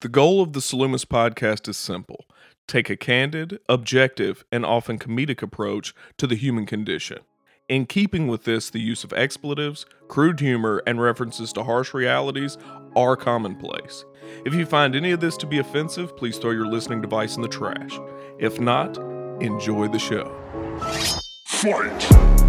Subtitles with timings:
[0.00, 2.26] The goal of the Salumis podcast is simple
[2.68, 7.18] take a candid, objective, and often comedic approach to the human condition.
[7.68, 12.58] In keeping with this, the use of expletives, crude humor, and references to harsh realities
[12.94, 14.04] are commonplace.
[14.46, 17.42] If you find any of this to be offensive, please throw your listening device in
[17.42, 17.98] the trash.
[18.38, 18.98] If not,
[19.42, 20.32] enjoy the show.
[21.46, 22.47] Fight!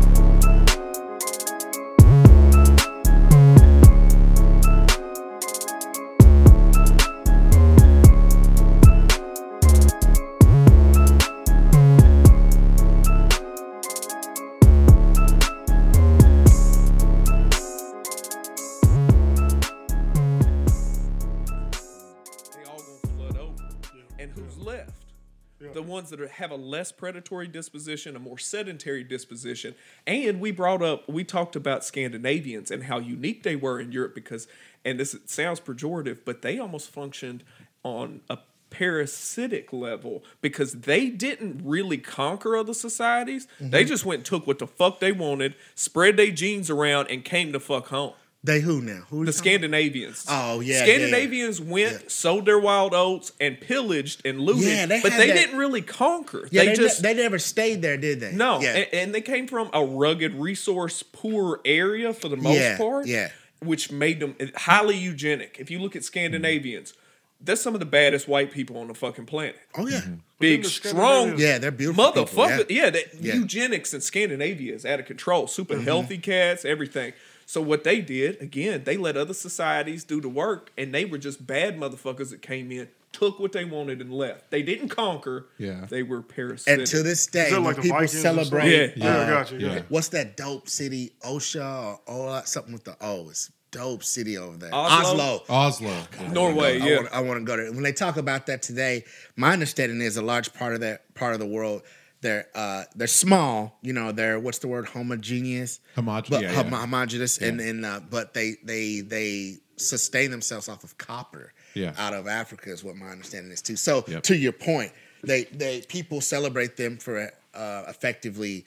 [25.99, 29.75] Ones that are, have a less predatory disposition, a more sedentary disposition.
[30.07, 34.15] And we brought up, we talked about Scandinavians and how unique they were in Europe
[34.15, 34.47] because,
[34.85, 37.43] and this sounds pejorative, but they almost functioned
[37.83, 38.37] on a
[38.69, 43.47] parasitic level because they didn't really conquer other societies.
[43.59, 43.89] They mm-hmm.
[43.89, 47.51] just went and took what the fuck they wanted, spread their genes around, and came
[47.51, 48.13] to fuck home.
[48.41, 49.01] They who now?
[49.09, 50.25] Who The you talking Scandinavians.
[50.29, 51.97] Oh, yeah, Scandinavians went, Yeah.
[52.07, 54.63] sold their wild oats, and pillaged and looted.
[54.63, 56.47] Yeah, they but they that- didn't really conquer.
[56.49, 58.31] Yeah, they, they, just ne- they never stayed there, did they?
[58.31, 58.77] no, Yeah.
[58.77, 63.07] and, and they came from a rugged, resource poor area for the most Yeah, part.
[63.07, 63.29] yeah.
[63.61, 65.57] which made them highly eugenic.
[65.59, 66.93] If you look at Scandinavians,
[67.41, 69.57] they're some of the baddest white people on the fucking planet.
[69.77, 70.01] oh yeah.
[70.39, 72.05] Big, strong, Yeah, they're beautiful.
[72.13, 72.65] people, motherfucker.
[72.69, 72.83] yeah.
[72.85, 73.33] yeah, that Yeah.
[73.33, 73.41] Mm-hmm.
[73.41, 75.47] eugenics in Scandinavia is out of control.
[75.47, 77.11] Super healthy cats, everything.
[77.49, 81.17] So what they did again, they let other societies do the work, and they were
[81.17, 84.51] just bad motherfuckers that came in, took what they wanted, and left.
[84.51, 85.47] They didn't conquer.
[85.57, 85.87] Yeah.
[85.89, 86.77] they were parasitic.
[86.77, 88.91] And to this day, Is like the people Vikings celebrate, Yeah.
[88.95, 89.57] Yeah, uh, I got you.
[89.57, 89.73] Yeah.
[89.73, 89.81] yeah.
[89.89, 91.13] what's that dope city?
[91.25, 93.29] Osha or Ola, something with the O.
[93.29, 94.69] It's dope city over there.
[94.71, 95.41] Oslo?
[95.49, 96.03] Oslo.
[96.31, 96.95] Norway, I yeah.
[96.97, 97.71] want, I want to go there.
[97.71, 101.33] When they talk about that today, my understanding is a large part of that part
[101.33, 101.81] of the world.
[102.21, 104.11] They're uh, they're small, you know.
[104.11, 104.87] They're what's the word?
[104.87, 106.79] Homogeneous, Homogen- but yeah, hom- yeah.
[106.81, 111.53] homogeneous, and and uh, but they they they sustain themselves off of copper.
[111.75, 111.93] Yeah.
[111.99, 113.75] out of Africa is what my understanding is too.
[113.75, 114.23] So Yep.
[114.23, 114.91] to your point,
[115.23, 118.65] they they people celebrate them for uh, effectively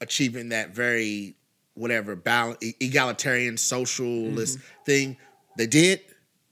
[0.00, 1.34] achieving that very
[1.74, 4.84] whatever balance, egalitarian socialist Mm-hmm.
[4.84, 5.16] thing.
[5.56, 6.00] They did,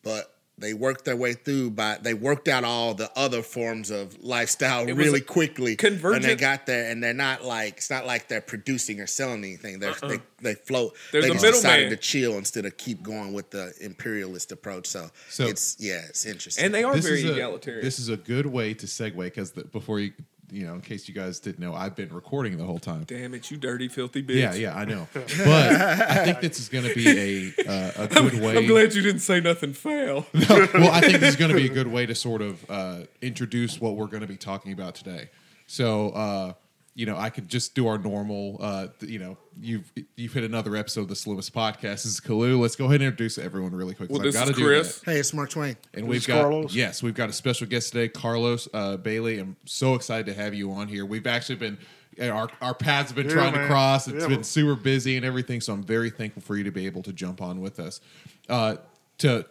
[0.03, 4.22] but they worked their way through by they worked out all the other forms of
[4.22, 5.76] lifestyle was really a quickly.
[5.82, 9.43] and they got there, and they're not like it's not like they're producing or selling
[9.43, 9.81] anything.
[9.81, 10.09] They're, uh-uh.
[10.09, 10.93] They they float.
[10.93, 10.98] Uh-uh.
[11.12, 11.91] There's they a just decided middleman.
[11.91, 14.87] to chill instead of keep going with the imperialist approach.
[14.87, 16.64] So, So- it's yeah, it's interesting.
[16.64, 17.84] and they are This very a, egalitarian.
[17.84, 20.12] This is a good way to segue because before you,
[20.54, 23.04] you know, in case you guys didn't know, I've been recording the whole time.
[23.04, 24.37] Damn it, you dirty, filthy bitch.
[24.37, 25.09] Yeah, yeah, I know.
[25.15, 28.56] But I think this is going to be a uh, a good way.
[28.56, 30.26] I'm glad you didn't say nothing foul.
[30.34, 33.00] well, I think this is going to be a good way to sort of uh,
[33.20, 35.31] introduce what we're going to be talking about today.
[35.66, 36.53] So, uh,
[36.97, 38.56] you know, I could just do our normal.
[38.60, 41.81] Uh, you know, you've you've hit another episode of the Slimmest Podcast.
[42.03, 42.59] This is Kalu.
[42.59, 44.09] Let's go ahead and introduce everyone really quick.
[44.10, 45.03] 'cause Well, I've this is Chris.
[45.05, 45.77] hey, it's Mark Twain.
[45.93, 46.75] And This we've is got Carlos?
[46.75, 49.38] yes, we've got a special guest today, Carlos uh, Bailey.
[49.41, 51.05] I'm so excited to have you on here.
[51.05, 51.78] We've actually been
[52.21, 54.06] uh, our our paths have been Yeah, trying to cross.
[54.06, 54.44] It's Yeah, been man.
[54.44, 57.43] super busy and everything, so I'm very thankful for you to be able to jump
[57.43, 58.00] on with us.
[58.49, 58.76] Uh,
[59.19, 59.47] to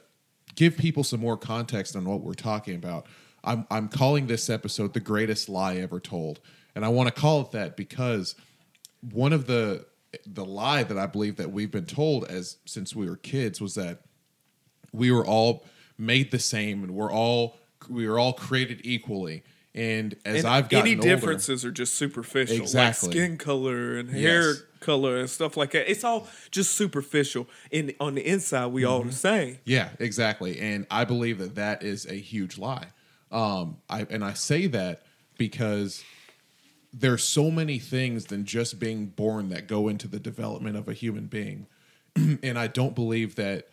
[0.56, 3.06] give people some more context on what we're talking about,
[3.44, 6.40] I'm I'm calling this episode the greatest lie ever told,
[6.76, 8.36] and I want to call it that because
[9.02, 9.86] one of the
[10.28, 13.74] the lie that I believe that we've been told as since we were kids was
[13.76, 14.02] that
[14.92, 15.66] we were all
[15.98, 17.58] made the same and we're all
[17.90, 19.44] we were all created equally.
[19.76, 23.08] And as And I've gotten any older, differences are just superficial, Exactly.
[23.08, 24.62] like skin color and hair Yes.
[24.80, 25.90] color and stuff like that.
[25.90, 27.48] It's all just superficial.
[27.72, 29.58] And on the inside, we all the same.
[29.66, 30.60] Yeah, exactly.
[30.60, 32.90] And I believe that that is a huge lie.
[33.32, 35.02] Um, I and I say that
[35.40, 36.04] because
[36.94, 40.94] there's so many things than just being born that go into the development of a
[40.94, 41.68] human being,
[42.16, 43.68] and I don't believe that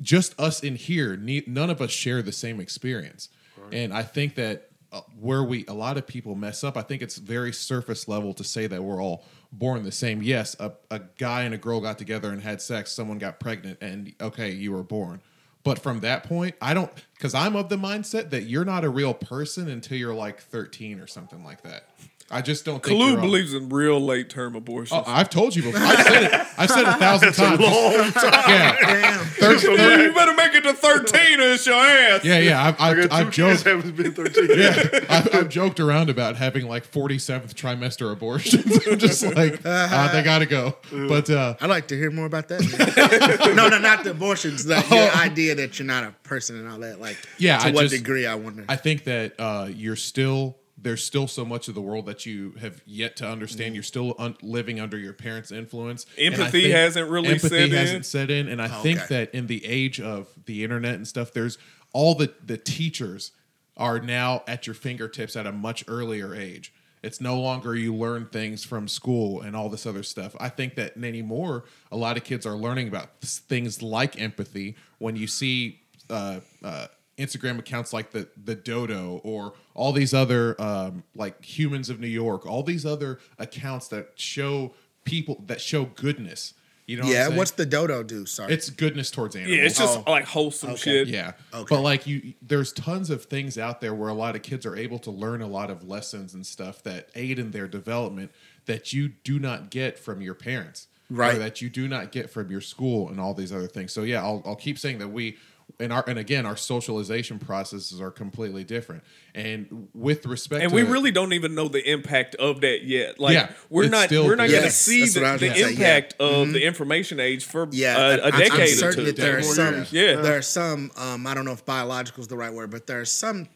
[0.00, 3.28] just us in here, ne- none of us share the same experience.
[3.72, 7.00] And I think that uh, where we a lot of people mess up, I think
[7.00, 10.22] it's very surface level to say that we're all born the same.
[10.22, 13.78] Yes, a, a guy and a girl got together and had sex, someone got pregnant,
[13.80, 15.20] and okay, you were born.
[15.64, 18.90] But from that point, I don't because I'm of the mindset that you're not a
[18.90, 21.88] real person until you're like 13 or something like that.
[22.32, 23.26] I just don't think Kalu you're wrong.
[23.26, 25.02] believes in real late term abortions.
[25.06, 25.80] Oh, I've told you before.
[25.82, 26.32] I've said it.
[26.58, 27.60] I've said it a thousand times.
[27.60, 29.24] Yeah, Damn.
[29.26, 32.24] Thir- So thir- you better make it to 13 or it's your ass.
[32.24, 32.62] yeah, yeah.
[32.68, 33.64] I've, I I've, I've kids joked.
[33.64, 34.48] haven't been 13.
[34.58, 38.86] Yeah, I've, I've joked around about having like 47th trimester abortions.
[38.86, 40.76] I'm just like, uh, they gotta go.
[40.90, 43.52] But uh, I'd like to hear more about that.
[43.56, 44.64] no, no, not the abortions.
[44.64, 47.00] The, your idea that you're not a person and all that.
[47.00, 48.26] Like, Yeah, to I what just- degree?
[48.26, 48.64] I wonder.
[48.68, 52.52] I think that uh, you're still there's still so much of the world that you
[52.60, 53.74] have yet to understand.
[53.74, 56.06] You're still un- living under your parents' influence.
[56.18, 57.70] Empathy hasn't really empathy set in.
[57.70, 59.06] hasn't set in, and I think Okay.
[59.16, 61.56] that in the age of the internet and stuff, there's
[61.92, 63.32] all the the teachers
[63.76, 66.72] are now at your fingertips at a much earlier age.
[67.02, 70.36] It's no longer you learn things from school and all this other stuff.
[70.38, 75.16] I think that anymore, a lot of kids are learning about things like empathy when
[75.16, 75.80] you see
[76.10, 76.86] uh, uh,
[77.18, 82.06] Instagram accounts like the the Dodo or all these other um, like Humans of New
[82.08, 84.72] York, all these other accounts that show
[85.04, 86.54] people that show goodness.
[86.86, 87.36] You know, yeah, saying?
[87.36, 88.26] what's the dodo do?
[88.26, 88.52] Sorry.
[88.52, 89.56] it's goodness towards animals.
[89.56, 90.10] Yeah, it's just Oh.
[90.10, 90.82] like wholesome Okay.
[91.04, 91.08] shit.
[91.08, 91.32] Yeah.
[91.54, 91.66] Okay.
[91.74, 94.74] But like you there's tons of things out there where a lot of kids are
[94.76, 98.32] able to learn a lot of lessons and stuff that aid in their development
[98.66, 100.88] that you do not get from your parents.
[101.08, 101.36] Right.
[101.36, 103.92] Or that you do not get from your school and all these other things.
[103.92, 105.36] So yeah, I'll I'll keep saying that we
[105.80, 109.02] and our and again our socialization processes are completely different.
[109.34, 113.18] And with respect And to we really don't even know the impact of that yet.
[113.18, 115.40] Like Yeah, we're not still- we're not going to Yes, see the, what I was
[115.40, 115.68] the gonna say, yeah.
[115.96, 119.12] impact of the information age for yeah, a, and decade I'm or certain two.
[119.12, 119.74] that there are some.
[119.74, 119.92] years.
[119.92, 120.16] Yeah.
[120.16, 120.90] there are some.
[120.96, 123.48] Um, I don't know if biological is the right word, but there are some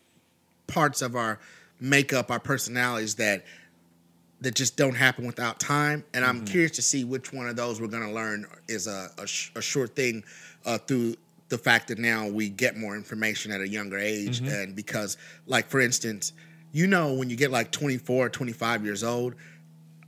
[0.67, 1.39] parts of our
[1.81, 3.45] makeup, our personalities that
[4.41, 6.05] that just don't happen without time.
[6.13, 9.09] And I'm curious to see which one of those we're going to learn is a,
[9.19, 10.25] a, sh- a sure thing
[10.67, 11.15] uh, through
[11.49, 14.41] the fact that now we get more information at a younger age.
[14.41, 14.55] Mm-hmm.
[14.55, 15.17] And because,
[15.47, 16.33] like, for instance,
[16.73, 19.35] you know, when you get like 24 25 years old,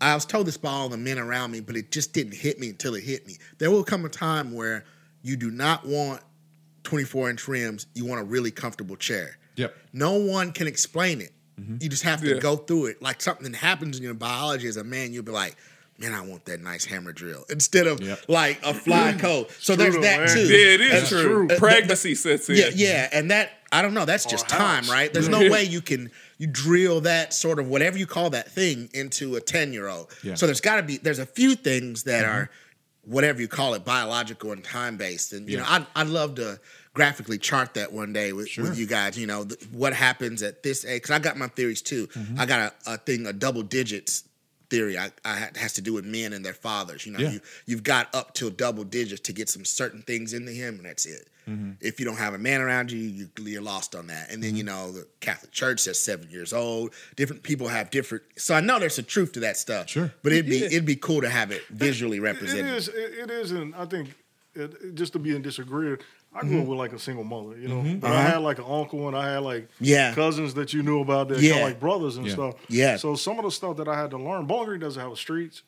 [0.01, 2.59] I was told this by all the men around me, but it just didn't hit
[2.61, 3.37] me until it hit me.
[3.59, 4.85] There will come a time where
[5.23, 6.21] you do not want
[6.85, 9.39] 24 inch rims, you want a really comfortable chair.
[9.57, 9.75] Yep.
[9.93, 11.33] No one can explain it.
[11.61, 11.77] Mm-hmm.
[11.81, 12.41] You just have to Yeah.
[12.41, 13.03] go through it.
[13.03, 15.57] Like something happens in your biology as a man, you'll be like,
[15.99, 18.25] man, I want that nice hammer drill instead of Yep.
[18.29, 19.51] like a fly coat.
[19.61, 20.29] So True there's that man.
[20.29, 20.47] too.
[20.47, 21.49] Yeah, it is And- true.
[21.51, 22.57] Uh, Pragmacy sets in.
[22.57, 24.07] yeah, yeah, and that I don't know.
[24.07, 24.89] That's just a time, house.
[24.91, 25.13] right?
[25.13, 28.89] There's no way you can you drill that sort of whatever you call that thing
[28.95, 30.09] into a ten year old.
[30.23, 30.35] Yeah.
[30.37, 32.49] So there's got to be there's a few things that are
[33.03, 35.33] whatever you call it, biological and time based.
[35.33, 35.63] And you Yeah.
[35.65, 36.61] know, I'd I'd love to
[36.95, 38.65] graphically chart that one day with, Sure.
[38.65, 39.17] with you guys.
[39.19, 41.03] You know, th- what happens at this age?
[41.03, 42.09] Because I got my theories too.
[42.37, 44.25] I got a, a thing, a double digits
[44.71, 44.99] theory.
[44.99, 47.07] I, I has to do with men and their fathers.
[47.07, 47.31] You know, Yeah.
[47.33, 50.85] you you've got up till double digits to get some certain things into him, and
[50.85, 51.29] that's it.
[51.49, 51.73] Mm-hmm.
[51.81, 54.31] If you don't have a man around you, you you're lost on that.
[54.31, 56.93] And then you know the Catholic Church says seven years old.
[57.17, 58.25] Different people have different.
[58.37, 59.89] So I know there's a truth to that stuff.
[59.89, 60.13] Sure.
[60.23, 60.67] but it'd be Yeah.
[60.67, 62.75] it'd be cool to have it visually represented.
[62.75, 62.89] is.
[62.89, 64.11] It, it is, and I think
[64.55, 66.03] it, it- just to be in disagreement,
[66.41, 67.97] I grew up with like a single mother, you know.
[68.01, 70.15] But I had like an uncle and I had like Yeah.
[70.15, 71.51] cousins that you knew about that, Yeah.
[71.53, 72.33] kind of like brothers and Yeah.
[72.33, 72.55] stuff.
[72.69, 72.97] Yeah.
[72.97, 75.63] So some of the stuff that I had to learn, Bowling Green doesn't have streets,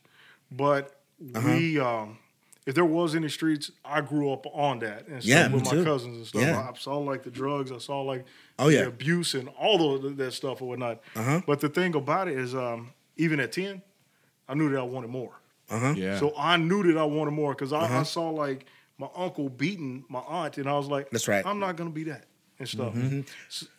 [0.51, 2.19] but we, um,
[2.67, 5.71] if there was any streets, I grew up on that and stuff Yeah, with my
[5.71, 5.85] too.
[5.85, 6.43] cousins and stuff.
[6.43, 6.71] Yeah.
[6.73, 8.25] I saw like the drugs, I saw like
[8.59, 8.81] Oh, the yeah.
[8.83, 11.01] abuse and all of that stuff and whatnot.
[11.17, 11.41] Uh-huh.
[11.47, 13.83] But the thing about it is, um, even at ten,
[14.49, 15.33] I knew that I wanted more.
[15.71, 15.95] Uh-huh.
[15.97, 16.19] Yeah.
[16.19, 18.67] So I knew that I wanted more because I, I saw like
[19.01, 21.45] my uncle beating my aunt, and I was like, That's right.
[21.47, 22.27] I'm not gonna be that
[22.59, 22.93] and stuff.
[22.95, 23.21] Mm-hmm.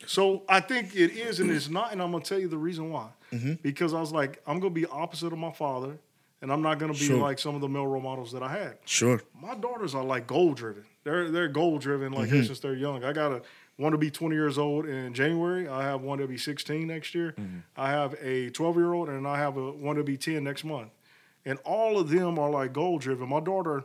[0.08, 2.90] So, I think it is and it's not, and I'm gonna tell you the reason
[2.92, 3.10] why.
[3.32, 3.54] Mm-hmm.
[3.62, 6.00] Because I was like, I'm gonna be opposite of my father,
[6.42, 7.18] and I'm not gonna be Sure.
[7.18, 8.78] like some of the male role models that I had.
[8.86, 9.22] Sure.
[9.40, 10.86] My daughters are like goal driven.
[11.04, 12.44] They're they're goal driven like Mm-hmm.
[12.48, 13.04] since they're young.
[13.04, 13.42] I got a
[13.78, 15.68] one to be 20 years old in January.
[15.68, 17.34] I have one to be 16 next year.
[17.40, 17.60] Mm-hmm.
[17.78, 20.64] I have a 12 year old, and I have a one to be 10 next
[20.64, 20.90] month.
[21.46, 23.30] And all of them are like goal driven.
[23.30, 23.84] My daughter,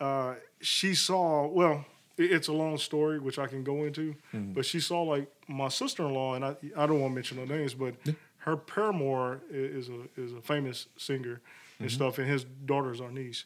[0.00, 1.84] uh, she saw well.
[2.16, 6.04] It's a long story, which I can go into, but she saw like my sister
[6.04, 7.94] in law, and I I don't want to mention her names, but
[8.38, 11.40] her paramour is a is a famous singer
[11.80, 13.44] and stuff, and his daughter's our niece.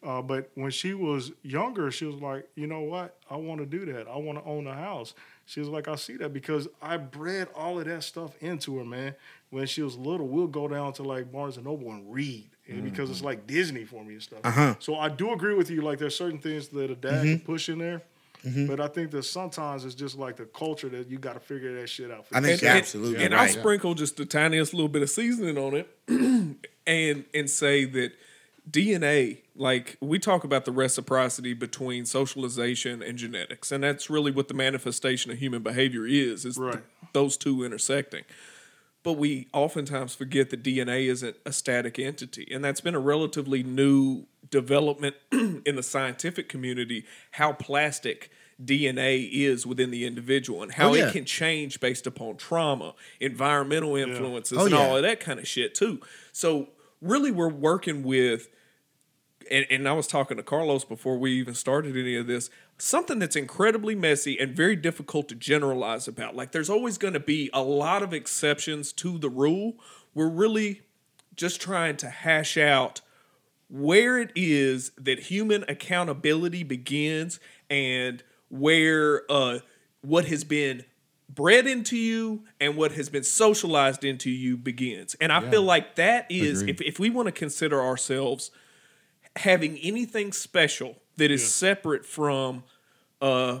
[0.00, 3.16] Uh, but when she was younger, she was like, you know what?
[3.30, 4.06] I want to do that.
[4.06, 5.14] I want to own a house.
[5.46, 8.84] She was like, I see that because I bred all of that stuff into her,
[8.84, 9.14] man.
[9.50, 12.84] When she was little, we'll go down to like Barnes and Noble and read and
[12.84, 13.26] because it's mm-hmm.
[13.26, 14.40] like Disney for me and stuff.
[14.44, 14.74] Uh-huh.
[14.78, 15.82] So I do agree with you.
[15.82, 17.46] Like there's certain things that a dad can mm-hmm.
[17.46, 18.02] push in there.
[18.44, 18.66] Mm-hmm.
[18.66, 21.80] But I think that sometimes it's just like the culture that you got to figure
[21.80, 22.26] that shit out.
[22.26, 22.62] For I think yourself.
[22.62, 23.42] you're absolutely and right.
[23.42, 25.88] I'll sprinkle just the tiniest little bit of seasoning on it,
[26.86, 28.12] and and say that
[28.70, 34.48] DNA, like we talk about the reciprocity between socialization and genetics, and that's really what
[34.48, 36.82] the manifestation of human behavior is: is th- Right.
[37.14, 38.24] those two intersecting.
[39.04, 42.48] But we oftentimes forget that DNA isn't a static entity.
[42.52, 48.30] And that's been a relatively new development in the scientific community how plastic
[48.64, 51.08] DNA is within the individual and how Oh, yeah.
[51.08, 55.46] it can change based upon trauma, environmental influences, Oh, and all of that kind of
[55.46, 56.00] shit too.
[56.32, 56.68] So
[57.02, 58.48] really we're working with
[59.50, 63.18] and, and I was talking to Carlos before we even started any of this, something
[63.18, 66.34] that's incredibly messy and very difficult to generalize about.
[66.34, 69.74] Like there's always going to be a lot of exceptions to the rule.
[70.14, 70.82] We're really
[71.36, 73.00] just trying to hash out
[73.68, 77.40] where it is that human accountability begins
[77.70, 79.58] and where uh,
[80.02, 80.84] what has been
[81.28, 85.14] bred into you and what has been socialized into you begins.
[85.14, 86.80] And I feel like that is, Agreed.
[86.80, 88.50] if, if we want to consider ourselves
[89.36, 92.64] having anything special that is separate from
[93.20, 93.60] uh,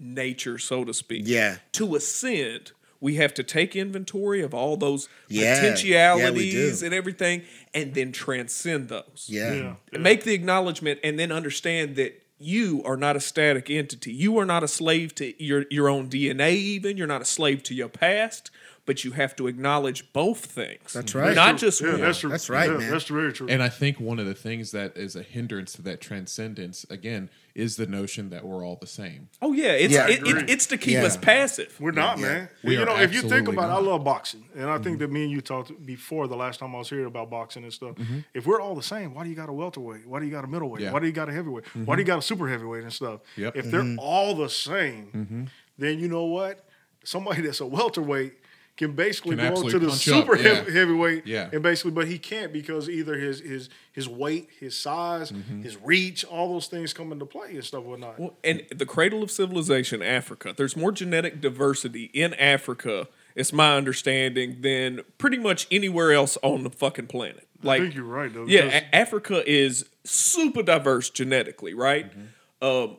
[0.00, 1.58] nature, so to speak, Yeah.
[1.72, 5.60] to ascend, we have to take inventory of all those Yeah.
[5.60, 7.42] potentialities Yeah, and everything,
[7.74, 9.26] and then transcend those.
[9.28, 9.54] Yeah.
[9.54, 9.74] Yeah.
[9.92, 14.12] And Make the acknowledgement, and then understand that you are not a static entity.
[14.12, 16.54] You are not a slave to your your own DNA.
[16.56, 18.50] Even you're not a slave to your past.
[18.86, 20.92] But you have to acknowledge both things.
[20.92, 21.34] That's right.
[21.34, 22.00] Not just yeah, one.
[22.02, 22.28] that's true.
[22.28, 22.90] That's right, Yeah, man.
[22.90, 23.46] That's very true.
[23.48, 27.30] And I think one of the things that is a hindrance to that transcendence, again,
[27.54, 29.28] is the notion that we're all the same.
[29.40, 31.04] Oh yeah, it's Yeah, it, it, it's to keep Yeah.
[31.04, 31.74] us passive.
[31.80, 32.26] We're not, Yeah.
[32.26, 32.48] man.
[32.62, 34.44] We you are know, if you think absolutely about it, I love boxing.
[34.54, 34.82] And I Mm-hmm.
[34.84, 37.62] think that me and you talked before the last time I was here about boxing
[37.62, 37.94] and stuff.
[37.96, 38.18] Mm-hmm.
[38.34, 40.06] If we're all the same, why do you got a welterweight?
[40.06, 40.82] Why do you got a middleweight?
[40.82, 40.92] Yeah.
[40.92, 41.64] Why do you got a heavyweight?
[41.86, 43.20] Why do you got a super heavyweight and stuff?
[43.36, 43.56] Yep.
[43.56, 43.98] If they're Mm-hmm.
[43.98, 45.48] all the same,
[45.78, 46.66] then you know what?
[47.04, 48.34] Somebody that's a welterweight
[48.76, 50.64] can basically Can go to the super yeah.
[50.68, 51.48] heavyweight Yeah.
[51.52, 56.24] and basically but he can't because either his his his weight, his size, his reach,
[56.24, 58.18] all those things come into play and stuff whatnot.
[58.18, 60.52] Well, and the cradle of civilization, Africa.
[60.56, 66.64] There's more genetic diversity in Africa, it's my understanding, than pretty much anywhere else on
[66.64, 67.46] the fucking planet.
[67.62, 68.46] Like, I think you're right though.
[68.46, 72.10] yeah, A- Africa is super diverse genetically, right?
[72.10, 72.64] Mm-hmm.
[72.66, 72.96] Um,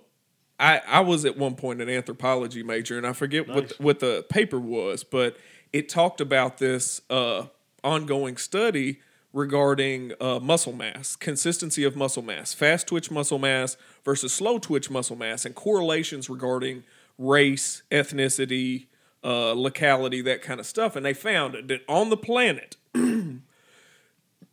[0.57, 3.55] I I was at one point an anthropology major, and I forget Nice.
[3.55, 5.35] what what the paper was, but
[5.75, 7.47] it talked about this uh,
[7.83, 9.01] ongoing study
[9.33, 14.89] regarding uh, muscle mass, consistency of muscle mass, fast twitch muscle mass versus slow twitch
[14.89, 16.85] muscle mass, and correlations regarding
[17.17, 18.85] race, ethnicity,
[19.21, 20.95] uh, locality, that kind of stuff.
[20.95, 23.41] And they found that on the planet, you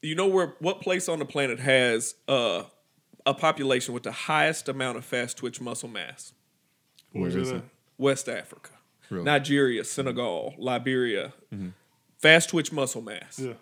[0.03, 2.65] know where what place on the planet has uh,
[3.25, 6.33] a population with the highest amount of fast twitch muscle mass?
[7.13, 7.63] Where's it it?
[7.97, 8.71] West Africa,
[9.13, 9.25] Really?
[9.25, 10.63] Nigeria, Senegal, mm-hmm.
[10.63, 11.33] Liberia.
[11.55, 11.69] Mm-hmm.
[12.19, 13.39] Fast twitch muscle mass.
[13.39, 13.55] Yeah.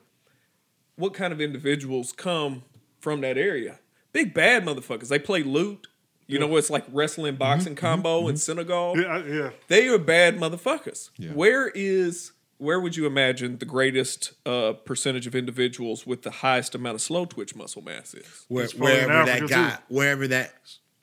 [0.96, 2.62] What kind of individuals come
[3.00, 3.78] from that area?
[4.12, 5.08] Big bad motherfuckers.
[5.08, 5.86] They play lutte.
[6.26, 7.38] You know what's like wrestling mm-hmm.
[7.40, 8.96] boxing combo in Senegal?
[8.96, 9.50] Yeah, I- yeah.
[9.66, 11.10] They are bad motherfuckers.
[11.16, 11.30] Yeah.
[11.30, 16.74] Where is where would you imagine the greatest uh, percentage of individuals with the highest
[16.74, 18.44] amount of slow twitch muscle mass is?
[18.48, 19.82] Where, It's probably in wherever that Africa, guy, too.
[19.88, 20.52] wherever that.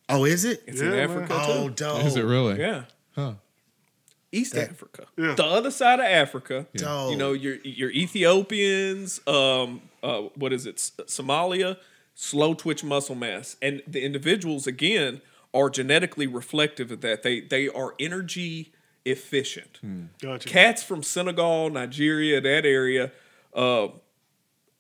[0.08, 0.64] Oh, is it?
[0.68, 1.24] It's in Yeah, man.
[1.24, 2.06] Africa Oh, dope.
[2.06, 2.60] Is it really?
[2.60, 2.84] Yeah.
[3.16, 3.34] Huh.
[4.32, 5.06] East That- Africa.
[5.18, 5.36] Yeah.
[5.36, 6.68] The other side of Africa.
[6.76, 7.12] Dope.
[7.12, 11.78] You know, your your Ethiopians, um, uh, what is it, S- Somalia,
[12.14, 13.56] slow twitch muscle mass.
[13.62, 15.22] And the individuals again
[15.54, 17.24] are genetically reflective of that.
[17.24, 18.74] They they are energy
[19.06, 19.80] efficient.
[20.22, 20.50] Gotcha.
[20.50, 23.12] Cats from Senegal, Nigeria, that area,
[23.54, 23.88] uh,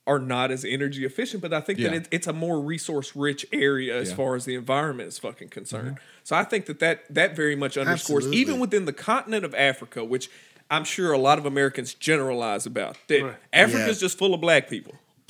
[0.08, 3.46] are not as energy efficient, but I think that it, it's a more resource rich
[3.52, 4.16] area as Yeah.
[4.16, 5.98] far as the environment is fucking concerned.
[6.24, 8.38] So I think that that, that very much underscores, Absolutely.
[8.42, 10.30] even within the continent of Africa, which
[10.72, 13.36] I'm sure a lot of Americans generalize about, that Right.
[13.54, 14.08] Africa's Yeah.
[14.08, 14.96] just full of black people.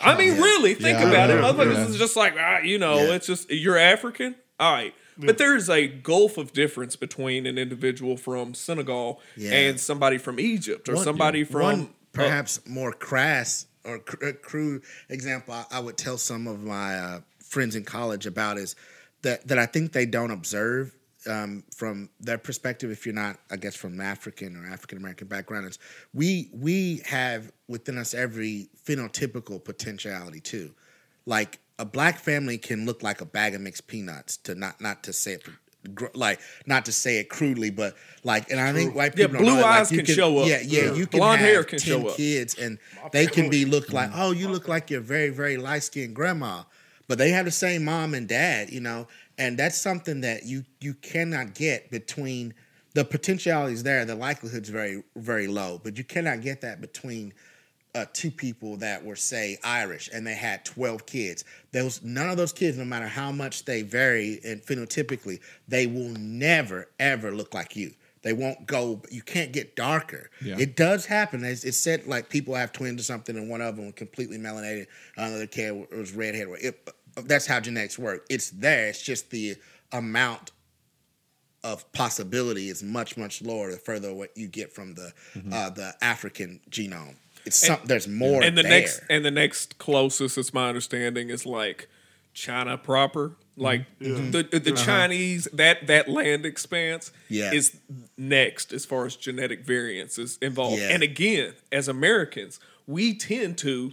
[0.00, 1.34] I mean, really, think Yeah, about it.
[1.34, 1.86] yeah, Motherfuckers yeah.
[1.88, 3.14] is just like, ah, you know, Yeah.
[3.14, 4.34] it's just, you're African?
[4.58, 4.94] All right.
[5.16, 9.52] But there's a gulf of difference between an individual from Senegal Yeah.
[9.52, 11.62] and somebody from Egypt or One- somebody from.
[11.62, 16.46] one uh, perhaps more crass or cr- uh, crude example I, I would tell some
[16.46, 18.76] of my uh, friends in college about is
[19.22, 20.94] that that I think they don't observe
[21.26, 22.90] um, from their perspective.
[22.90, 25.78] If you're not, I guess, from African or African American background, is
[26.12, 30.74] we we have within us every phenotypical potentiality too.
[31.26, 34.36] Like a black family can look like a bag of mixed peanuts.
[34.38, 35.44] To not not to say it.
[35.94, 39.34] Gr- Like not to say it crudely, but like, and I think white Yeah, people
[39.34, 40.48] don't blue know it, like, eyes you can show up.
[40.48, 40.94] Yeah, yeah, Yeah.
[40.94, 42.16] you can Blonde have hair can 10 show up.
[42.16, 42.78] kids and
[43.12, 46.62] they can be look like, oh, you look like your very, very light skinned grandma.
[47.06, 50.64] But they have the same mom and dad, you know, and that's something that you
[50.80, 52.54] you cannot get between
[52.94, 57.34] the potentiality is there, the likelihood's very, very low, but you cannot get that between
[57.94, 61.44] uh, two people that were say Irish and they had 12 kids.
[61.72, 66.10] Those none of those kids, no matter how much they vary and phenotypically, they will
[66.18, 67.92] never ever look like you.
[68.22, 69.02] They won't go.
[69.10, 70.30] You can't get darker.
[70.42, 70.56] Yeah.
[70.58, 71.44] It does happen.
[71.44, 74.38] It's, it's said like people have twins or something, and one of them was completely
[74.38, 74.86] melanated,
[75.16, 76.48] another kid was redhead.
[76.60, 76.90] It,
[77.26, 78.24] that's how genetics work.
[78.30, 78.88] It's there.
[78.88, 79.56] It's just the
[79.92, 80.52] amount
[81.62, 85.12] of possibility is much much lower the further away you get from the
[85.52, 87.16] uh, the African genome.
[87.46, 88.70] It's some, there's more and the there.
[88.70, 91.88] next and the next closest, it's my understanding, is like
[92.32, 93.36] China proper.
[93.56, 94.32] Like mm-hmm.
[94.32, 94.84] the the uh-huh.
[94.84, 97.52] Chinese that that land expanse Yeah.
[97.52, 97.76] is
[98.18, 100.80] next as far as genetic variance is involved.
[100.80, 100.88] Yeah.
[100.88, 103.92] And again, as Americans, we tend to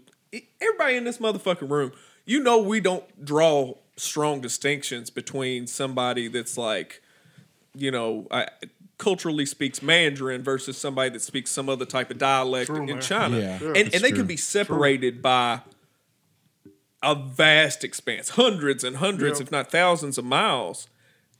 [0.59, 1.91] everybody in this motherfucking room,
[2.25, 7.01] you know, we don't draw strong distinctions between somebody that's like,
[7.75, 8.47] you know, I,
[9.01, 13.01] culturally speaks Mandarin versus somebody that speaks some other type of dialect True, in man.
[13.01, 13.59] China, Yeah.
[13.59, 15.61] Yeah, and and they can be separated by
[17.03, 19.45] a vast expanse, hundreds and hundreds, Yeah.
[19.45, 20.87] if not thousands of miles.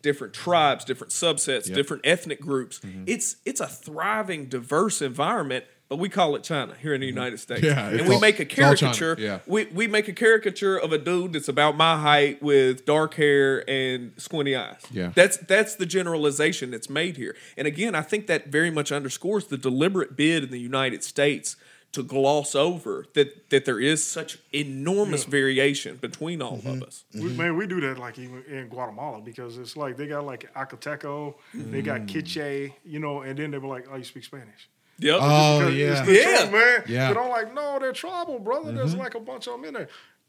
[0.01, 1.75] Different tribes, different subsets, Yep.
[1.75, 2.79] different ethnic groups.
[2.79, 3.03] Mm-hmm.
[3.05, 7.17] It's it's a thriving, diverse environment, but we call it China here in the mm-hmm.
[7.17, 7.63] United States.
[7.63, 9.17] Yeah, and we all- make a it's all China, caricature.
[9.19, 9.39] yeah.
[9.45, 13.69] We we make a caricature of a dude that's about my height with dark hair
[13.69, 14.79] and squinty eyes.
[14.89, 15.11] Yeah.
[15.13, 17.35] That's that's the generalization that's made here.
[17.57, 21.57] And again, I think that very much underscores the deliberate bid in the United States
[21.91, 26.69] to gloss over that that there is such enormous variation between all Mm-hmm.
[26.69, 27.03] of us.
[27.13, 27.37] We, mm-hmm.
[27.37, 31.35] man, we do that like even in Guatemala because it's like they got like Acateco,
[31.53, 32.07] they got mm.
[32.07, 34.69] Quiche, you know, and then they were like, "Oh, you speak Spanish."
[35.01, 35.19] Yep.
[35.21, 35.91] Oh yeah.
[35.91, 36.37] it's the Yeah.
[36.37, 36.83] truth, man.
[36.87, 37.13] Yeah.
[37.13, 38.71] But I'm like, no, they're tribal, brother.
[38.71, 38.99] There's mm-hmm.
[38.99, 39.87] like a bunch of them in there.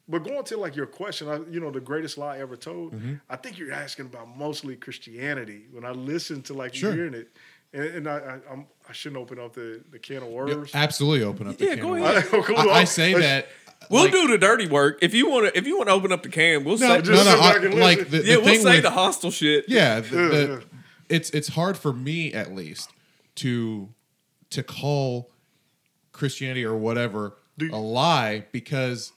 [0.08, 2.92] But going to like your question, I, you know, the greatest lie ever told.
[2.92, 3.14] Mm-hmm.
[3.30, 5.66] I think you're asking about mostly Christianity.
[5.70, 6.90] When I listen to like Sure.
[6.90, 7.30] you hearing it,
[7.72, 10.70] and, and I, I, I'm, I shouldn't open up the, the can of Yeah, worms.
[10.74, 12.32] absolutely open up the Yeah, can go of ahead.
[12.32, 12.46] worms.
[12.46, 13.48] Cool, I, I say that
[13.90, 15.58] We'll like- do the dirty work if you want to.
[15.58, 16.94] If you want to open up the can, we'll No, say.
[16.96, 17.30] no, Just no.
[17.32, 19.64] sit back I- like the, the yeah, we'll thing say with, the hostile shit.
[19.68, 20.78] yeah, the, the- yeah.
[21.08, 22.90] it's it's hard for me at least
[23.36, 23.88] to
[24.52, 25.30] to call
[26.12, 29.12] Christianity or whatever you- a lie because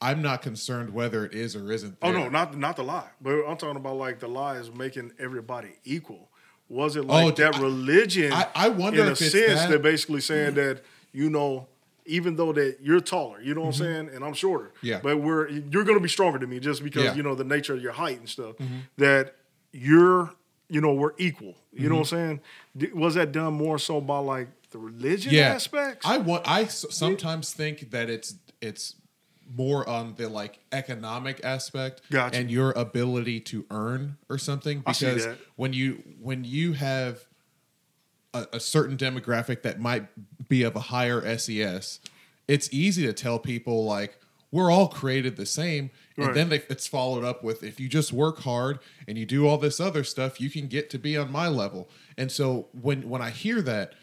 [0.00, 1.96] I'm not concerned whether it is or isn't.
[2.02, 5.12] Oh no, not not the lie, but I'm talking about like the lie is making
[5.18, 6.28] everybody equal.
[6.68, 8.32] Was it like Oh, that I- religion?
[8.32, 11.68] I- I wonder in a sense that- they're basically saying that you know,
[12.06, 14.86] even though that you're taller, you know what I'm saying, and I'm shorter, Mm-hmm.
[14.86, 15.00] Yeah.
[15.02, 17.08] but we're you're going to be stronger than me just because Yeah.
[17.10, 17.16] Mm-hmm.
[17.18, 18.56] you know the nature of your height and stuff.
[18.98, 19.36] That
[19.72, 20.32] you're,
[20.68, 21.54] you know, we're equal.
[21.72, 22.40] You know what I'm saying?
[22.76, 25.50] D- Was that done more so by like the religion yeah.
[25.54, 26.04] aspects?
[26.04, 26.48] I want.
[26.48, 28.96] I s- sometimes think that it's it's
[29.56, 32.36] more on the like economic aspect Gotcha.
[32.36, 37.20] and your ability to earn or something because when you when you have
[38.32, 40.08] a, a certain demographic that might
[40.48, 42.00] be of a higher SES,
[42.48, 44.18] it's easy to tell people like
[44.50, 45.90] we're all created the same.
[46.16, 46.34] And Right.
[46.34, 49.58] then they, it's followed up with if you just work hard and you do all
[49.58, 51.88] this other stuff, you can get to be on my level.
[52.16, 53.94] And so when when I hear that,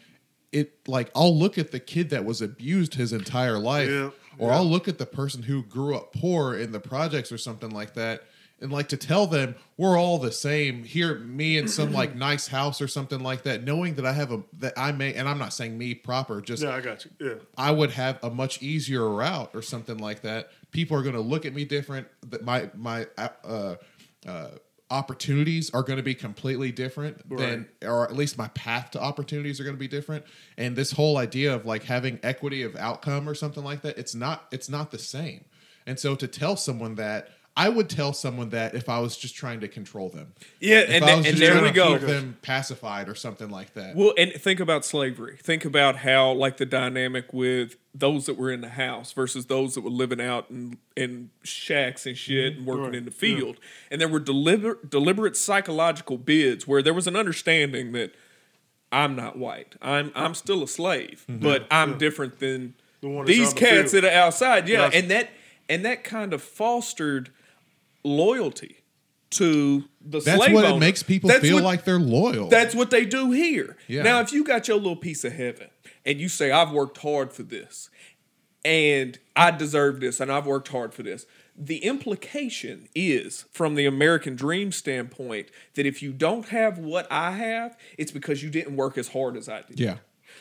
[0.52, 4.50] it like I'll look at the kid that was abused his entire life, Yeah, or
[4.50, 4.56] yeah.
[4.56, 7.94] I'll look at the person who grew up poor in the projects or something like
[7.94, 8.22] that,
[8.60, 10.84] and like to tell them we're all the same.
[10.84, 14.30] Here, me in some like nice house or something like that, knowing that I have
[14.30, 17.10] a that I may, and I'm not saying me proper, just yeah, I got you.
[17.18, 17.34] Yeah.
[17.56, 20.50] I would have a much easier route or something like that.
[20.70, 22.06] People are going to look at me different.
[22.28, 23.76] That my my uh,
[24.26, 24.48] uh,
[24.92, 29.58] opportunities are going to be completely different than, or at least my path to opportunities
[29.58, 30.24] are going to be different.
[30.56, 34.14] And this whole idea of like having equity of outcome or something like that, it's
[34.14, 35.46] not it's not the same.
[35.86, 37.30] And so to tell someone that.
[37.54, 40.32] I would tell someone that if I was just trying to control them.
[40.58, 41.98] Yeah, If and, was and just there we to go.
[41.98, 43.94] Keep them pacified or something like that.
[43.94, 45.36] Well, and think about slavery.
[45.36, 49.74] Think about how, like, the dynamic with those that were in the house versus those
[49.74, 52.58] that were living out in, in shacks and shit mm-hmm.
[52.60, 53.58] and working Right, in the field.
[53.90, 58.14] And there were deliberate, deliberate psychological bids where there was an understanding that
[58.90, 59.74] I'm not white.
[59.82, 61.42] I'm I'm still a slave, mm-hmm.
[61.42, 64.68] but I'm different than The one these out in the cats that are outside.
[64.68, 64.96] Yeah, Gotcha.
[64.98, 65.30] and that
[65.68, 67.30] and that kind of fostered
[68.04, 68.76] loyalty
[69.30, 70.76] to the That's slave what owner.
[70.76, 72.48] it makes people That's feel what- like they're loyal.
[72.48, 73.76] that's what they do here.
[73.88, 74.02] Yeah.
[74.02, 75.68] Now, if you got your little piece of heaven
[76.04, 77.90] and you say, I've worked hard for this
[78.64, 83.86] and I deserve this and I've worked hard for this, the implication is, from the
[83.86, 88.76] American dream standpoint, that if you don't have what I have, it's because you didn't
[88.76, 89.78] work as hard as I did.
[89.80, 89.96] yeah.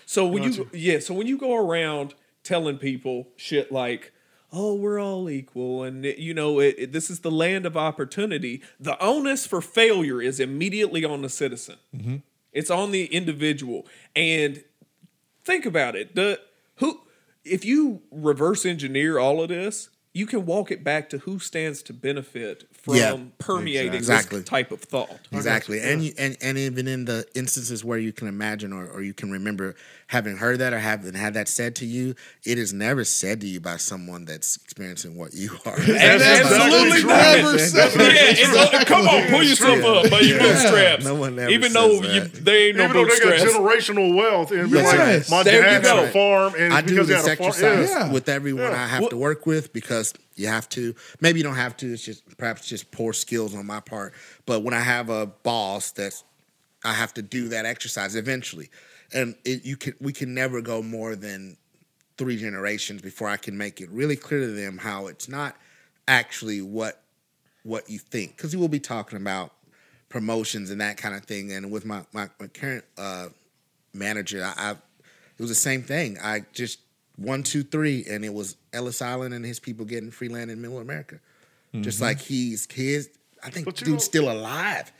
[0.06, 0.78] So when you Gotcha.
[0.78, 4.13] yeah, so when you go around telling people shit like,
[4.54, 7.76] "Oh, we're all equal," and it- you know, it, it- this is the land of
[7.76, 8.62] opportunity.
[8.80, 11.76] The onus for failure is immediately on the citizen.
[11.95, 12.15] Mm-hmm.
[12.54, 13.86] It's on the individual.
[14.15, 14.63] And
[15.43, 16.39] think about it: the
[16.75, 17.01] who,
[17.43, 21.82] if you reverse engineer all of this, you can walk it back to who stands
[21.84, 24.39] to benefit from Yeah, permeating exactly.
[24.39, 25.12] this type of thought.
[25.32, 29.02] Exactly, and you, and and even in the instances where you can imagine or, or
[29.04, 29.76] you can remember
[30.08, 32.15] having heard that or having had that said to you,
[32.46, 35.76] it is never said to you by someone that's experiencing what you are.
[35.80, 37.38] And That's absolutely not.
[37.38, 41.06] Never said Yeah, it's, come on, pull yourself up by your bootstraps.
[41.06, 44.52] No one ever Even though you, they ain't no Even though they got generational wealth
[44.52, 45.30] and be Yes.
[45.30, 47.48] like, my There you dad had a farm and I do this had a farm.
[47.50, 48.06] exercise Yeah.
[48.08, 48.12] Yeah.
[48.12, 50.95] with everyone I have to work with because you have to.
[51.19, 51.93] Maybe you don't have to.
[51.93, 54.13] It's just perhaps just poor skills on my part.
[54.45, 56.23] But when I have a boss that's,
[56.84, 58.69] I have to do that exercise eventually,
[59.13, 61.58] and it, you can we can never go more than
[62.17, 65.56] three generations before I can make it really clear to them how it's not
[66.08, 67.01] actually what
[67.63, 69.54] what you think because we will be talking about
[70.10, 71.51] promotions and that kind of thing.
[71.51, 73.27] And with my my, my current uh,
[73.93, 76.17] manager, I, I it was the same thing.
[76.21, 76.80] I just
[77.24, 80.62] one, two, three, and it was Ellis Island and his people getting free land in
[80.62, 81.20] Middle America.
[81.80, 83.10] Just like he's his,
[83.44, 84.92] I think But dude's know- still alive.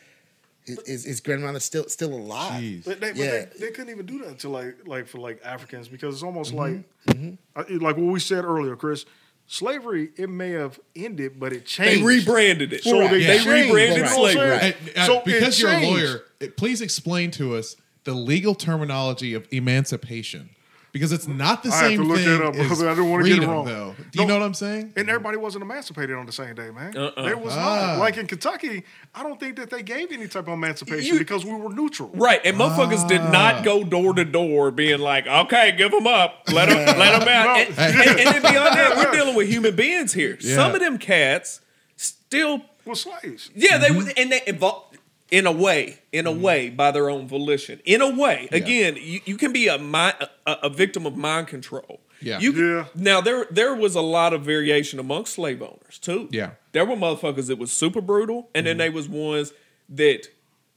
[0.66, 2.62] His, his, his grandmother's still still alive.
[2.62, 2.86] Jeez.
[2.86, 3.32] But, they, but Yeah.
[3.32, 6.54] they, they couldn't even do that to like like for like Africans because it's almost
[6.54, 7.78] like Mm-hmm.
[7.84, 9.06] Like what we said earlier, Chris.
[9.48, 12.02] Slavery it may have ended, but it changed.
[12.02, 12.84] They rebranded it.
[12.86, 14.60] So they they changed, rebranded you know what I'm slavery.
[14.60, 14.74] saying?
[14.88, 19.34] And, uh, So because you're a lawyer, it- please explain to us the legal terminology
[19.34, 20.52] of emancipation.
[20.94, 22.94] Because it's not the I have same to look thing that up, as because I
[22.94, 23.66] don't wanna get it freedom, wrong.
[23.66, 23.96] though.
[24.12, 24.34] Do you No.
[24.34, 24.92] know what I'm saying?
[24.98, 26.98] And everybody wasn't emancipated on the same day, man.
[26.98, 27.24] Uh-uh.
[27.24, 27.94] There was Ah.
[27.94, 28.00] not.
[28.00, 28.84] Like in Kentucky,
[29.16, 32.12] I don't think that they gave any type of emancipation You- because we were neutral.
[32.14, 33.30] Right, and motherfuckers did Ah.
[33.32, 37.28] not go door to door being like, "Okay, give them up, let them, let them
[37.30, 40.38] out." And, and, and then beyond that, we're dealing with human beings here.
[40.42, 41.62] Some of them cats
[41.96, 43.50] still, With slaves.
[43.56, 43.98] yeah, they Mm-hmm.
[43.98, 44.91] was, and they evolved
[45.32, 47.80] in a way, in a way, by their own volition.
[47.86, 51.48] In a way, again, you, you can be a, mi- a a victim of mind
[51.48, 52.02] control.
[52.22, 52.40] Yeah.
[52.40, 52.86] You, Yeah.
[52.94, 56.28] Now there there was a lot of variation amongst slave owners too.
[56.32, 56.52] Yeah.
[56.74, 59.54] There were motherfuckers that was super brutal, and then there was ones
[59.90, 60.28] that,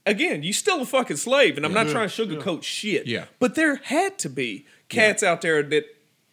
[0.07, 3.07] again, you still a fucking slave, and I'm not trying to sugarcoat shit.
[3.07, 3.27] Yeah.
[3.41, 5.85] But there had to be cats out there that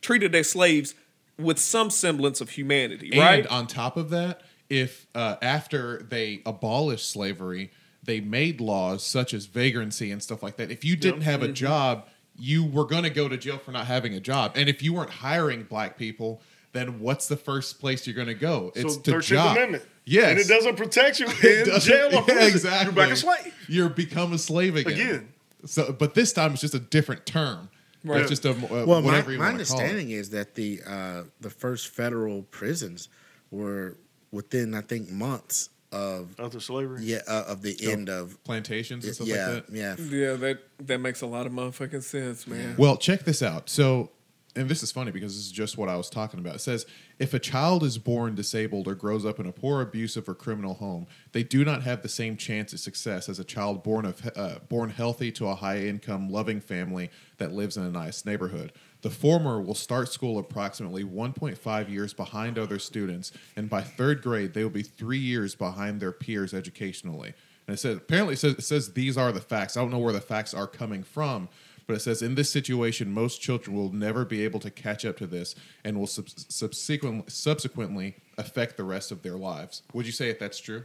[0.02, 0.96] treated their slaves
[1.38, 3.40] with some semblance of humanity, right?
[3.40, 7.72] And on top of that, if uh, after they abolished slavery,
[8.04, 10.72] they made laws such as vagrancy and stuff like that.
[10.72, 11.54] If you didn't have a Mm-hmm.
[11.54, 14.54] job, you were going to go to jail for not having a job.
[14.56, 16.42] And if you weren't hiring black people,
[16.74, 18.72] then what's the first place you're going to go?
[18.76, 19.58] It's so to 13th job.
[19.58, 19.84] Amendment.
[20.06, 20.32] Yes.
[20.32, 22.48] And it doesn't protect you in jail or yeah, prison.
[22.48, 22.86] exactly.
[22.86, 23.54] You're back a slave.
[23.68, 24.94] You're become a slave again.
[24.94, 25.34] Again.
[25.66, 27.70] So, but this time it's just a different term.
[28.04, 28.22] Right.
[28.22, 29.82] It's just a uh, Well, my, whatever you my want call it.
[29.84, 33.10] understanding is that the uh, the first federal prisons
[33.52, 33.98] were
[34.32, 37.00] within, I think, months of After slavery.
[37.04, 39.76] yeah uh, of the end of plantations and stuff yeah like that.
[39.76, 39.96] yeah.
[40.00, 42.76] Yeah, that that makes a lot of motherfucking sense, man.
[42.78, 43.70] Well, check this out.
[43.70, 44.12] So,
[44.56, 46.56] and this is funny because this is just what I was talking about.
[46.56, 46.86] It says
[47.20, 50.74] if a child is born disabled or grows up in a poor, abusive, or criminal
[50.76, 54.30] home, they do not have the same chance of success as a child born of
[54.36, 58.72] uh, born healthy to a high income, loving family that lives in a nice neighborhood.
[59.02, 64.54] The former will start school approximately 1.5 years behind other students, and by third grade,
[64.54, 67.34] they will be three years behind their peers educationally.
[67.68, 69.76] And it says apparently it says, it says these are the facts.
[69.76, 71.50] I don't know where the facts are coming from,
[71.88, 75.18] but it says in this situation, most children will never be able to catch up
[75.18, 79.84] to this and will sub- subsequently subsequently affect the rest of their lives.
[79.94, 80.84] Would you say if that's true?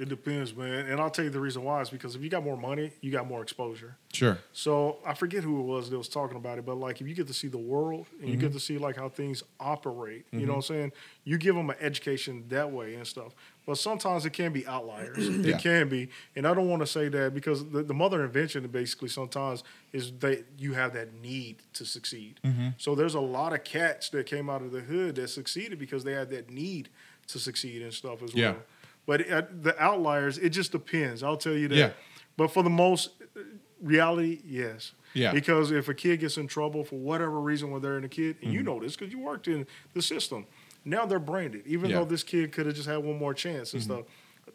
[0.00, 0.86] It depends, man.
[0.86, 3.10] And I'll tell you the reason why is because if you got more money, you
[3.12, 3.96] got more exposure.
[4.14, 4.38] Sure.
[4.54, 7.14] So I forget who it was that was talking about it, but like if you
[7.14, 8.40] get to see the world and you Mm-hmm.
[8.46, 10.92] get to see like how things operate, you know what I'm saying?
[11.24, 13.34] You give them an education that way and stuff.
[13.66, 15.28] But sometimes it can be outliers.
[15.28, 15.56] Yeah.
[15.56, 18.66] It can be, and I don't want to say that because the, the mother invention
[18.68, 22.40] basically sometimes is that you have that need to succeed.
[22.42, 22.68] Mm-hmm.
[22.78, 26.04] So there's a lot of cats that came out of the hood that succeeded because
[26.04, 26.88] they had that need
[27.28, 28.52] to succeed and stuff as Yeah.
[28.52, 28.60] well.
[29.06, 31.22] But uh, the outliers, it just depends.
[31.22, 31.76] I'll tell you that.
[31.76, 31.90] Yeah.
[32.36, 33.40] But for the most uh,
[33.82, 34.92] reality, yes.
[35.14, 35.32] Yeah.
[35.32, 38.36] Because if a kid gets in trouble for whatever reason when they're in a kid,
[38.40, 38.52] and Mm-hmm.
[38.52, 40.46] you know this because you worked in the system,
[40.84, 41.66] now they're branded.
[41.66, 41.96] Even Yeah.
[41.96, 42.04] Mm-hmm.
[42.04, 44.02] though this kid could have just had one more chance and stuff,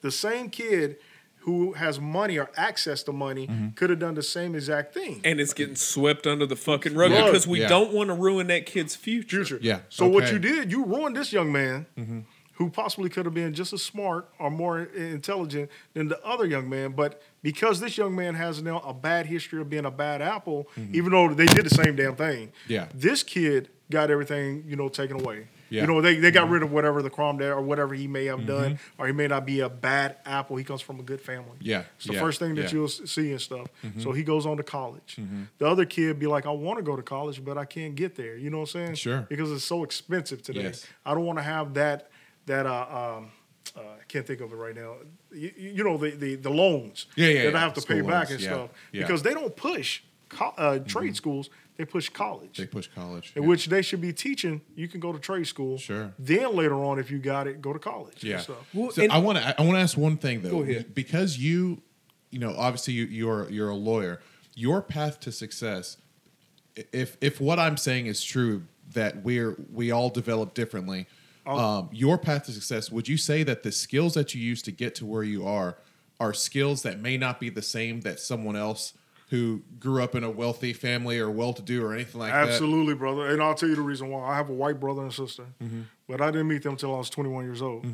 [0.02, 0.98] the same kid
[1.40, 3.70] who has money or access to money Mm-hmm.
[3.76, 5.20] could have done the same exact thing.
[5.26, 7.26] and it's getting swept under the fucking rug Yeah.
[7.26, 7.68] because we Yeah.
[7.68, 9.44] don't want to ruin that kid's future.
[9.46, 9.60] future.
[9.62, 12.20] Yeah, So what you did, you ruined this young man Mm-hmm.
[12.56, 16.70] Who possibly could have been just as smart or more intelligent than the other young
[16.70, 16.92] man.
[16.92, 20.68] But because this young man has now a bad history of being a bad apple,
[20.78, 20.96] mm-hmm.
[20.96, 22.72] even though they did the same damn thing, Mm-hmm.
[22.72, 22.88] Yeah.
[22.94, 25.48] this kid got everything you know taken away.
[25.70, 25.82] Yeah.
[25.82, 26.54] You know, they, they got mm-hmm.
[26.54, 29.02] rid of whatever the crime there or whatever he may have done, mm-hmm.
[29.02, 30.58] or he may not be a bad apple.
[30.58, 31.58] He comes from a good family.
[31.60, 33.68] Yeah, It's the yeah, first thing that you'll see and stuff.
[34.00, 35.18] So he goes on to college.
[35.58, 38.16] The other kid be like, I want to go to college, but I can't get
[38.16, 38.38] there.
[38.38, 38.96] You know what I'm saying?
[38.96, 39.26] Sure.
[39.28, 40.64] Because it's so expensive today.
[40.64, 40.86] Yes.
[41.06, 42.10] I don't want to have that
[42.46, 43.32] that uh, um,
[43.76, 44.96] uh, I can't think of it right now.
[45.32, 47.58] You, you know the, the the loans Yeah, yeah, that yeah.
[47.58, 49.02] I have to pay back loans, and yeah, stuff yeah.
[49.02, 51.50] because they don't push co- uh, trade schools.
[51.78, 52.58] They push college.
[52.58, 53.34] They push college.
[53.36, 53.50] in yeah.
[53.50, 54.62] which they should be teaching.
[54.76, 55.78] You can go to trade school.
[55.78, 56.14] Sure.
[56.18, 58.22] Then later on, if you got it, go to college.
[58.22, 58.40] and Yeah.
[58.40, 58.66] stuff.
[58.74, 60.52] Well, So and- I want to I want to ask one thing though.
[60.52, 60.96] Go ahead.
[60.96, 61.82] Because you,
[62.32, 64.22] you know, obviously you, you're you're a lawyer.
[64.54, 65.98] Your path to success,
[66.94, 71.08] if if what I'm saying is true, that we're we all develop differently.
[71.48, 71.58] Oh.
[71.58, 72.92] Um, your path to success.
[72.92, 75.78] Would you say that the skills that you use to get to where you are
[76.20, 78.94] are skills that may not be the same that someone else
[79.30, 82.48] who grew up in a wealthy family or well-to-do or anything like that?
[82.48, 83.28] Absolutely, brother.
[83.28, 84.24] And I'll tell you the reason why.
[84.30, 85.82] I have a white brother and sister, Mm-hmm.
[86.08, 87.86] but I didn't meet them until I was 21 years old.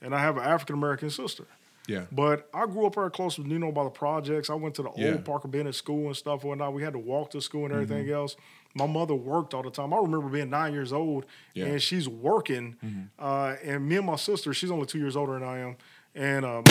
[0.00, 1.44] And I have an African American sister.
[1.88, 2.02] Yeah.
[2.12, 4.50] But I grew up very close with Nino by the projects.
[4.50, 5.04] I went to the Yeah.
[5.06, 5.14] Mm-hmm.
[5.16, 6.74] old Parker Bennett school and stuff and whatnot.
[6.74, 8.36] We had to walk to school and everything else.
[8.74, 9.92] My mother worked all the time.
[9.92, 11.64] I remember being nine years old Yeah.
[11.64, 11.72] Mm-hmm.
[11.72, 12.76] and she's working.
[13.18, 15.76] Uh, and me and my sister, she's only two years older than I am,
[16.14, 16.64] and um,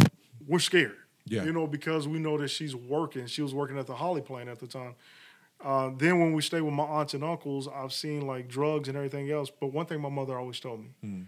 [0.47, 0.95] we're scared.
[1.25, 1.43] Yeah.
[1.43, 3.27] You know, because we know that she's working.
[3.27, 4.95] She was working at the Holley plant at the time.
[5.63, 8.97] Uh, then when we stay with my aunts and uncles, I've seen like drugs and
[8.97, 9.51] everything else.
[9.51, 11.21] But one thing my mother always told me, Hmm.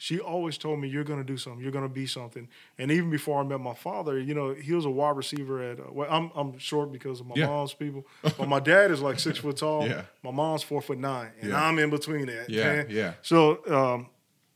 [0.00, 1.60] She always told me, "You're gonna do something.
[1.60, 4.84] You're gonna be something." And even before I met my father, you know, he was
[4.84, 5.80] a wide receiver at.
[5.80, 7.48] Uh, well, I'm I'm short because of my Yeah.
[7.48, 9.86] mom's people, but my dad is like six foot tall.
[9.86, 10.02] Yeah.
[10.22, 11.62] My mom's four foot nine, and Yeah.
[11.62, 12.48] I'm in between that.
[12.48, 12.86] Yeah, man.
[12.90, 13.12] yeah.
[13.22, 14.06] So, um,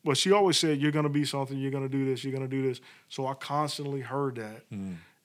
[0.05, 1.59] but she always said, "You're gonna be something.
[1.59, 2.23] You're gonna do this.
[2.23, 4.63] You're gonna do this." So I constantly heard that,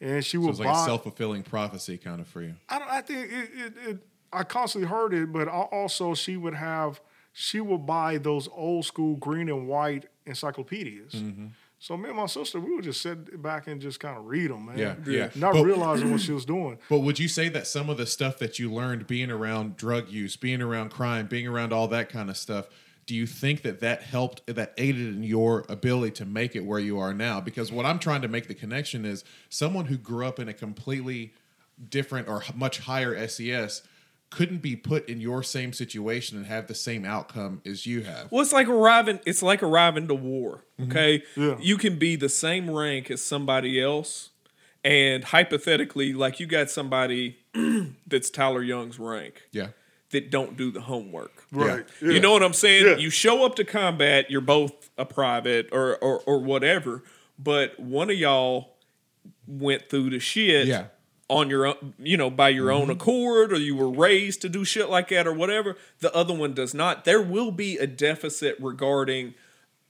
[0.01, 0.81] and she was So like buy.
[0.81, 2.55] a self-fulfilling prophecy kind of for you.
[2.69, 2.89] I don't.
[2.89, 3.97] I think it, it, it.
[4.33, 6.99] I constantly heard it, but I also she would have.
[7.39, 11.13] She would buy those old school green and white encyclopedias.
[11.13, 11.45] Mm-hmm.
[11.77, 14.49] So me and my sister, we would just sit back and just kind of read
[14.49, 14.79] them, man.
[14.79, 15.29] Yeah, yeah.
[15.35, 16.79] Not But- realizing what she was doing.
[16.89, 20.09] But would you say that some of the stuff that you learned being around drug
[20.09, 22.69] use, being around crime, being around all that kind of stuff,
[23.05, 26.79] do you think that that helped, that aided in your ability to make it where
[26.79, 27.39] you are now?
[27.39, 30.53] Because what I'm trying to make the connection is someone who grew up in a
[30.53, 31.33] completely
[31.87, 33.83] different or much higher SES
[34.29, 38.29] couldn't be put in your same situation and have the same outcome as you have.
[38.31, 39.19] Well, it's like arriving.
[39.25, 40.65] It's like arriving to war.
[40.79, 40.91] Mm-hmm.
[40.91, 41.55] Okay, Yeah.
[41.61, 44.31] you can be the same rank as somebody else,
[44.83, 47.37] and hypothetically, like you got somebody
[48.07, 49.69] that's Tyler Young's rank Yeah.
[50.11, 51.45] that don't do the homework.
[51.51, 51.85] Right.
[52.01, 52.19] You Yeah.
[52.19, 52.85] know what I'm saying?
[52.85, 52.97] Yeah.
[52.97, 54.29] You show up to combat.
[54.29, 57.03] You're both a private or or, or whatever,
[57.39, 58.75] but one of y'all
[59.47, 60.87] went through the shit Yeah.
[61.29, 62.91] On your own, you know, by your own mm-hmm.
[62.91, 65.75] accord, or you were raised to do shit like that, or whatever.
[65.99, 67.05] The other one does not.
[67.05, 69.33] There will be a deficit regarding.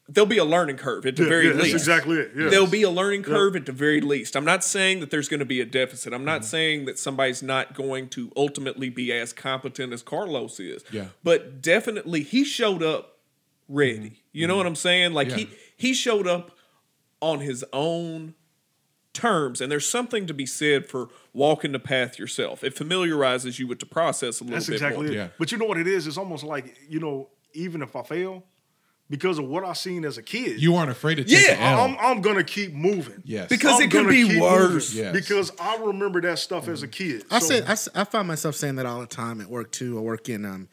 [0.09, 1.75] There'll be a learning curve at the Yeah, very yeah, that's least.
[1.75, 2.31] exactly it.
[2.35, 2.49] Yeah.
[2.49, 4.37] There'll be a learning curve at the very least.
[4.37, 6.13] I'm not saying that there's going to be a deficit.
[6.13, 6.49] I'm not mm-hmm.
[6.49, 10.85] saying that somebody's not going to ultimately be as competent as Carlos is.
[10.91, 11.07] Yeah.
[11.25, 13.17] But definitely he showed up
[13.67, 13.97] ready.
[13.97, 14.13] Mm-hmm.
[14.31, 15.11] You know what I'm saying?
[15.11, 16.51] Like he he showed up
[17.19, 18.33] on his own
[19.17, 22.63] terms and there's something to be said for walking the path yourself.
[22.63, 25.13] It familiarizes you with the process a little That's bit exactly more.
[25.13, 25.15] it.
[25.15, 25.27] Yeah.
[25.39, 26.07] But you know what it is?
[26.07, 28.43] It's almost like you know, even if I fail,
[29.09, 31.61] because of what I seen as a kid, You aren't afraid to take Yeah, the
[31.61, 31.81] L.
[31.81, 33.21] I'm I'm gonna keep moving.
[33.25, 33.47] yes.
[33.49, 34.93] Because I'm it could be worse.
[34.93, 35.13] moving Yes.
[35.13, 37.23] Because I remember that stuff as a kid.
[37.31, 39.71] I So- say I, s- I find myself saying that all the time at work
[39.71, 39.97] too.
[39.97, 40.67] I work in um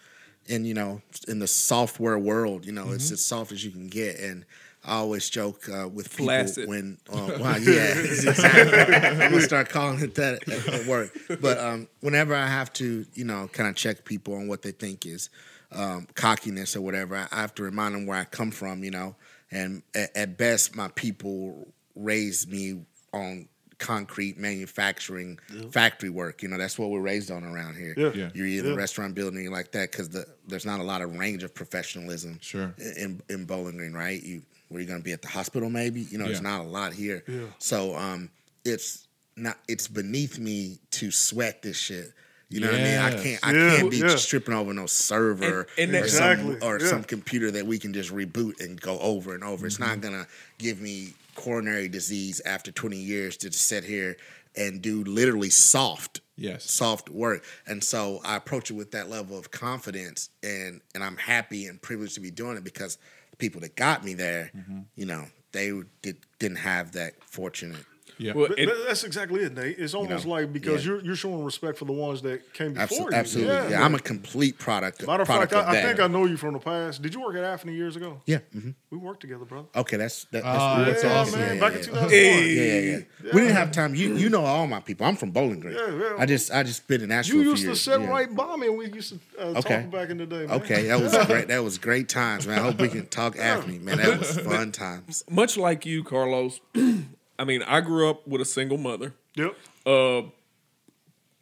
[0.47, 2.67] in you know in the software world.
[2.67, 4.45] You know, it's as soft as you can get, and
[4.85, 6.69] I always joke uh, with people Flaccid.
[6.69, 8.95] when uh, wow yeah exactly.
[8.95, 11.17] I'm gonna start calling it that at, at work.
[11.41, 14.73] But um, whenever I have to you know kind of check people on what they
[14.73, 15.31] think is
[15.73, 18.85] um, cockiness or whatever, I, I have to remind them where I come from.
[18.85, 19.17] You know,
[19.51, 25.37] and at, at best my people raised me on concrete manufacturing
[25.71, 28.13] factory work you know that's what we're raised on around here Yeah.
[28.15, 28.31] Yeah.
[28.33, 28.77] you're either Yeah.
[28.77, 32.39] restaurant building or like that because the there's not a lot of range of professionalism
[32.41, 32.73] Sure.
[32.97, 36.19] in in Bowling Green right you where you're gonna be at the hospital maybe you
[36.19, 36.51] know there's Yeah.
[36.51, 37.47] not a lot here Yeah.
[37.59, 38.31] so um
[38.65, 42.13] it's not it's beneath me to sweat this shit
[42.51, 42.99] you know what I mean?
[42.99, 43.41] I can't.
[43.43, 44.17] I Yeah, can't be yeah.
[44.17, 46.87] tripping over no server And- and or Exactly, some or yeah.
[46.89, 49.67] some computer that we can just reboot and go over and over.
[49.67, 49.85] It's Mm-hmm.
[49.91, 54.17] not gonna give me coronary disease after 20 years to just sit here
[54.55, 56.71] and do literally soft Yes.
[56.71, 57.43] soft work.
[57.67, 61.81] And so I approach it with that level of confidence and and I'm happy and
[61.83, 62.99] privileged to be doing it because the
[63.39, 64.81] people that got me there, Mm-hmm.
[64.97, 67.85] you know, they did, didn't have that fortunate
[68.19, 68.33] Yeah.
[68.35, 69.77] Well, it- that's exactly it, Nate.
[69.79, 70.93] It's almost know, like because yeah.
[70.93, 73.17] you're you're showing respect for the ones that came before Absol- you.
[73.17, 73.71] absolutely.
[73.73, 75.07] Yeah, I'm a complete product.
[75.07, 75.85] Matter of product fact, I, I that.
[75.87, 77.03] think I know you from the past.
[77.03, 78.21] Did you work at Afni years ago?
[78.27, 78.39] Yeah.
[78.53, 79.67] hmm We worked together, brother.
[79.75, 81.41] Okay, that's that, that's, Ah, that's yeah, awesome.
[81.41, 81.55] man.
[81.57, 81.91] Yeah, Back yeah, in yeah.
[81.91, 82.11] 2001.
[82.13, 83.33] Yeah, yeah, yeah.
[83.35, 83.95] We didn't have time.
[83.95, 85.07] You you know all my people.
[85.07, 85.75] I'm from Bowling Green.
[85.77, 86.15] Yeah, yeah.
[86.19, 87.37] I just I just been in Nashville.
[87.37, 87.81] You a few used to years.
[87.81, 88.09] sit yeah.
[88.09, 89.83] right by me, and we used to uh, Okay.
[89.83, 90.47] talk back in the day.
[90.47, 90.51] Man.
[90.63, 91.49] Okay, that was great.
[91.49, 92.59] That was great times, man.
[92.59, 93.97] I hope we can talk Afni, man.
[93.99, 95.25] That was fun times.
[95.31, 96.61] much like you, Carlos.
[97.39, 99.57] I mean, I grew up with a single mother, Yep.
[99.87, 100.23] uh,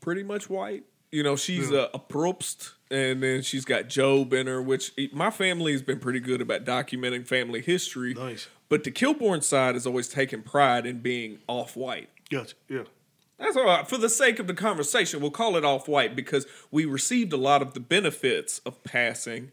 [0.00, 0.84] pretty much white.
[1.10, 1.88] You know, she's Yeah.
[1.92, 4.62] a, a Probst, and then she's got Job in her.
[4.62, 8.14] Which my family has been pretty good about documenting family history.
[8.14, 8.48] Nice.
[8.70, 12.08] But the Kilborn side has always taken pride in being off-white.
[12.30, 12.54] Gotcha.
[12.70, 12.84] Yeah.
[13.38, 13.86] That's all right.
[13.86, 17.36] For the sake of the conversation, we'll call it off white because we received a
[17.36, 19.50] lot of the benefits of passing.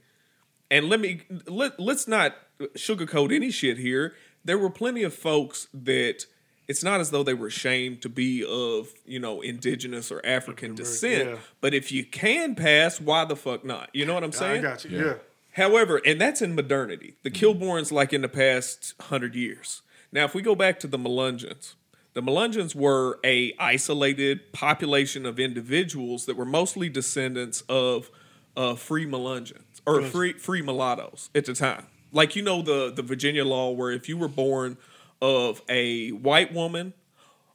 [0.71, 2.36] And let me let let's not
[2.75, 4.13] sugarcoat any shit here.
[4.43, 6.25] There were plenty of folks that
[6.67, 10.75] it's not as though they were ashamed to be of, you know, indigenous or African
[10.75, 11.30] descent.
[11.30, 11.36] yeah.
[11.62, 13.89] But if you can pass, why the fuck not?
[13.93, 14.62] You know what I'm I saying?
[14.62, 14.97] got you.
[14.97, 15.06] Yeah.
[15.06, 15.13] Yeah.
[15.54, 17.15] However, and that's in modernity.
[17.23, 19.82] The Kilborns, like in the past hundred years.
[20.12, 21.73] Now, if we go back to the Melungeons,
[22.13, 28.10] the Melungeons were a isolated population of individuals that were mostly descendants of
[28.56, 31.88] uh, free Melungeons or free free mulattoes at the time.
[32.12, 34.78] Like you know the the Virginia law, where if you were born
[35.22, 36.93] of a white woman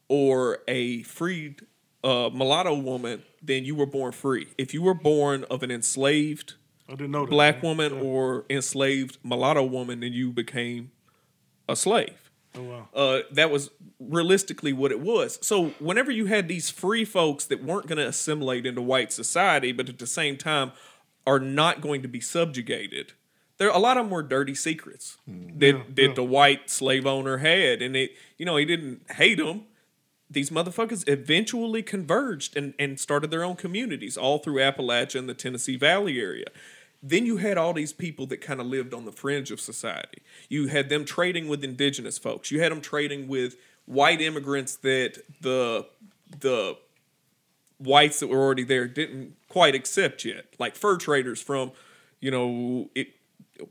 [0.09, 1.63] or a freed
[2.03, 4.49] uh, mulatto woman, then you were born free.
[4.59, 6.55] If you were born of an enslaved
[6.89, 7.31] I didn't know that.
[7.31, 7.77] black man.
[7.79, 10.91] woman or enslaved mulatto woman, then you became
[11.69, 12.31] a slave.
[12.57, 12.89] Oh wow.
[12.95, 15.39] Uh, that was realistically what it was.
[15.43, 19.73] So whenever you had these free folks that weren't going to assimilate into white society,
[19.73, 20.73] but at the same time
[21.27, 23.15] are not going to be subjugated,
[23.59, 25.59] there a lot of them were dirty secrets mm.
[25.59, 26.15] that Yeah, that yeah.
[26.15, 29.65] the white slave owner had, and it you know he didn't hate them.
[30.31, 35.35] These motherfuckers eventually converged and, and started their own communities all through Appalachia and the
[35.35, 36.47] Tennessee Valley area.
[37.03, 40.23] Then you had all these people that kind of lived on the fringe of society.
[40.49, 42.51] You had them trading with indigenous folks.
[42.51, 45.87] You had them trading with white immigrants that the
[46.41, 46.79] the
[47.79, 51.73] whites that were already there didn't quite accept yet, like fur traders from,
[52.21, 53.09] you know, it,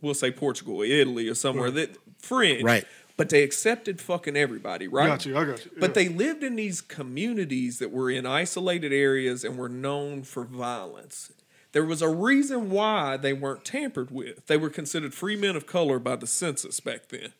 [0.01, 2.85] we'll say Portugal, or Italy, or somewhere that fringe, Right.
[3.15, 5.05] But they accepted fucking everybody, right?
[5.05, 5.37] Got you.
[5.37, 5.71] I got you.
[5.79, 5.93] But Yeah.
[5.93, 11.31] they lived in these communities that were in isolated areas and were known for violence.
[11.73, 14.47] There was a reason why they weren't tampered with.
[14.47, 17.33] They were considered free men of color by the census back then.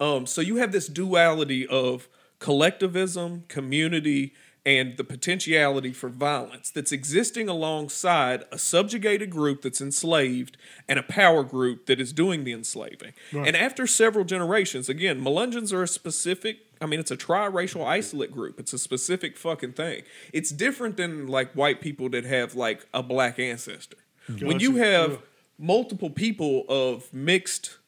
[0.00, 2.08] Um, so you have this duality of
[2.40, 4.34] collectivism, community,
[4.66, 10.56] and the potentiality for violence that's existing alongside a subjugated group that's enslaved
[10.88, 13.12] and a power group that is doing the enslaving.
[13.32, 18.32] And after several generations, again, Melungeons are a specific, I mean, it's a triracial isolate
[18.32, 18.58] group.
[18.58, 20.02] It's a specific fucking thing.
[20.32, 23.98] It's different than like white people that have like a black ancestor.
[24.28, 24.46] Mm-hmm.
[24.48, 25.16] When you have Yeah.
[25.58, 27.78] multiple people of mixed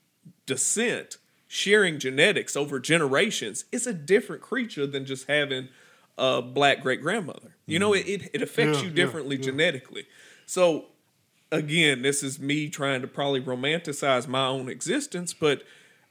[0.46, 1.16] descent
[1.48, 5.68] sharing genetics over generations, it's a different creature than just having
[6.18, 7.54] a black great grandmother.
[7.66, 9.42] You know, it, it, it affects Yeah, you yeah, differently yeah.
[9.42, 10.06] genetically.
[10.46, 10.86] So,
[11.52, 15.62] again, this is me trying to probably romanticize my own existence, but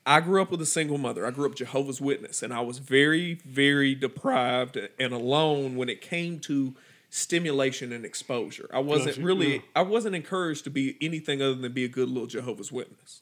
[0.06, 1.26] I grew up with a single mother.
[1.26, 6.02] I grew up Jehovah's Witness, and I was very, very deprived and alone when it
[6.02, 6.76] came to
[7.10, 8.70] stimulation and exposure.
[8.74, 9.62] I wasn't really, yeah.
[9.76, 13.22] I wasn't encouraged to be anything other than be a good little Jehovah's Witness.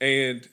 [0.00, 0.48] And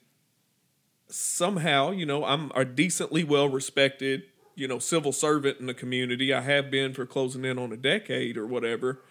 [1.09, 4.23] somehow, you know, I'm a decently well respected,
[4.56, 6.34] you know, civil servant in the community.
[6.34, 9.02] I have been for closing in on a decade or whatever.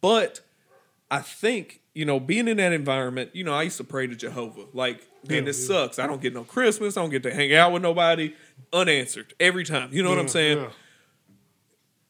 [0.00, 0.40] But
[1.10, 4.14] I think, you know, being in that environment, you know, I used to pray to
[4.14, 4.66] Jehovah.
[4.72, 5.66] Like, man, Yeah, this yeah.
[5.66, 5.98] sucks.
[5.98, 6.96] I don't get no Christmas.
[6.96, 8.34] I don't get to hang out with nobody.
[8.72, 9.90] Unanswered every time.
[9.92, 10.58] You know what I'm saying?
[10.58, 10.70] yeah.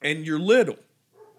[0.02, 0.76] and you're little.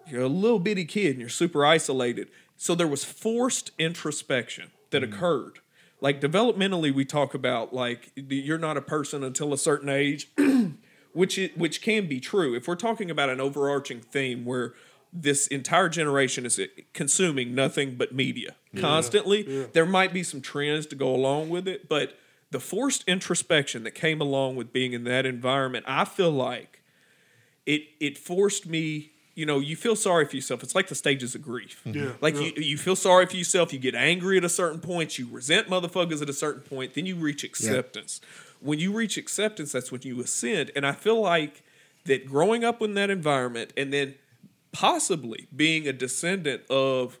[0.06, 2.28] You're a little bitty kid and you're super isolated.
[2.56, 5.12] So there was forced introspection that mm.
[5.12, 5.58] occurred.
[6.00, 10.30] Like developmentally, we talk about like you're not a person until a certain age,
[11.16, 12.54] which it, which can be true.
[12.54, 14.74] If we're talking about an overarching theme where
[15.12, 20.86] this entire generation is uh, consuming nothing but media constantly, there might be some trends
[20.86, 22.18] to go along with it, but
[22.50, 26.82] the forced introspection that came along with being in that environment, I feel like
[27.64, 30.62] it it forced me you know you feel sorry for yourself.
[30.62, 31.82] It's like the stages of grief.
[31.86, 31.98] Mm-hmm.
[31.98, 32.50] Yeah, like yeah.
[32.56, 33.72] you you feel sorry for yourself.
[33.72, 35.18] You get angry at a certain point.
[35.18, 36.94] You resent motherfuckers at a certain point.
[36.94, 38.20] Then you reach acceptance
[38.66, 41.62] when you reach acceptance that's when you ascend and i feel like
[42.04, 44.14] that growing up in that environment and then
[44.72, 47.18] possibly being a descendant of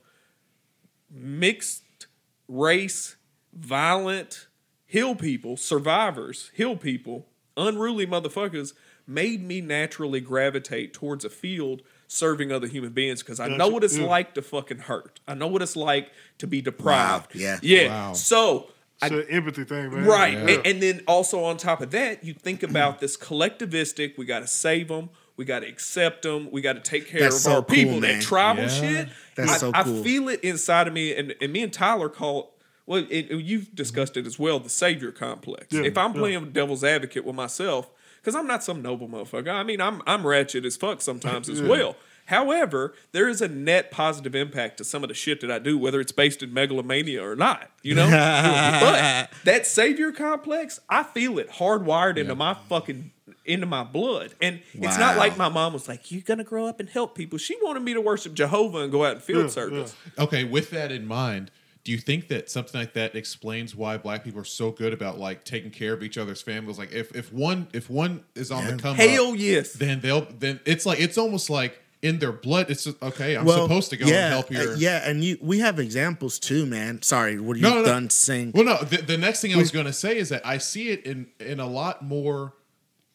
[1.10, 2.06] mixed
[2.48, 3.16] race
[3.52, 4.46] violent
[4.84, 8.74] hill people survivors hill people unruly motherfuckers
[9.06, 13.84] made me naturally gravitate towards a field serving other human beings because I know what
[13.84, 14.06] it's yeah.
[14.06, 15.20] like to fucking hurt.
[15.26, 17.34] I know what it's like to be deprived.
[17.34, 17.58] yeah.
[17.62, 17.88] Yeah.
[17.88, 18.12] Wow.
[18.14, 18.68] So
[19.02, 20.04] It's an empathy thing, man.
[20.04, 20.32] Right.
[20.32, 20.56] Yeah.
[20.56, 24.40] And, and then also on top of that, you think about this collectivistic, we got
[24.40, 25.10] to save them.
[25.36, 26.50] We got to accept them.
[26.50, 28.00] We got to take care That's of so our people.
[28.00, 28.18] man.
[28.18, 28.68] That tribal Yeah.
[28.68, 29.08] shit.
[29.34, 31.14] That's I, so I feel it inside of me.
[31.14, 32.54] And, and me and Tyler call
[32.86, 35.66] well, it, you've discussed it as well the savior complex.
[35.70, 36.20] Yeah, if I'm yeah.
[36.20, 37.90] playing devil's advocate with myself,
[38.20, 39.52] because I'm not some noble motherfucker.
[39.52, 41.96] I mean, I'm, I'm ratchet as fuck sometimes as well.
[42.26, 45.78] However, there is a net positive impact to some of the shit that I do,
[45.78, 47.70] whether it's based in megalomania or not.
[47.82, 53.12] You know, but that savior complex, I feel it hardwired into my fucking
[53.44, 56.80] into my blood, and it's not like my mom was like, "You're gonna grow up
[56.80, 59.48] and help people." She wanted me to worship Jehovah and go out in field Yeah,
[59.48, 59.96] service.
[60.18, 61.52] Okay, with that in mind,
[61.84, 65.20] do you think that something like that explains why black people are so good about
[65.20, 66.78] like taking care of each other's families?
[66.78, 69.74] Like if if one if one is on the come Hell up, yes.
[69.74, 72.70] then they'll then it's like it's almost like in their blood.
[72.70, 73.36] It's just, okay.
[73.36, 74.72] I'm supposed to go yeah, and help your.
[74.72, 77.02] uh, yeah, and you we have examples too, man.
[77.02, 77.84] Sorry, were you No, no, no.
[77.84, 78.52] done saying?
[78.54, 78.78] Well, no.
[78.78, 81.28] The, the next thing I was going to say is that I see it in
[81.40, 82.54] in a lot more,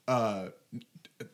[0.08, 0.48] uh,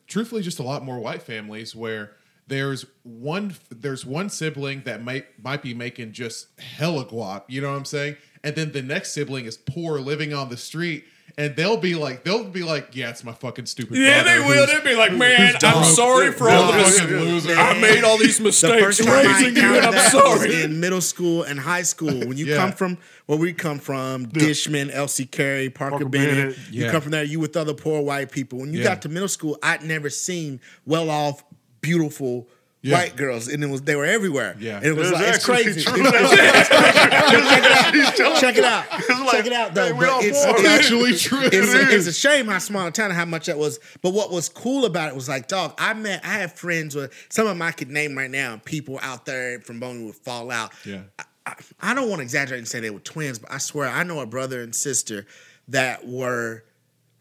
[0.06, 2.12] truthfully, just a lot more white families where
[2.46, 7.44] there's one there's one sibling that might might be making just hella guap.
[7.48, 8.16] You know what I'm saying?
[8.44, 11.04] And then the next sibling is poor, living on the street.
[11.38, 13.96] And they'll be like, they'll be like, yeah, it's my fucking stupid.
[13.96, 14.66] Yeah, brother they will.
[14.66, 15.84] They'd be like, "Man, I'm broke.
[15.84, 16.98] sorry for all Broke of this.
[16.98, 21.00] fucking loser." I made all these mistakes first raising you, and I'm sorry." in middle
[21.00, 22.08] school and high school.
[22.26, 22.56] When you Yeah.
[22.56, 26.58] come from where we come from, Dishman, Elsie Carey, Parker, Parker Bennett, Bennett.
[26.72, 27.22] you come from there.
[27.22, 28.58] You with other poor white people.
[28.58, 28.86] When you Yeah.
[28.86, 31.44] got to middle school, I'd never seen well off,
[31.82, 32.48] beautiful.
[32.80, 32.96] Yeah.
[32.96, 34.54] White girls, and it was they were everywhere.
[34.60, 34.76] Yeah.
[34.76, 35.82] and it was That's like it's actually crazy.
[35.82, 36.06] true.
[36.06, 38.84] It's- it's- check it out.
[38.90, 39.20] Check it out.
[39.26, 39.86] like, check it out, though.
[39.86, 41.40] hey, we but all it's, it's actually true.
[41.42, 43.80] it's, a, it's a shame how small a town and how much that was.
[44.02, 47.12] But what was cool about it was like, dog, I met, I have friends with
[47.30, 48.60] some of them I could name right now.
[48.64, 50.72] People out there from Bowman would fall out.
[50.86, 51.02] Yeah.
[51.46, 54.02] I, I don't want to exaggerate and say they were twins, but I swear I
[54.04, 55.26] know a brother and sister
[55.68, 56.62] that were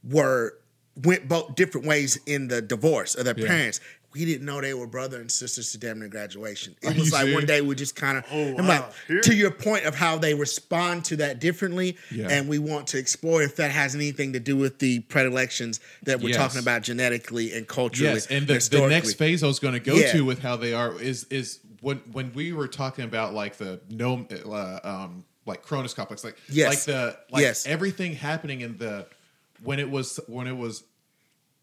[0.04, 0.54] were
[1.04, 3.48] went both different ways in the divorce of their Yeah.
[3.48, 3.80] parents.
[4.18, 6.76] We didn't know they were brother and sisters to damn near graduation.
[6.82, 8.90] It was you like one day we just kind of, Oh, I'm wow.
[9.10, 12.28] like, to your point of how they respond to that differently, Yeah.
[12.30, 16.20] and we want to explore if that has anything to do with the predilections that
[16.20, 16.38] we're Yes.
[16.38, 18.14] talking about genetically and culturally.
[18.14, 20.12] Yes, and the, the next phase I was going to go Yeah.
[20.14, 23.80] to with how they are is is when when we were talking about like the
[23.90, 26.70] no uh, um like Cronus complex like Yes.
[26.70, 27.68] like the like Yes.
[27.68, 29.06] everything happening in the
[29.64, 30.84] when it was when it was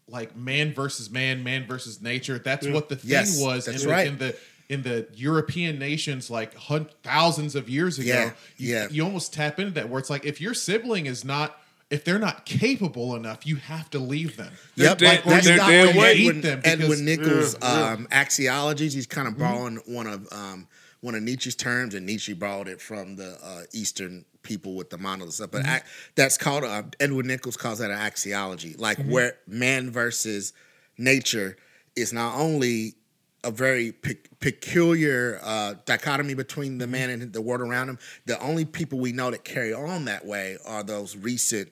[0.07, 3.87] like man versus man man versus nature that's what the thing Yes, was that's in,
[3.89, 4.07] the, right.
[4.07, 4.35] in the
[4.69, 8.87] in the European nations like hun- thousands of years ago Yeah, you, yeah.
[8.91, 11.57] you almost tap into that where it's like if your sibling is not
[11.91, 15.47] if they're not capable enough you have to leave them Yep, They're like dead- that's
[15.47, 16.19] not dead what weight.
[16.19, 17.93] Edwin, Eat them because- Edwin Nichols' Yeah, yeah.
[17.93, 18.93] um, axiologies.
[18.93, 19.43] He's kind of Mm-hmm.
[19.43, 20.67] borrowing one of um,
[21.05, 24.97] one of Nietzsche's terms, and Nietzsche borrowed it from the uh, Eastern people with the
[24.97, 25.39] monoliths.
[25.39, 25.85] But Mm-hmm.
[26.15, 29.11] that's called uh, Edwin Nichols calls that an axiology, like Mm-hmm.
[29.11, 30.53] where man versus
[30.97, 31.57] nature
[31.95, 32.95] is not only
[33.43, 36.77] a very pe- peculiar uh, dichotomy between Mm-hmm.
[36.79, 37.99] the man and the world around him.
[38.25, 41.71] The only people we know that carry on that way are those recent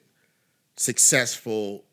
[0.77, 1.84] successful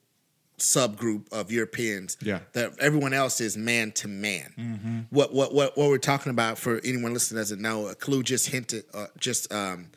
[0.60, 2.16] subgroup of Europeans.
[2.22, 2.40] Yeah.
[2.52, 5.06] That everyone else is man to man.
[5.10, 8.48] What what what what we're talking about for anyone listening doesn't know, a Clue just
[8.48, 9.88] hinted uh, just um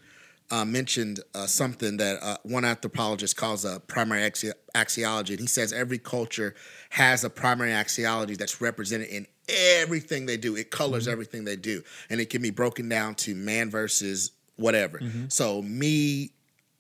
[0.52, 5.32] uh, mentioned uh, something that uh, one anthropologist calls a primary axi- axiology.
[5.32, 6.54] And he says every culture
[6.92, 10.56] has a primary axiology that's represented in everything they do.
[10.56, 11.82] It colors everything they do.
[12.10, 15.00] And it can be broken down to man versus whatever.
[15.30, 16.34] So, me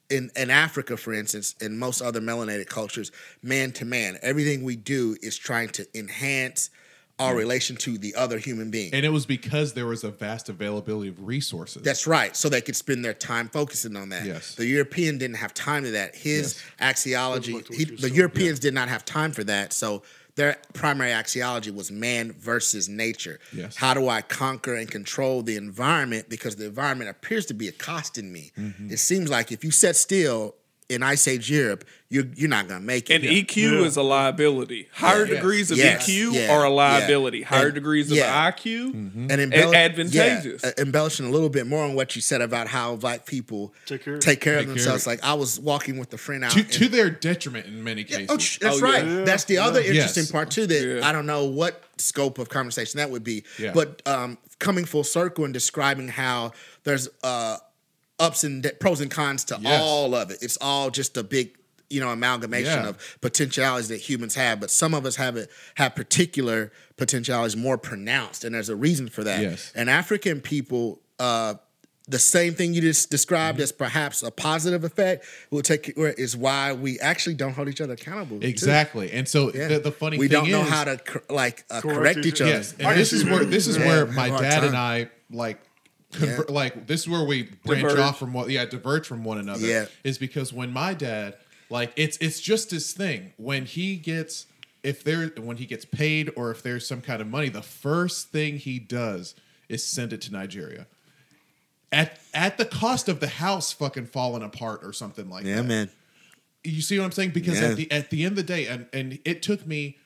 [0.09, 4.75] in, in Africa, for instance, and most other melanated cultures, man to man, everything we
[4.75, 6.69] do is trying to enhance
[7.19, 7.37] our mm.
[7.37, 8.91] relation to the other human being.
[8.93, 12.35] and it was because there was a vast availability of resources That's right.
[12.35, 14.25] So they could spend their time focusing on that.
[14.25, 14.55] Yes.
[14.55, 16.15] The European didn't have time to that.
[16.15, 18.11] His axiology, he, the said.
[18.15, 19.73] Europeans did not have time for that.
[19.73, 20.01] So
[20.35, 23.39] their primary axiology was man versus nature.
[23.55, 23.75] Yes.
[23.75, 26.29] How do I conquer and control the environment?
[26.29, 28.51] Because the environment appears to be accosting me.
[28.57, 28.91] Mm-hmm.
[28.91, 30.55] It seems like if you set still
[30.93, 33.15] in Ice Age Europe, you're you're not gonna make it.
[33.15, 33.85] And EQ Yeah.
[33.87, 34.87] is a liability.
[34.93, 35.35] Higher Yes.
[35.35, 36.07] degrees of Yes.
[36.07, 36.53] EQ Yeah.
[36.53, 36.75] are a Yeah.
[36.75, 37.41] liability.
[37.41, 38.31] Higher And- degrees of yeah.
[38.51, 40.61] IQ, and embell- advantageous.
[40.63, 43.73] yeah, uh, embellishing a little bit more on what you said about how black people
[43.85, 45.03] Take care- of Take themselves.
[45.03, 47.83] of- Like I was walking with a friend out to, in- to their detriment in
[47.83, 49.05] many cases Oh, sh- that's Oh, right.
[49.05, 49.23] Yeah.
[49.23, 50.31] That's the other interesting Yes.
[50.31, 50.67] part too.
[50.67, 51.07] That Yeah.
[51.07, 53.71] I don't know what scope of conversation that would be, Yeah.
[53.73, 56.51] but um, coming full circle and describing how
[56.83, 57.57] there's uh,
[58.23, 59.81] ups and da- pros and cons to Yes.
[59.81, 60.37] all of it.
[60.41, 61.55] It's all just a big
[61.89, 62.89] you know amalgamation Yeah.
[62.89, 67.77] of potentialities that humans have, but some of us have it have particular potentialities more
[67.77, 69.41] pronounced, and there's a reason for that.
[69.41, 69.71] Yes.
[69.75, 71.55] And African people, uh,
[72.07, 73.63] the same thing you just described Mm-hmm.
[73.63, 77.93] as perhaps a positive effect will take is why we actually don't hold each other
[77.93, 78.39] accountable.
[78.39, 78.47] too.
[78.47, 79.11] Exactly.
[79.11, 79.67] And so Yeah.
[79.69, 82.17] the, the funny we thing don't know is, how to cor- like uh, Correct correct
[82.19, 82.51] each each other.
[82.51, 82.59] other.
[82.59, 84.75] Yes, and this is where this is Yeah, where my hard dad and.
[84.75, 85.59] I like.
[86.13, 86.53] Conver- Yeah.
[86.55, 87.99] Like this is where we branch Diverge.
[87.99, 89.85] off from what yeah diverge from one another Yeah.
[90.03, 91.35] is because when my dad
[91.69, 94.45] like it's it's just his thing when he gets
[94.83, 98.29] if there when he gets paid or if there's some kind of money the first
[98.29, 99.35] thing he does
[99.69, 100.87] is send it to Nigeria
[101.91, 105.61] at at the cost of the house fucking falling apart or something like Yeah, that
[105.63, 105.89] Yeah, man.
[106.63, 107.31] you see what I'm saying?
[107.31, 107.67] Because Yeah.
[107.69, 109.97] at the at the end of the day, and and it took me,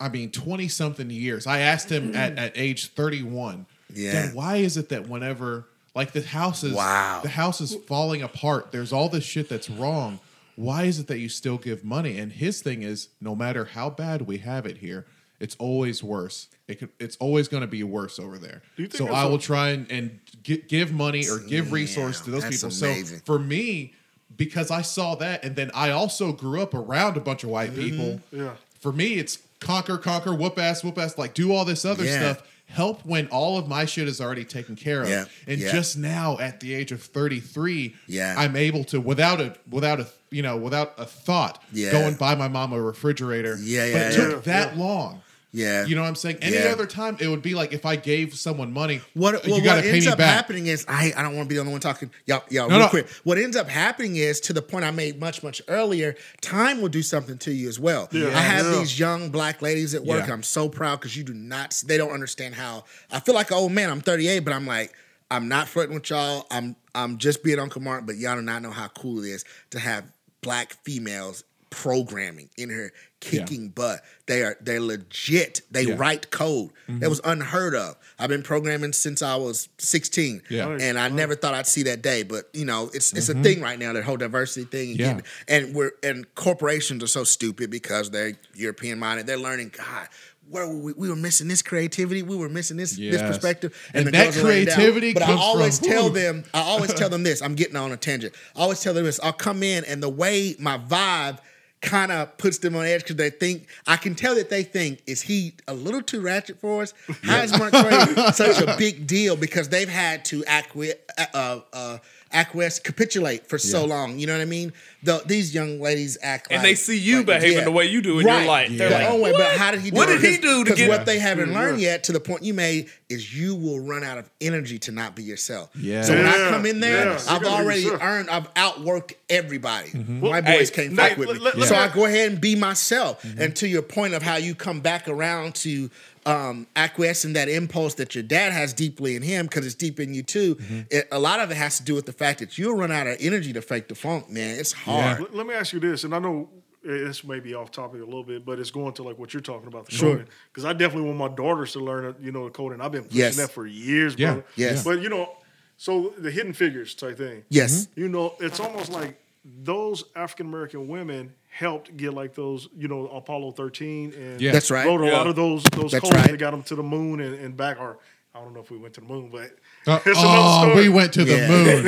[0.00, 1.46] I mean, twenty something years.
[1.46, 4.12] I asked him at, at age thirty one, Yeah.
[4.26, 7.20] Dad, why is it that whenever like the house is Wow.
[7.22, 10.20] the house is falling apart, there's all this shit that's wrong.
[10.56, 12.18] Why is it that you still give money?
[12.18, 15.04] And his thing is, no matter how bad we have it here,
[15.40, 16.46] it's always worse.
[16.68, 18.62] It could, it's always going to be worse over there.
[18.76, 21.38] Do you think So I I a- will try and, and gi- give money or
[21.40, 22.68] give resource to those people.
[22.68, 23.18] amazing.
[23.18, 23.94] So for me,
[24.36, 27.70] because I saw that, and then I also grew up around a bunch of white
[27.72, 27.80] mm-hmm.
[27.80, 28.20] people.
[28.30, 28.54] Yeah.
[28.80, 32.34] For me, it's conquer, conquer, whoop ass, whoop ass, like do all this other Yeah.
[32.34, 32.48] stuff.
[32.66, 35.08] Help when all of my shit is already taken care of.
[35.08, 35.70] Yeah, And yeah.
[35.70, 38.34] just now, at the age of thirty three, Yeah.
[38.36, 41.92] I'm able to without a without a you know without a thought, Yeah.
[41.92, 43.56] go and buy my mom a refrigerator.
[43.60, 44.52] Yeah, But yeah, it took yeah.
[44.52, 45.20] that long.
[45.56, 45.86] Yeah.
[45.86, 46.38] You know what I'm saying?
[46.42, 46.72] Any Yeah.
[46.72, 49.82] other time, it would be like if I gave someone money, What, you got to
[49.82, 50.34] what ends up back.
[50.34, 52.10] happening is I I don't want to be the only one talking.
[52.26, 52.90] Y'all, y'all, No, real no.
[52.90, 53.08] quick.
[53.22, 56.16] What ends up happening is to the point I made much much earlier.
[56.40, 58.08] Time will do something to you as well.
[58.10, 58.26] Yeah.
[58.36, 58.78] I have Yeah.
[58.80, 60.26] these young black ladies at work.
[60.26, 60.32] Yeah.
[60.32, 61.80] I'm so proud because you do not.
[61.86, 63.90] They don't understand how I feel like an old man.
[63.90, 64.92] I'm 38, but I'm like
[65.30, 66.46] I'm not flirting with y'all.
[66.50, 69.44] I'm I'm just being Uncle Mark, but y'all do not know how cool it is
[69.70, 70.04] to have
[70.42, 71.44] black females
[71.74, 74.00] programming in here kicking butt.
[74.26, 75.62] They are they're legit.
[75.70, 75.96] They Yeah.
[75.96, 76.70] write code.
[76.86, 77.08] That mm-hmm.
[77.08, 77.96] was unheard of.
[78.18, 80.42] I've been programming since I was 16.
[80.50, 80.76] Yeah.
[80.80, 82.22] And I never thought I'd see that day.
[82.22, 83.42] But you know, it's it's a mm-hmm.
[83.42, 84.90] thing right now, that whole diversity thing.
[84.90, 85.06] And, Yeah.
[85.14, 89.26] getting- and we're and corporations are so stupid because they're European minded.
[89.26, 90.08] They're learning, God,
[90.48, 93.74] where were we, we were missing this creativity, we were missing this this perspective.
[93.94, 94.44] And it that goes down.
[94.44, 96.10] creativity But I always from- tell Ooh.
[96.10, 97.40] them, I always tell them this.
[97.42, 98.34] I'm getting on a tangent.
[98.54, 99.18] I always tell them this.
[99.22, 101.38] I'll come in and the way my vibe
[101.84, 105.02] kind of puts them on edge because they think I can tell that they think
[105.06, 106.92] is he a little too ratchet for us?
[107.22, 110.96] How is Mark Twain such a big deal because they've had to acquiesce,
[111.34, 111.98] uh, uh,
[112.32, 113.94] acquiesce, capitulate for so Yeah.
[113.94, 114.18] long.
[114.18, 114.72] You know what I mean?
[115.04, 117.64] The, these young ladies act like And like, they see you like, behaving yeah.
[117.64, 118.46] the way you do, and you're Right.
[118.46, 119.56] like, they're Their like, own way, but "What?
[119.58, 120.20] how did he do What it?
[120.20, 120.88] did he do to Because get?
[120.88, 121.58] what they haven't Yeah.
[121.60, 124.92] learned yet, to the point you made, is you will run out of energy to
[124.92, 125.68] not be yourself.
[125.78, 126.02] Yeah.
[126.02, 127.20] So when I come in there, yeah.
[127.28, 128.02] I've already yourself.
[128.02, 129.90] earned, I've outworked everybody.
[129.90, 130.20] Mm-hmm.
[130.26, 131.38] My Hey, boys can't Nate, fuck with me.
[131.38, 133.22] let- let so me- I go ahead and be myself.
[133.22, 133.42] Mm-hmm.
[133.42, 135.90] And to your point of how you come back around to
[136.26, 140.14] um, acquiescing that impulse that your dad has deeply in him, because it's deep in
[140.14, 140.54] you too.
[140.54, 140.80] Mm-hmm.
[140.90, 143.06] It, a lot of it has to do with the fact that you'll run out
[143.06, 144.58] of energy to fake the funk, man.
[144.58, 144.93] It's hard.
[144.96, 146.48] Let, let me ask you this, and I know
[146.86, 149.32] uh, this may be off topic a little bit, but it's going to like what
[149.32, 149.86] you're talking about.
[149.86, 150.10] The Sure.
[150.12, 150.26] coding.
[150.52, 152.80] Because I definitely want my daughters to learn, uh, you know, the coding.
[152.80, 153.36] I've been pushing Yes.
[153.36, 154.34] that for years, Yeah.
[154.34, 154.46] brother.
[154.56, 154.84] Yes.
[154.84, 155.30] But you know,
[155.76, 157.44] so the hidden figures type thing.
[157.48, 157.86] Yes.
[157.86, 158.00] Mm-hmm.
[158.00, 163.06] You know, it's almost like those African American women helped get like those, you know,
[163.08, 164.52] Apollo 13 and Yeah.
[164.52, 164.86] That's right.
[164.86, 165.12] wrote a Yeah.
[165.12, 166.30] lot of those those That's codes right.
[166.30, 167.78] that got them to the moon and, and back.
[167.80, 167.98] Or
[168.34, 171.24] I don't know if we went to the moon, but Uh, oh, we went to
[171.24, 171.48] the Yeah.
[171.48, 171.84] moon.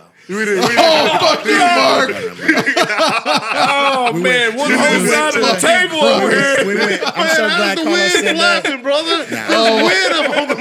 [0.30, 2.10] Don't even- We didn't- we didn't- oh, fuck you, Mark.
[3.62, 6.66] Oh man, one whole side of the table over here.
[6.66, 8.82] We went, I'm so glad Carlos said that.
[8.82, 9.26] brother.
[9.50, 9.90] Oh.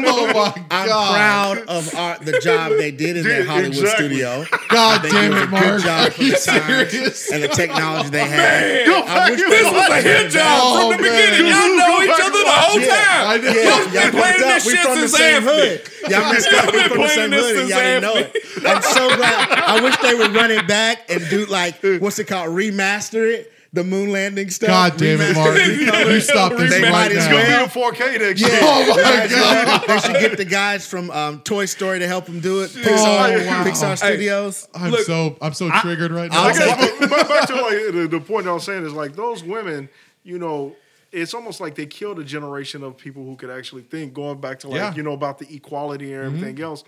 [0.05, 4.07] oh, my I'm proud of our, the job they did in that Hollywood exactly.
[4.09, 4.45] studio.
[4.69, 8.87] God damn did a it, good job for the times and the technology they had.
[8.87, 11.47] Man, I wish this was a hit job Oh, from the beginning.
[11.47, 13.27] Y'all know each other the whole time.
[13.29, 13.51] I know.
[13.51, 15.69] Yeah, Y'all y'all been playing this shit from the since same Anthony.
[15.69, 15.81] hood.
[16.09, 16.65] Y'all messed up.
[16.65, 18.29] We been the playing this hood, and since y'all didn't know it.
[18.65, 19.58] I'm so glad.
[19.65, 22.49] I wish they would run it back and do like what's it called?
[22.49, 23.51] Remaster it.
[23.71, 24.69] The moon landing stuff.
[24.69, 25.57] God damn it, Remaster Mark.
[25.59, 26.07] it.
[26.11, 27.57] You stop this They right might as It's gonna well.
[27.59, 28.47] be in 4K next Yeah.
[28.47, 28.59] year.
[28.63, 29.83] Oh, my They should- God.
[29.87, 32.71] They should get the guys from um, Toy Story to help them do it.
[32.71, 33.63] Pixar, Oh, wow.
[33.63, 33.95] Pixar Hey.
[34.13, 34.67] Studios.
[34.73, 36.41] I'm Look, so I'm so triggered right now.
[36.41, 38.83] I'll I take guess, but, but back to like the, the point I was saying
[38.87, 39.87] is like those women,
[40.23, 40.75] you know,
[41.11, 44.15] it's almost like they killed a generation of people who could actually think.
[44.15, 44.95] Going back to like Yeah.
[44.95, 46.83] you know about the equality and everything else,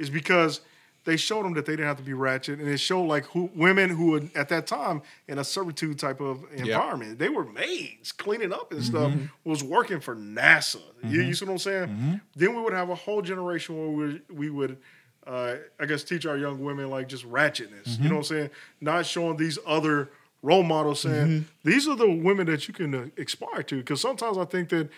[0.00, 0.62] is because
[1.04, 3.50] they showed them that they didn't have to be ratchet, and it showed like who
[3.54, 7.18] women who were at that time in a servitude type of environment.
[7.18, 9.12] They were maids cleaning up and stuff.
[9.12, 9.48] Mm-hmm.
[9.48, 10.76] Was working for NASA.
[10.76, 11.28] You, mm-hmm.
[11.28, 11.88] you see what I'm saying?
[11.88, 12.14] Mm-hmm.
[12.36, 14.78] Then we would have a whole generation where we we would
[15.26, 17.98] uh, I guess, teach our young women like just ratchetness.
[17.98, 18.50] You know what I'm saying?
[18.80, 20.10] Not showing these other
[20.42, 23.76] role models saying these are the women that you can uh, aspire to.
[23.76, 24.90] Because sometimes I think that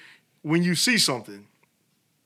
[0.43, 1.47] when you see something,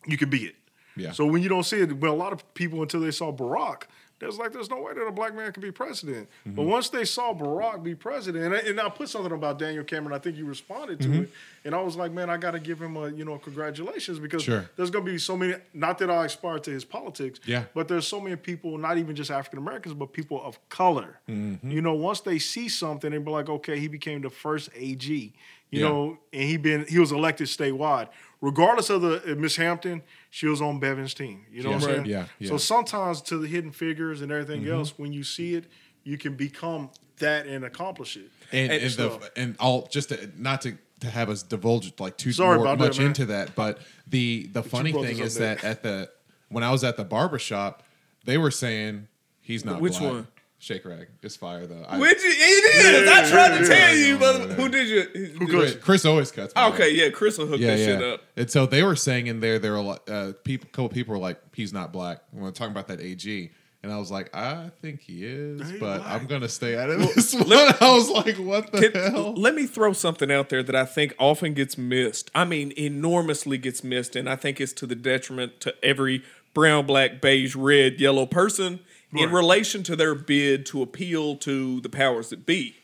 [0.07, 0.57] you can be it.
[1.01, 1.13] Yeah.
[1.13, 3.85] So when you don't see it, well, a lot of people until they saw Barack,
[4.21, 6.29] there's like there's no way that a black man can be president.
[6.45, 6.71] But mm-hmm.
[6.71, 10.15] once they saw Barack be president, and I, and I put something about Daniel Cameron,
[10.15, 11.23] I think you responded to mm-hmm.
[11.23, 11.31] it,
[11.65, 14.43] and I was like, man, I got to give him a you know congratulations because
[14.43, 14.69] Sure.
[14.77, 15.55] there's gonna be so many.
[15.73, 17.65] Not that I aspire to his politics, Yeah.
[17.75, 21.19] but there's so many people, not even just African Americans, but people of color.
[21.27, 21.71] Mm-hmm.
[21.71, 25.33] You know, once they see something, they be like, okay, he became the first AG.
[25.71, 25.89] You Yeah.
[25.89, 28.09] know, and he been he was elected statewide.
[28.41, 31.45] Regardless of the uh, Miss Hampton, she was on Bevin's team.
[31.53, 32.07] You know what I'm saying?
[32.07, 32.49] Yeah, yeah.
[32.49, 34.73] So sometimes to the hidden figures and everything Mm-hmm.
[34.73, 35.67] else, when you see it,
[36.05, 38.31] you can become that and accomplish it.
[38.51, 42.17] and And and, the, and all just to, not to to have us divulge like
[42.17, 45.55] too Sorry more, about that, much into that, but the the funny thing is there.
[45.57, 46.11] that at the
[46.49, 47.83] when I was at the barber shop,
[48.25, 49.07] they were saying
[49.41, 50.13] he's not Which black.
[50.13, 50.27] one?
[50.63, 51.09] Shake rag.
[51.23, 51.83] It's fire though.
[51.89, 53.09] I, Which it is.
[53.09, 54.55] I tried to tell you, no, no, but no.
[54.57, 55.31] who did you?
[55.39, 56.55] Who Chris, Chris always cuts.
[56.55, 56.73] my hair.
[56.75, 57.85] Okay, yeah, Chris will hook Yeah, that yeah.
[57.87, 58.21] shit up.
[58.37, 61.19] And so they were saying in there, there were like, uh, people, couple people were
[61.19, 62.21] like, he's not black.
[62.31, 63.51] When we're talking about that AG,
[63.83, 66.13] and I was like, I think he is, He but black.
[66.21, 67.51] I'm gonna stay out of this one.
[67.51, 69.33] I was like, what the Can- hell?
[69.35, 72.31] let me throw something out there that I think often gets missed.
[72.35, 76.85] I mean, enormously gets missed, and I think it's to the detriment to every brown,
[76.85, 78.81] black, beige, red, yellow person
[79.15, 82.77] in relation to their bid to appeal to the powers that be.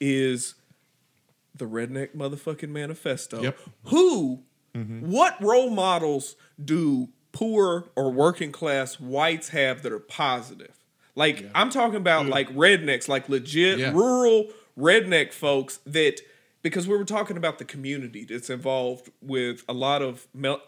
[0.00, 0.54] Is
[1.54, 3.42] the redneck motherfucking manifesto?
[3.42, 3.58] Yep.
[3.86, 4.40] Who?
[4.74, 5.10] Mm-hmm.
[5.10, 10.74] What role models do poor or working class whites have that are positive?
[11.16, 13.92] Like I'm talking about like rednecks, like legit Yeah.
[13.92, 14.48] rural
[14.78, 16.20] redneck folks that
[16.62, 20.62] because we were talking about the community that's involved with a lot of mel-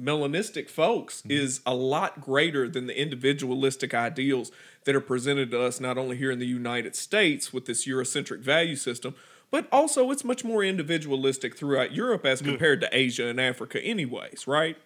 [0.00, 1.30] melanistic folks mm-hmm.
[1.30, 4.50] is a lot greater than the individualistic ideals
[4.84, 8.40] that are presented to us not only here in the United States with this Eurocentric
[8.40, 9.14] value system,
[9.50, 14.46] but also it's much more individualistic throughout Europe as compared to Asia and Africa, anyways,
[14.46, 14.76] right?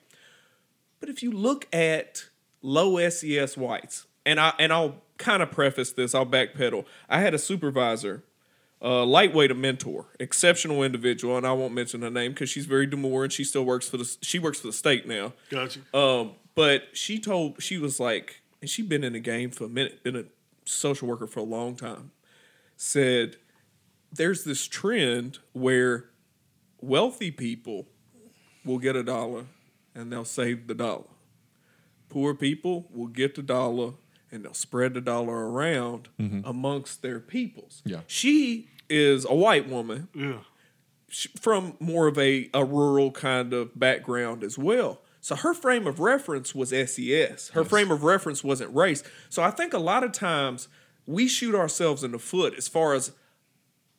[1.00, 2.28] But if you look at
[2.62, 6.86] low SES whites, and I and I'll kind of preface this, I'll backpedal.
[7.08, 8.24] I had a supervisor,
[8.84, 12.86] uh, lightweight a mentor, exceptional individual, and I won't mention her name because she's very
[12.86, 15.32] demure and she still works for the she works for the state now.
[15.48, 15.98] Got you.
[15.98, 19.68] Um, but she told she was like, and she'd been in the game for a
[19.68, 20.24] minute, been a
[20.66, 22.10] social worker for a long time.
[22.76, 23.36] Said
[24.12, 26.10] there's this trend where
[26.80, 27.86] wealthy people
[28.64, 29.46] will get a dollar
[29.94, 31.04] and they'll save the dollar.
[32.10, 33.92] Poor people will get the dollar
[34.30, 36.08] and they'll spread the dollar around
[36.44, 37.82] amongst their peoples.
[37.84, 38.00] Yeah.
[38.06, 40.38] She is a white woman Yeah.
[41.40, 45.00] from more of a, a rural kind of background as well.
[45.20, 47.48] So her frame of reference was SES.
[47.54, 49.02] Her frame of reference wasn't race.
[49.30, 50.68] So I think a lot of times
[51.06, 53.12] we shoot ourselves in the foot as far as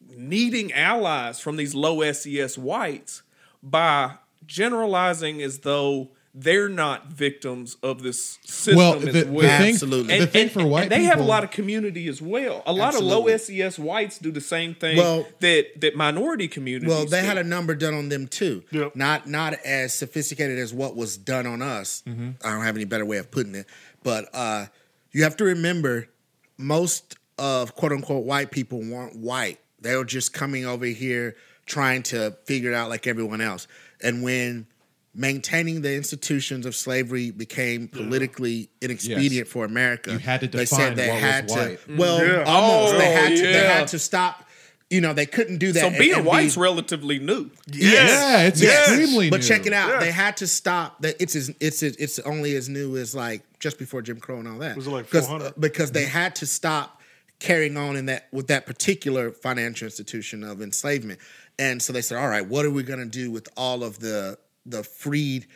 [0.07, 3.23] needing allies from these low SES whites
[3.63, 4.15] by
[4.45, 9.57] generalizing as though they're not victims of this system well, as the, the well.
[9.59, 10.19] thing, Absolutely.
[10.19, 12.61] the thing for white and they have a lot of community as well.
[12.65, 13.33] A lot Absolutely.
[13.33, 16.89] of low SES whites do the same thing Well- that that minority communities.
[16.89, 17.27] Well, they do.
[17.27, 18.63] had a number done on them too.
[18.71, 18.95] Yep.
[18.97, 22.03] Not not as sophisticated as what was done on us.
[22.05, 22.31] Mm-hmm.
[22.43, 23.65] I don't have any better way of putting it,
[24.03, 24.65] but uh,
[25.13, 26.09] you have to remember
[26.57, 29.59] most of quote unquote white people weren't white.
[29.79, 33.67] They were just coming over here trying to figure it out like everyone else.
[34.03, 34.67] And when
[35.15, 39.47] maintaining the institutions of slavery became politically inexpedient Yes.
[39.47, 41.53] for America, You had to they said they what was had to.
[41.55, 41.79] white.
[41.97, 42.43] Well, Yeah.
[42.43, 42.95] almost.
[42.95, 43.41] Oh, they Oh, had to.
[43.43, 44.41] They had to stop.
[44.89, 45.79] You know, they couldn't do that.
[45.79, 47.49] So being and be- white's relatively new.
[47.71, 48.89] yeah, it's Yes.
[48.89, 49.47] extremely But new.
[49.47, 49.89] check it out.
[49.89, 49.99] Yeah.
[49.99, 51.01] They had to stop.
[51.01, 54.37] That it's as, it's as, it's only as new as like just before Jim Crow
[54.39, 54.75] and all that.
[54.77, 55.53] Was it like 'Cause- 400?
[55.59, 57.01] because they had to stop
[57.39, 61.19] carrying on in that with that particular financial institution of enslavement.
[61.57, 63.99] And so they said, "All right, what are we going to do with all of
[63.99, 65.47] the the freed,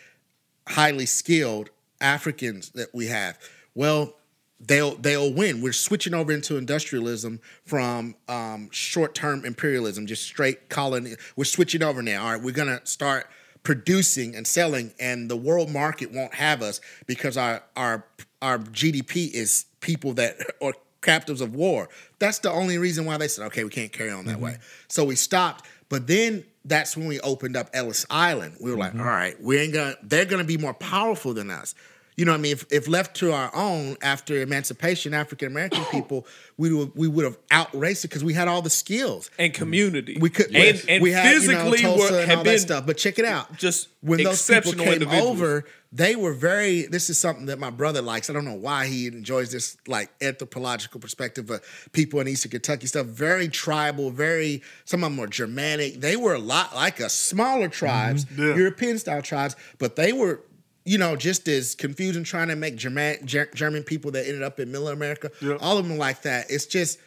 [0.68, 1.70] highly skilled
[2.02, 3.38] Africans that we have?"
[3.76, 4.16] Well,
[4.60, 5.62] they'll they'll win.
[5.62, 11.16] We're switching over into industrialism from um, short term imperialism, just straight colony.
[11.36, 12.26] We're switching over now.
[12.26, 13.28] All right, we're gonna start
[13.64, 18.06] producing and selling, and the world market won't have us because our our
[18.42, 21.90] our GDP is people that are captives of war.
[22.20, 24.58] That's the only reason why they said, okay, we can't carry on that way.
[24.90, 25.66] So we stopped.
[25.88, 28.56] But then that's when we opened up Ellis Island.
[28.62, 29.02] We were like, mm-hmm.
[29.02, 29.96] all right, we ain't gonna.
[30.04, 31.76] They're gonna be more powerful than us.
[32.20, 35.86] You know, what I mean, if, if left to our own after emancipation, African American
[35.92, 39.32] people, we would we would have outraced it because we had all the skills.
[39.40, 40.18] and community.
[40.20, 42.86] We could, and, and we had, you know, physically were, and all been that stuff.
[42.86, 46.84] But check it out, just when those people came over, they were very.
[46.84, 48.30] This is something that my brother likes.
[48.30, 51.62] I don't know why he enjoys this like anthropological perspective of
[51.94, 53.08] people in Eastern Kentucky stuff.
[53.08, 54.62] Very tribal, very.
[54.86, 56.02] Some of them were Germanic.
[56.02, 57.72] They were a lot like us, smaller mm-hmm.
[57.72, 58.56] tribes, Yeah.
[58.56, 60.42] European style tribes, but they were.
[60.90, 64.60] You know, just as confusing trying to make German Ger- German people that ended up
[64.60, 65.58] in Middle America, Yeah.
[65.62, 66.50] all of them like that.
[66.50, 66.98] It's just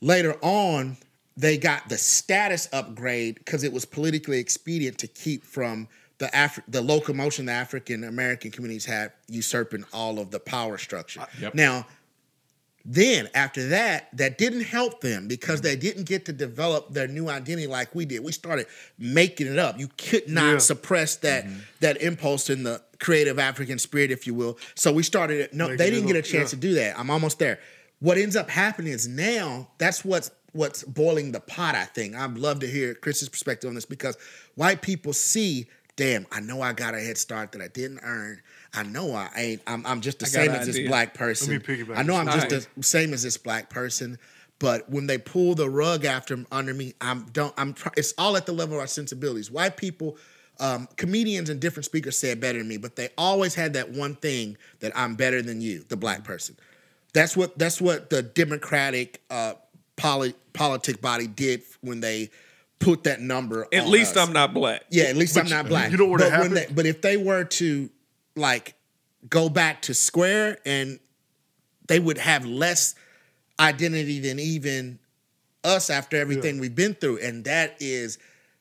[0.00, 0.96] later on
[1.36, 6.62] they got the status upgrade because it was politically expedient to keep from the Afri-
[6.68, 11.20] the locomotion the African American communities had usurping all of the power structure.
[11.20, 11.54] Uh, yep.
[11.54, 11.84] Now,
[12.88, 15.66] then after that, that didn't help them because mm-hmm.
[15.66, 18.22] they didn't get to develop their new identity like we did.
[18.22, 18.66] We started
[18.96, 19.78] making it up.
[19.78, 20.58] You could not Yeah.
[20.58, 21.58] suppress that mm-hmm.
[21.80, 24.58] that impulse in the creative African spirit, if you will.
[24.74, 25.40] So we started.
[25.40, 25.54] it.
[25.54, 26.56] No, Making they didn't get a chance yeah.
[26.56, 26.98] to do that.
[26.98, 27.58] I'm almost there.
[28.00, 31.74] What ends up happening is now that's what's what's boiling the pot.
[31.74, 34.16] I think I'd love to hear Chris's perspective on this because
[34.54, 35.66] white people see,
[35.96, 38.40] damn, I know I got a head start that I didn't earn.
[38.74, 39.62] I know I ain't.
[39.66, 41.52] I'm, I'm just the same as this black person.
[41.52, 44.18] Let me piggyback I know I'm just the same as this black person.
[44.58, 47.52] But when they pull the rug after under me, I'm don't.
[47.58, 47.74] I'm.
[47.96, 49.50] It's all at the level of our sensibilities.
[49.50, 50.16] White people,
[50.58, 53.90] um, comedians and different speakers say it better than me, but they always had that
[53.90, 56.56] one thing that I'm better than you, the black person.
[57.12, 59.54] That's what that's what the Democratic uh,
[59.96, 62.30] poli- politic body did when they
[62.78, 63.66] put that number.
[63.72, 64.26] At on least us.
[64.26, 64.82] I'm not black.
[64.90, 65.90] Yeah, at least I'm not black.
[65.90, 66.56] you know what but happened?
[66.56, 67.90] They, but if they were to
[68.34, 68.74] like
[69.28, 70.98] go back to square and
[71.88, 72.94] they would have less
[73.58, 74.98] identity than even
[75.64, 77.18] us after everything we've been through.
[77.18, 78.18] And that is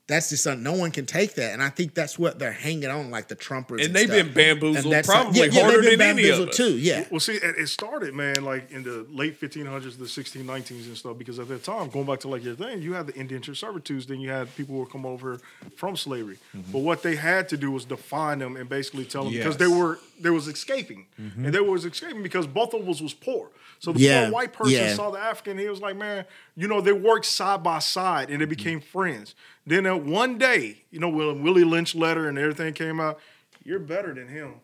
[0.08, 1.54] that's just something no one can take that.
[1.54, 3.78] And I think that's what they're hanging on, like the Trumpers.
[3.84, 4.26] And And, they've stuff.
[4.26, 6.58] been bamboozled And that's probably yeah, yeah, harder they've been than any of bamboozled us.
[6.58, 6.78] too.
[6.78, 7.06] Yeah.
[7.10, 11.18] Well, see, it it started, man, like in the late 1500s, the 1619s and stuff,
[11.18, 14.06] because at that time, going back to like your thing, you had the indentured servitudes,
[14.06, 15.40] then you had people who would come over
[15.76, 16.38] from slavery.
[16.56, 16.72] Mm-hmm.
[16.72, 19.68] But what they had to do was define them and basically tell them because they
[19.68, 23.50] were they was escaping, and they was escaping because both of us was poor.
[23.80, 24.06] So the Mm-hmm.
[24.06, 24.94] Yeah, poor white person yeah.
[24.94, 28.42] saw the African, he was like, man, you know, they worked side by side and
[28.42, 29.36] they became friends.
[29.68, 33.20] Then uh, one day, you know, when Willie Lynch letter and everything came out,
[33.64, 34.56] you're better than him.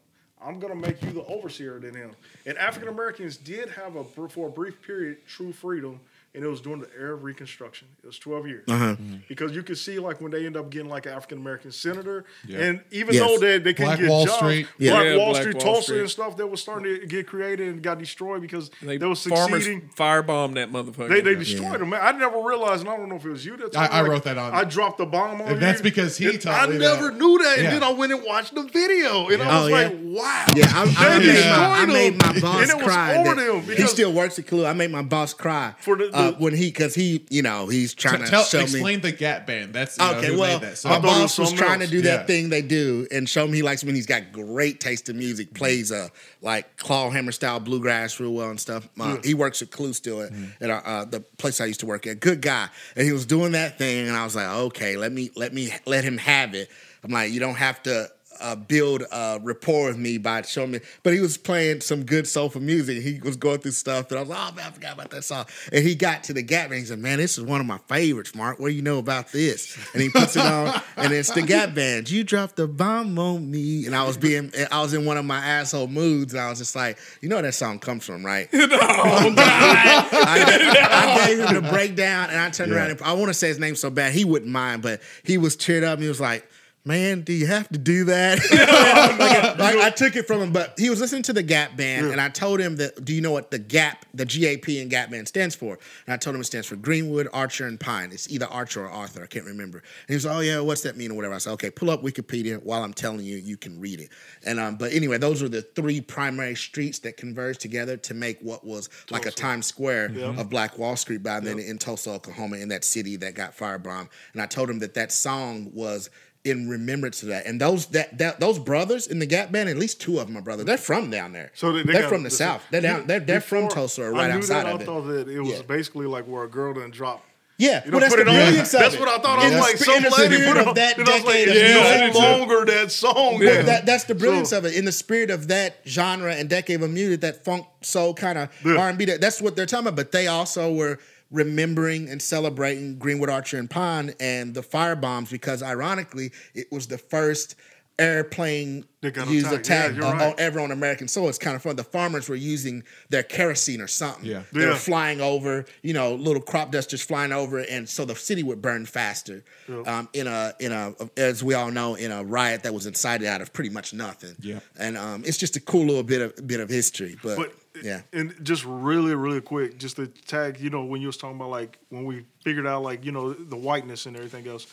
[0.44, 2.12] I'm gonna make you the overseer than him.
[2.46, 6.00] And African Americans did have a for a brief period true freedom,
[6.34, 7.88] and it was during the era of Reconstruction.
[8.04, 8.96] It was 12 years Uh-huh.
[9.28, 12.24] because you could see like when they end up getting like an African American senator,
[12.48, 12.60] Yeah.
[12.60, 13.24] and even Yes.
[13.28, 14.68] though they they couldn't Black get Wall jobs, Street.
[14.78, 14.92] Yeah.
[14.92, 16.00] Black Yeah, Wall Black Street, Wall Tulsa, Street.
[16.00, 19.26] and stuff that was starting to get created and got destroyed because They, they, was
[19.26, 19.90] farmers succeeding.
[19.98, 21.10] firebombed that motherfucker.
[21.10, 21.90] They, they destroyed them.
[21.90, 22.00] Man.
[22.02, 23.76] I never realized, and I don't know if it was you that.
[23.76, 25.82] I- told me, I like, wrote that on- I dropped the bomb on And that's
[25.82, 27.18] because he And told I never that.
[27.18, 27.72] knew that, and Yeah.
[27.72, 29.76] then I went and watched the video, and I Oh, was yeah?
[29.76, 30.82] like, "Wow!" Yeah, I,
[31.16, 32.42] I, They made, my, I destroyed made my them.
[32.42, 33.18] boss and it was cry.
[33.18, 34.66] over that- them he still works at Kalu.
[34.70, 37.94] I made my boss cry For the- uh, when he because he you know he's
[37.94, 38.64] trying to Tell, show me.
[38.64, 39.74] explain the Gap Band.
[39.74, 40.78] That's you know, Okay, who well, that.
[40.78, 42.26] So my thought it was boss was trying to do that Yeah.
[42.26, 45.54] thing they do and show me he likes when he's got great taste in music,
[45.54, 46.08] plays uh
[46.42, 48.88] like clawhammer style bluegrass real well and stuff.
[49.00, 50.52] Uh, He works at Clue still at, Mm.
[50.62, 52.20] at our, uh, the place I used to work at.
[52.20, 55.30] Good guy, and he was doing that thing, and I was like, okay, let me
[55.36, 56.70] let me let him have it.
[57.04, 58.10] I'm like, you don't have to.
[58.42, 62.28] Uh, build uh, rapport with me by showing me, but he was playing some good
[62.28, 63.02] soulful music.
[63.04, 65.24] He was going through stuff and I was like, oh man, I forgot about that
[65.24, 65.46] song.
[65.72, 66.80] And he got to the Gap Band.
[66.82, 68.60] He said, "Man, this is one of my favorites, Mark.
[68.60, 71.74] What do you know about this?" And he puts it on, and it's the Gap
[71.76, 72.10] Band.
[72.10, 75.26] You dropped the bomb on me, and I was being, I was in one of
[75.26, 78.26] my asshole moods, and I was just like, you know where that song comes from,
[78.26, 78.50] right?
[78.54, 80.06] I,
[81.22, 82.92] I gave him the breakdown, and I turned around.
[82.92, 85.56] and I want to say his name so bad he wouldn't mind, but he was
[85.56, 85.94] cheered up.
[85.96, 86.48] and He was like.
[86.84, 88.40] Man, do you have to do that?
[89.20, 92.08] like, like, I took it from him, but he was listening to the Gap Band,
[92.08, 93.06] and I told him that.
[93.06, 95.78] Do you know what the Gap, the GAP in Gap Band stands for?
[96.08, 98.12] And I told him it stands for Greenwood, Archer, and Pine.
[98.12, 99.24] It's either Archer or Arthur.
[99.24, 99.78] I can't remember.
[99.78, 101.36] And he was, oh yeah, what's that mean or whatever.
[101.36, 104.10] I said, okay, pull up Wikipedia while I'm telling you, you can read it.
[104.46, 108.40] And um, but anyway, those were the three primary streets that converged together to make
[108.42, 112.58] what was like a Times Square of Black Wall Street by then in Tulsa, Oklahoma,
[112.58, 114.10] in that city that got firebombed.
[114.34, 116.10] And I told him that that song was
[116.44, 117.46] in remembrance of that.
[117.46, 120.38] And those that, that those brothers in the Gap Band, at least two of them
[120.38, 120.66] are brothers.
[120.66, 121.52] They're from down there.
[121.54, 122.64] So they, they are from the south.
[122.72, 123.06] They're down.
[123.08, 125.28] They're, they're from before Tulsa or I right knew outside that, of I thought that
[125.30, 125.62] it was Yeah.
[125.64, 127.26] basically like where a girl done dropped.
[127.58, 128.44] Yeah, You well, that's put the it on.
[128.44, 129.00] brilliance of That's it.
[129.00, 129.38] what I thought.
[129.38, 130.74] I In was the like, sp- some in the lady put it of on.
[130.74, 132.14] that and I was like, decade of it's music.
[132.24, 133.40] no longer that song.
[133.40, 134.74] Well, that, that's the brilliance So- of it.
[134.74, 138.50] In the spirit of that genre and decade of music, that funk soul kind of
[138.66, 138.78] Yeah.
[138.78, 139.06] R and B.
[139.06, 139.96] That, that's what they're talking about.
[139.96, 140.98] But they also were
[141.32, 146.98] remembering and celebrating Greenwood Archer and Pond and the firebombs because, ironically, it was the
[146.98, 147.56] first
[148.00, 149.54] airplane They used attacked.
[149.66, 150.28] attack Yeah, you're on, right.
[150.34, 151.30] on ever on American soil.
[151.30, 151.76] It's kind of fun.
[151.76, 154.26] The farmers were using their kerosene or something.
[154.26, 154.44] Yeah.
[154.52, 158.42] They were flying over, you know, little crop dusters flying over, and so the city
[158.42, 159.44] would burn faster.
[159.86, 163.28] Um, in a in a as we all know, in a riot that was incited
[163.28, 164.36] out of pretty much nothing.
[164.40, 164.60] Yeah.
[164.80, 167.18] And um, it's just a cool little bit of bit of history.
[167.22, 168.02] But, But yeah.
[168.14, 171.50] and just really, really quick, just to tag, you know, when you was talking about
[171.50, 174.68] like when we figured out like you know the whiteness and everything else,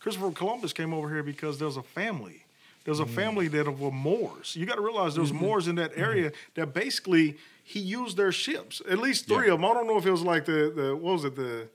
[0.00, 2.42] Christopher Columbus came over here because there's a family.
[2.84, 3.14] There's was a mm.
[3.14, 4.56] family that were Moors.
[4.56, 5.44] You got to realize there was mm-hmm.
[5.44, 6.00] Moors in that mm-hmm.
[6.00, 8.82] area that basically he used their ships.
[8.90, 9.54] At least three Yeah.
[9.54, 9.70] of them.
[9.70, 11.68] I don't know if it was like the the what was it the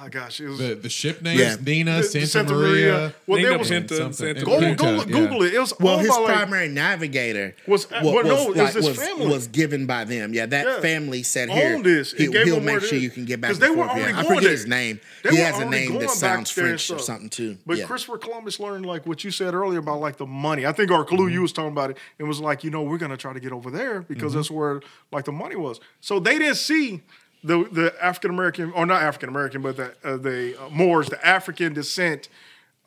[0.00, 1.56] oh gosh it was The the ship name Yeah.
[1.60, 2.92] Nina, Santa, Santa Maria.
[2.92, 3.14] Maria.
[3.26, 4.12] Well, there was- Pinta, something.
[4.12, 4.74] Santa Go, Maria.
[4.74, 5.48] go, Pinta, Google yeah.
[5.48, 5.54] it.
[5.54, 8.96] It was Well, his by, like, primary navigator Was- wa- well, no, was his was,
[8.96, 9.26] family.
[9.26, 10.34] was given by them.
[10.34, 10.80] Yeah, that Yeah.
[10.80, 12.12] family said here, Owned this.
[12.12, 13.84] he, It gave will make sure it- you can get back 'cause and they were
[13.86, 13.96] forth.
[13.98, 14.02] Yeah.
[14.04, 14.50] already I forget there.
[14.52, 15.00] his name.
[15.22, 17.58] They he has a name that sounds French or something too.
[17.66, 17.84] But yeah.
[17.86, 20.66] Christopher Columbus learned like what you said earlier about like the money.
[20.66, 21.34] I think our clue Mm-hmm.
[21.34, 21.96] you was talking about it.
[22.18, 24.38] It was like you know we're gonna try to get over there because Mm-hmm.
[24.38, 24.80] that's where
[25.12, 25.78] like the money was.
[26.00, 27.02] So they didn't see
[27.44, 31.24] the the African American or not African American, but the uh, the uh, Moors, the
[31.26, 32.28] African descent.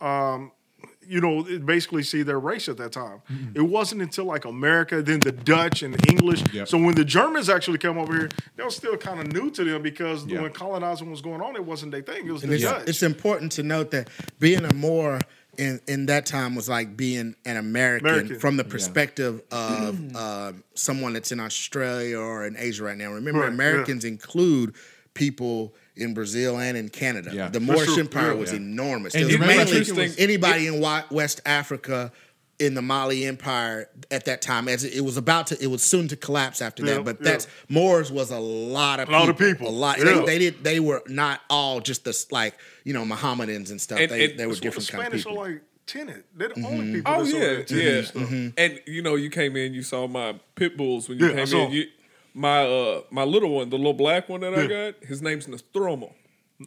[0.01, 0.51] Um,
[1.07, 3.21] you know, basically see their race at that time.
[3.31, 3.55] Mm-hmm.
[3.57, 6.41] It wasn't until like America, then the Dutch and the English.
[6.51, 6.67] Yep.
[6.67, 9.63] So when the Germans actually come over here, they were still kind of new to
[9.63, 10.41] them because Yeah.
[10.41, 12.25] when colonizing was going on, it wasn't their thing.
[12.27, 12.87] It was And the it's, Dutch.
[12.89, 15.21] it's important to note that being a Moor
[15.57, 18.39] in, in that time was like being an American, American.
[18.39, 23.11] from the perspective of uh, someone that's in Australia or in Asia right now.
[23.11, 23.53] Remember, Right, yeah.
[23.53, 24.75] Americans include
[25.13, 27.31] people in Brazil and in Canada.
[27.33, 27.47] Yeah.
[27.49, 27.97] The That's Moorish.
[27.97, 28.57] Empire was Yeah.
[28.57, 29.15] enormous.
[29.15, 30.79] And It was mainly interesting- anybody in
[31.09, 32.11] West Africa
[32.59, 36.07] in the Mali Empire at that time, as it was about to, it was soon
[36.07, 37.03] to collapse after Yeah, that.
[37.05, 37.31] But yeah.
[37.31, 39.67] that's Moors was a lot of A lot of people.
[39.67, 39.97] a lot.
[39.97, 40.05] Yeah.
[40.05, 40.63] They, they did.
[40.63, 43.99] They were not all just this like you know Mohammedans and stuff.
[43.99, 45.39] And- they, and they were different the kind of Spanish people.
[45.43, 46.25] are like tenant.
[46.35, 47.13] They're the only people.
[47.13, 47.97] Oh that's over yeah, there yeah.
[47.97, 48.31] and stuff.
[48.57, 51.45] And you know, you came in, you saw my pit bulls when you Yeah, came
[51.47, 51.65] saw in.
[51.67, 51.71] 'em.
[51.73, 51.85] You,
[52.33, 56.13] my uh, my little one, the little black one that I got, his name's Nostromo.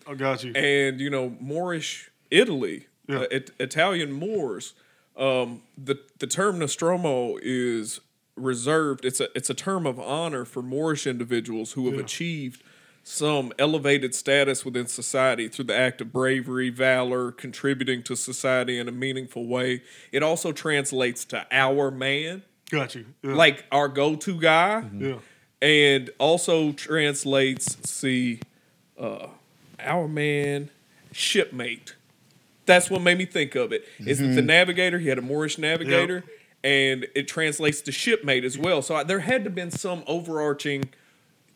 [0.07, 0.53] I got you.
[0.55, 3.21] and you know Moorish Italy, Yeah.
[3.21, 4.75] uh, it, Italian Moors.
[5.19, 8.01] Um, the the term Nostromo is
[8.37, 9.05] reserved.
[9.05, 12.05] It's a it's a term of honor for Moorish individuals who have Yeah.
[12.05, 12.63] achieved
[13.03, 18.87] some elevated status within society through the act of bravery, valor, contributing to society in
[18.87, 19.83] a meaningful way.
[20.13, 23.07] It also translates to our man, got you.
[23.23, 23.33] Yeah.
[23.33, 25.17] like our go to guy yeah.
[25.63, 28.41] and also translates see
[28.99, 29.29] uh
[29.81, 30.69] our man
[31.13, 31.95] shipmate
[32.69, 33.85] that's what made me think of it.
[33.99, 34.47] Is that the mm-hmm.
[34.47, 34.99] navigator.
[35.01, 36.23] He had a moorish navigator
[36.63, 38.83] and it translates to shipmate as well.
[38.83, 40.91] So I, there had to have been some overarching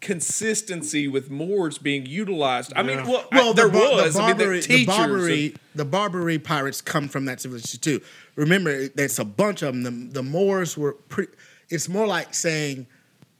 [0.00, 2.72] consistency with moors being utilized.
[2.74, 4.14] I mean well, Well, I, there the, was.
[4.14, 8.00] The I mean, Barbary, the the Barbary, the Barbary pirates come from that civilization too.
[8.36, 9.82] Remember, there's a bunch of them.
[10.08, 11.32] The, the Moors were pretty.
[11.68, 12.86] It's more like saying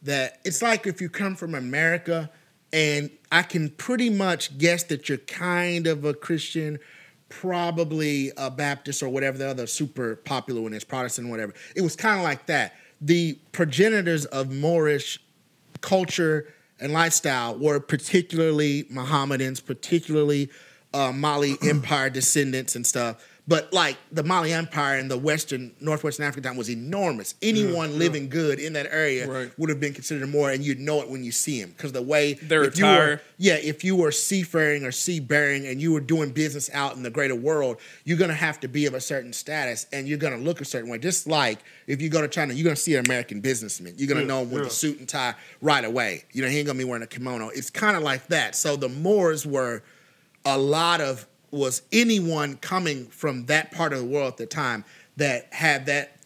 [0.03, 2.31] that it's like if you come from America,
[2.73, 6.79] and I can pretty much guess that you're kind of a Christian,
[7.41, 11.55] probably a Baptist or whatever the other super popular one is, Protestant, whatever.
[11.75, 12.75] It was kind of like that.
[13.01, 15.19] The progenitors of Moorish
[15.81, 20.51] culture and lifestyle were particularly Mohammedans, particularly
[20.93, 23.25] uh, Mali Empire descendants and stuff.
[23.49, 27.35] But like the Mali Empire in the Western, Northwestern Africa time was enormous.
[27.43, 29.51] Anyone living good in that area Right.
[29.59, 32.03] would have been considered more, and you'd know it when you see him because the
[32.03, 33.23] way Their if you were, attire.
[33.39, 37.11] yeah, if you were seafaring or seabearing and you were doing business out in the
[37.11, 40.61] greater world, you're gonna have to be of a certain status and you're gonna look
[40.61, 40.99] a certain way.
[40.99, 43.95] Just like if you go to China, you're gonna see an American businessman.
[43.97, 44.69] You're gonna Yeah, know him with yeah.
[44.69, 46.27] the suit and tie right away.
[46.33, 47.49] You know, he ain't gonna be wearing a kimono.
[47.49, 48.55] It's kind of like that.
[48.55, 49.83] So the Moors were
[50.45, 54.85] a lot of was anyone coming from that part of the world at the time
[55.19, 56.17] that had that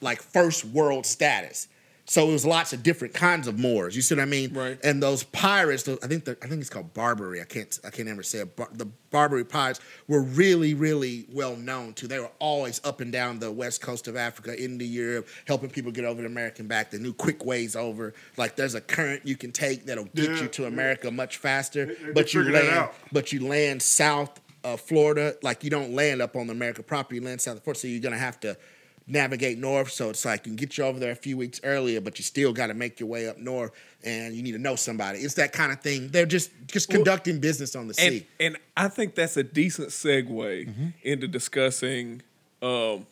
[0.00, 1.68] like first world status.
[2.06, 3.96] So it was lots of different kinds of Moors.
[3.96, 4.52] You see what I mean?
[4.52, 4.78] Right.
[4.84, 7.40] And those pirates, I think the, I think it's called Barbary.
[7.40, 8.54] I can't I can't ever say it.
[8.56, 12.06] Bar, the Barbary pirates were really really well known too.
[12.06, 15.92] They were always up and down the west coast of Africa, into Europe, helping people
[15.92, 16.90] get over the American back.
[16.90, 18.12] They knew quick ways over.
[18.36, 20.68] Like there's a current you can take that'll get Yeah, you to yeah.
[20.68, 21.86] America much faster.
[21.86, 25.34] They- they but you land but you land south of Florida.
[25.42, 27.78] Like you don't land up on the American property, you land south of Florida.
[27.80, 28.56] So you're gonna have to
[29.06, 29.90] navigate north.
[29.90, 32.22] So it's like you can get you over there a few weeks earlier, but you
[32.24, 35.18] still got to make your way up north, and you need to know somebody.
[35.18, 36.08] It's that kind of thing.
[36.08, 38.26] They're just just conducting business on the and sea.
[38.40, 40.86] and I think that's a decent segue Mm-hmm.
[41.02, 42.22] into discussing
[42.62, 43.06] um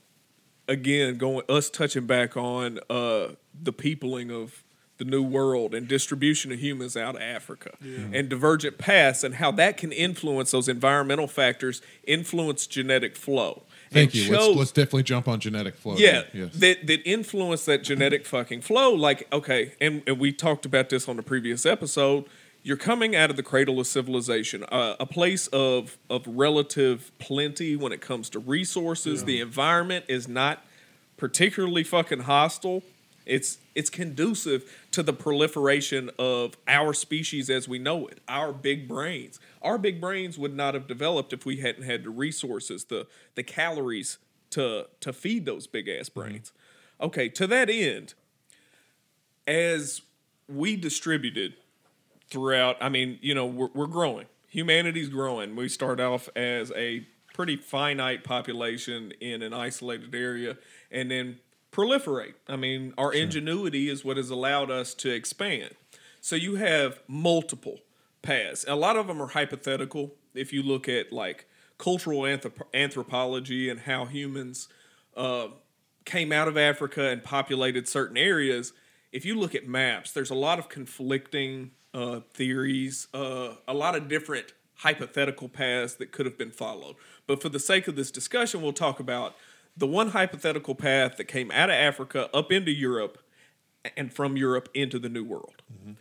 [0.69, 3.29] again going us touching back on uh
[3.63, 4.65] the peopling of
[5.03, 9.51] the new world and distribution of humans out of Africa and divergent paths and how
[9.51, 14.33] that can influence those environmental factors influence genetic flow Thank you.
[14.33, 15.97] Let's, let's definitely jump on genetic flow.
[15.97, 16.23] yeah.
[16.33, 16.55] Yes.
[16.55, 18.93] that that influence that genetic fucking flow.
[18.93, 22.25] Like, okay, and, and we talked about this on the previous episode.
[22.63, 27.77] You're coming out of the cradle of civilization, uh, a place of of relative plenty
[27.77, 29.25] when it comes to resources.
[29.25, 30.65] The environment is not
[31.17, 32.83] particularly fucking hostile.
[33.27, 38.21] It's it's conducive to the proliferation of our species as we know it.
[38.29, 39.41] Our big brains.
[39.63, 43.43] Our big brains would not have developed if we hadn't had the resources, the the
[43.43, 44.19] calories
[44.51, 46.21] to to feed those big ass mm-hmm.
[46.21, 46.53] brains.
[47.01, 48.15] Okay, to that end,
[49.47, 50.03] as
[50.49, 51.55] we distributed
[52.31, 54.27] throughout, I mean, you know, we're, we're growing.
[54.49, 55.57] Humanity's growing.
[55.57, 60.57] We start off as a pretty finite population in an isolated area
[60.91, 61.39] and then
[61.73, 62.35] proliferate.
[62.49, 65.71] I mean, our ingenuity is what has allowed us to expand.
[66.21, 67.81] So you have multiple
[68.21, 68.65] paths.
[68.69, 70.15] A lot of them are hypothetical.
[70.35, 71.47] If you look at like
[71.79, 74.69] cultural anthrop- anthropology and how humans
[75.17, 75.49] uh,
[76.05, 78.73] came out of Africa and populated certain areas,
[79.11, 83.97] if you look at maps, there's a lot of conflicting uh, theories, uh, a lot
[83.97, 86.97] of different hypothetical paths that could have been followed.
[87.27, 89.37] But for the sake of this discussion, we'll talk about
[89.77, 93.19] the one hypothetical path that came out of Africa up into Europe
[93.97, 95.63] and from Europe into the New World.
[95.73, 95.93] Mm-hmm.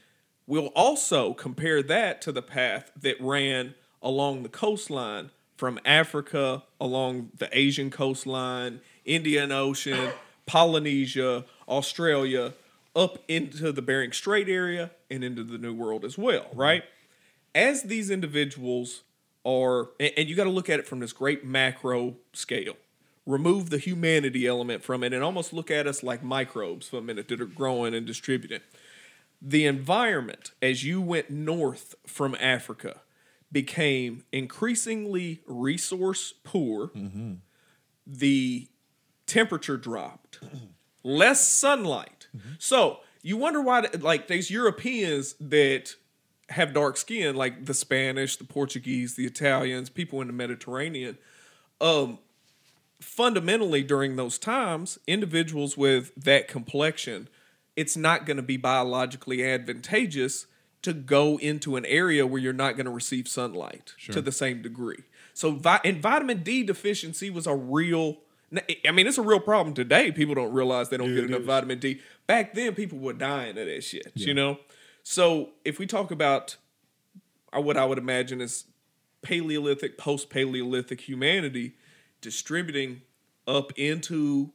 [0.47, 7.29] We'll also compare that to the path that ran along the coastline from Africa, along
[7.37, 10.11] the Asian coastline, Indian Ocean,
[10.45, 12.53] Polynesia, Australia,
[12.95, 16.59] up into the Bering Strait area and into the New World as well, mm-hmm.
[16.59, 16.83] right?
[17.53, 19.03] As these individuals
[19.45, 22.75] are, and and you got to look at it from this great macro scale.
[23.25, 27.01] Remove the humanity element from it and almost look at us like microbes for a
[27.01, 28.61] minute that are growing and distributing
[29.41, 33.01] the environment as you went north from Africa
[33.51, 36.91] became increasingly resource poor.
[38.05, 38.67] The
[39.25, 40.39] temperature dropped,
[41.03, 42.27] less sunlight.
[42.59, 45.95] So you wonder why, like these Europeans that
[46.49, 51.17] have dark skin, like the Spanish, the Portuguese, the Italians, people in the Mediterranean,
[51.79, 52.19] um,
[53.01, 57.27] fundamentally during those times, individuals with that complexion,
[57.75, 60.45] it's not going to be biologically advantageous
[60.83, 64.61] to go into an area where you're not going to receive sunlight to the same
[64.61, 65.03] degree.
[65.33, 68.17] So, vi- and vitamin D deficiency was a real.
[68.85, 70.11] I mean, it's a real problem today.
[70.11, 72.01] People don't realize they don't Yeah, get enough vitamin D.
[72.27, 74.11] Back then, people were dying of that shit.
[74.15, 74.59] You know.
[75.03, 76.57] So, if we talk about
[77.55, 78.65] uh, what I would imagine is
[79.21, 81.75] Paleolithic, post Paleolithic humanity
[82.21, 83.01] distributing
[83.47, 84.53] up into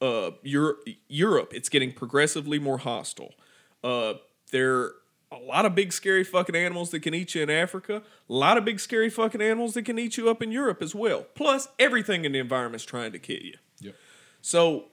[0.00, 3.34] uh, Europe, Europe, it's getting progressively more hostile.
[3.82, 4.14] Uh,
[4.50, 4.94] there are
[5.32, 8.02] a lot of big, scary fucking animals that can eat you in Africa.
[8.28, 10.94] A lot of big, scary fucking animals that can eat you up in Europe as
[10.94, 11.26] well.
[11.34, 13.56] Plus, everything in the environment's trying to kill you.
[13.80, 13.94] Yep.
[14.40, 14.86] So,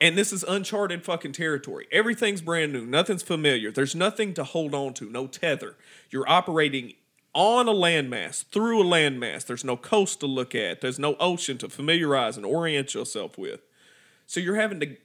[0.00, 1.86] and this is uncharted fucking territory.
[1.90, 2.86] Everything's brand new.
[2.86, 3.70] Nothing's familiar.
[3.70, 5.10] There's nothing to hold on to.
[5.10, 5.76] No tether.
[6.10, 6.94] You're operating
[7.34, 9.44] on a landmass, through a landmass.
[9.44, 10.80] There's no coast to look at.
[10.80, 13.60] There's no ocean to familiarize and orient yourself with.
[14.26, 14.96] So you're having to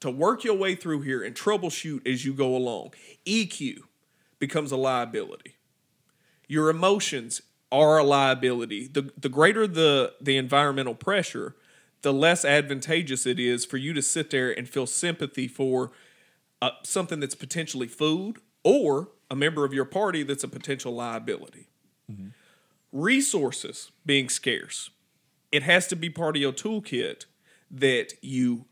[0.00, 2.92] to work your way through here and troubleshoot as you go along.
[3.24, 3.78] EQ
[4.38, 5.54] becomes a liability.
[6.46, 7.40] Your emotions
[7.72, 8.86] are a liability.
[8.86, 11.54] The the greater the the environmental pressure,
[12.02, 15.92] the less advantageous it is for you to sit there and feel sympathy for
[16.60, 21.68] uh, something that's potentially food or a member of your party that's a potential liability.
[22.10, 22.28] Mm-hmm.
[22.92, 24.90] Resources being scarce,
[25.50, 27.24] it has to be part of your toolkit
[27.70, 28.66] that you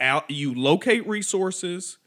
[0.00, 1.98] out you locate resources,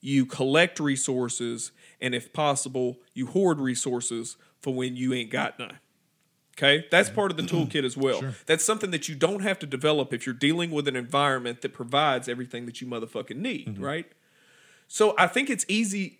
[0.00, 5.78] you collect resources, and if possible, you hoard resources for when you ain't got none.
[6.56, 8.34] Okay, that's part of the toolkit as well.
[8.46, 11.72] That's something that you don't have to develop if you're dealing with an environment that
[11.72, 13.84] provides everything that you motherfucking need, mm-hmm.
[13.84, 14.06] right?
[14.86, 16.18] So I think it's easy.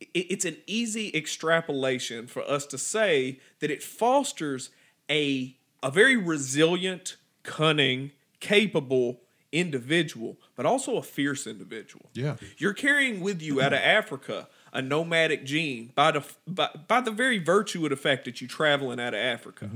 [0.00, 4.70] It's an easy extrapolation for us to say that it fosters
[5.10, 9.20] a a very resilient, cunning, capable
[9.52, 12.10] individual, but also a fierce individual.
[12.12, 12.36] Yeah.
[12.58, 17.10] You're carrying with you out of Africa a nomadic gene by the by, by the
[17.10, 19.70] very virtue of the fact that you're traveling out of Africa.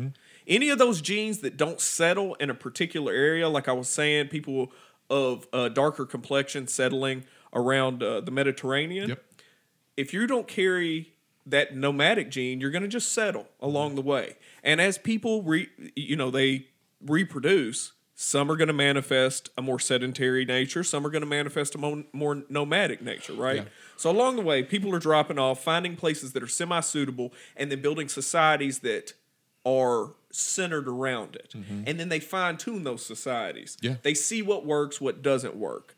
[0.46, 4.28] Any of those genes that don't settle in a particular area, like I was saying,
[4.28, 4.72] people
[5.08, 9.10] of uh, darker complexion settling around uh, the Mediterranean.
[9.10, 9.24] Yep.
[10.00, 11.12] If you don't carry
[11.46, 14.36] that nomadic gene, you're going to just settle along the way.
[14.62, 16.68] And as people, re, you know, they
[17.04, 21.74] reproduce, some are going to manifest a more sedentary nature, some are going to manifest
[21.74, 23.56] a mo- more nomadic nature, right?
[23.56, 23.64] Yeah.
[23.96, 27.82] So along the way, people are dropping off, finding places that are semi-suitable, and then
[27.82, 29.14] building societies that
[29.66, 31.52] are centered around it.
[31.54, 31.82] Mm-hmm.
[31.86, 33.76] And then they fine tune those societies.
[33.80, 33.96] Yeah.
[34.02, 35.96] They see what works, what doesn't work.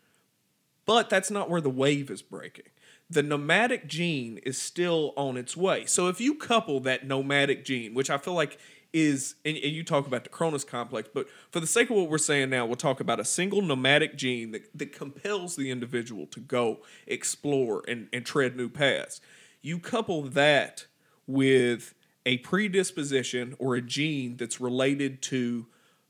[0.86, 2.64] But that's not where the wave is breaking.
[3.12, 5.84] The nomadic gene is still on its way.
[5.84, 8.58] So if you couple that nomadic gene, which I feel like
[8.92, 12.08] is, and, and you talk about the Cronus complex, but for the sake of what
[12.08, 16.26] we're saying now, we'll talk about a single nomadic gene that, that compels the individual
[16.26, 19.20] to go explore and, and tread new paths.
[19.60, 20.86] You couple that
[21.26, 21.94] with
[22.24, 25.66] a predisposition or a gene that's related to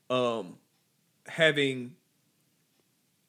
[0.08, 0.58] um,
[1.26, 1.96] having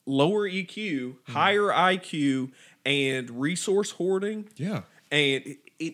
[0.05, 2.51] lower EQ, higher IQ,
[2.85, 4.83] and resource hoarding, Yeah.
[5.11, 5.93] and it, it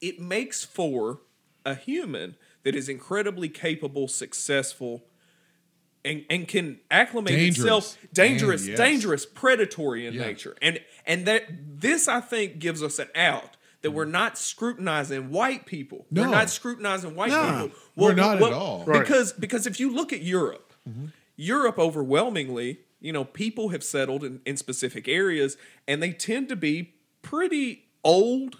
[0.00, 1.20] it makes for
[1.64, 5.04] a human that is incredibly capable, successful,
[6.04, 7.58] and and can acclimate Dangerous.
[7.58, 8.78] itself dangerous, Man, yes.
[8.78, 10.26] dangerous, predatory in Yeah.
[10.26, 11.44] nature, and and that
[11.80, 13.56] this I think gives us an out.
[13.82, 14.12] That we're mm.
[14.12, 16.06] not scrutinizing white people.
[16.08, 16.30] We're No.
[16.30, 17.64] not scrutinizing white No.
[17.64, 17.78] people.
[17.96, 18.84] We're not at all.
[18.84, 19.00] Right.
[19.00, 21.06] Because because if you look at Europe, mm-hmm.
[21.34, 26.56] Europe overwhelmingly, you know, people have settled in, in specific areas and they tend to
[26.56, 28.58] be pretty old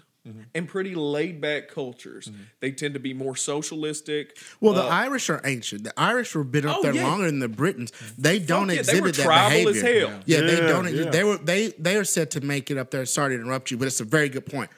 [0.54, 2.30] and pretty laid back cultures.
[2.60, 4.36] They tend to be more socialistic.
[4.60, 5.82] Well, the Uh, Irish are ancient.
[5.82, 7.02] The Irish were been up Oh, there yeah.
[7.08, 7.90] longer than the Britons.
[8.16, 10.06] They don't yeah, they were exhibit that tribal as behavior.
[10.08, 10.20] hell.
[10.26, 10.94] Yeah, they Yeah, don't.
[10.94, 11.10] yeah.
[11.10, 13.04] They were they they are said to make it up there.
[13.04, 14.70] Sorry to interrupt you, but it's a very good point.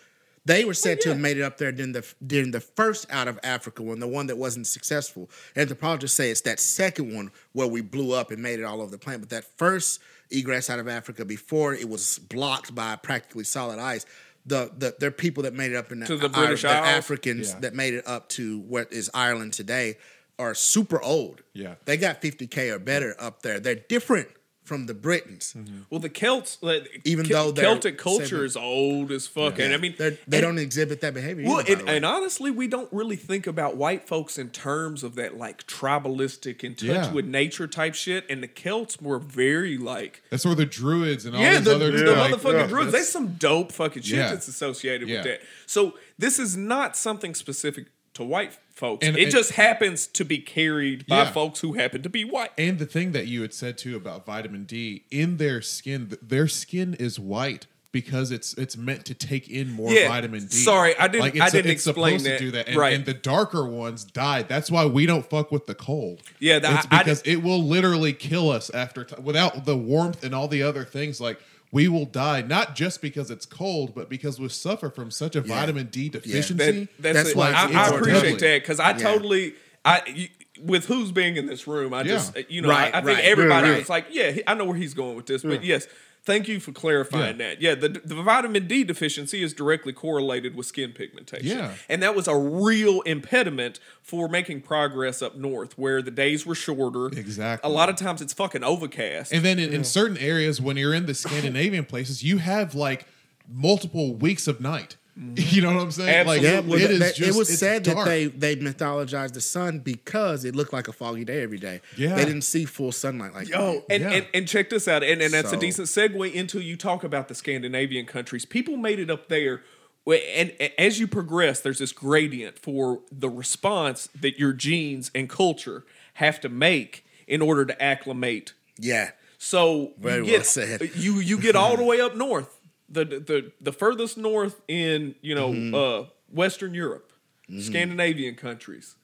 [0.46, 3.28] They were said to have made it up there during the during the first out
[3.28, 5.30] of Africa one, the one that wasn't successful.
[5.56, 8.90] Anthropologists say it's that second one where we blew up and made it all over
[8.90, 9.20] the planet.
[9.22, 14.04] But that first egress out of Africa before it was blocked by practically solid ice.
[14.46, 16.68] The, the there are people that made it up in To the Ir- British the
[16.68, 16.88] Isles?
[16.88, 17.60] Africans Yeah.
[17.60, 19.96] that made it up to what is Ireland today
[20.38, 21.42] are super old.
[21.54, 21.76] Yeah.
[21.86, 23.58] They got 50K or better up there.
[23.60, 24.28] They're different
[24.64, 25.54] from the Britons.
[25.56, 25.80] Mm-hmm.
[25.90, 29.58] well, the Celts, like, Even Ke- though they're Celtic culture seven- is old as fuck,
[29.58, 31.44] and I mean, They're, they and- don't exhibit that behavior.
[31.46, 35.16] Well, either, and, and honestly, we don't really think about white folks in terms of
[35.16, 37.12] that like tribalistic, in touch Yeah.
[37.12, 38.24] with nature type shit.
[38.30, 41.74] And the Celts were very like, That's where the druids and all yeah, these the,
[41.74, 42.92] other the like, motherfucking yeah, druids.
[42.92, 44.30] There's some dope fucking shit Yeah.
[44.30, 45.16] that's associated Yeah.
[45.16, 45.40] with that.
[45.66, 49.06] So this is not something specific to white folks.
[49.06, 51.30] And- it and- just happens to be carried by Yeah.
[51.32, 52.50] folks who happen to be white.
[52.58, 56.48] And the thing that you had said too about vitamin D in their skin, their
[56.48, 60.56] skin is white because it's it's meant to take in more Yeah, vitamin D.
[60.56, 62.38] sorry, I didn't- Like, I didn't it's explain supposed that.
[62.38, 62.92] to do that, and, Right.
[62.92, 64.48] and the darker ones died.
[64.48, 66.20] That's why we don't fuck with the cold.
[66.40, 69.76] Yeah, the- it's I- I because it will literally kill us after t- without the
[69.76, 71.20] warmth and all the other things.
[71.20, 71.38] Like
[71.74, 75.40] we will die not just because it's cold, but because we suffer from such a
[75.42, 76.54] vitamin D deficiency.
[76.54, 77.36] That, that's That's it.
[77.36, 77.94] why I, I important.
[78.16, 78.96] appreciate that because I Yeah.
[78.98, 79.54] totally
[79.84, 80.28] I you,
[80.62, 81.92] with who's being in this room.
[81.92, 83.24] I just you know Right, I, I think right.
[83.24, 83.78] everybody Right, right.
[83.80, 85.88] was like, yeah, I know where he's going with this, but yes.
[86.24, 87.60] Thank you for clarifying that.
[87.60, 91.46] Yeah, the, the vitamin D deficiency is directly correlated with skin pigmentation.
[91.46, 91.74] Yeah.
[91.88, 96.54] And that was a real impediment for making progress up north where the days were
[96.54, 97.08] shorter.
[97.08, 97.70] Exactly.
[97.70, 99.32] A lot of times it's fucking overcast.
[99.32, 103.06] And then in, in certain areas, when you're in the Scandinavian places, you have like
[103.46, 104.96] multiple weeks of night.
[105.36, 106.26] You know what I'm saying?
[106.26, 107.98] Like Yeah, well, it is they- just it was it's said dark.
[107.98, 111.80] that they they mythologized the sun because it looked like a foggy day every day.
[111.96, 112.14] Yeah.
[112.16, 114.10] they didn't see full sunlight like Yo, and, Yeah.
[114.10, 117.28] and, and check this out, and, and that's a decent segue into you talk about
[117.28, 118.44] the Scandinavian countries.
[118.44, 119.62] People made it up there,
[120.06, 125.84] and as you progress, there's this gradient for the response that your genes and culture
[126.14, 128.52] have to make in order to acclimate.
[128.78, 129.10] yeah.
[129.38, 130.90] So Very you well get said.
[130.96, 132.58] you you get all the way up north,
[132.94, 135.74] the the the furthest north in you know Mm-hmm.
[135.74, 137.12] uh, Western Europe,
[137.60, 138.96] Scandinavian countries.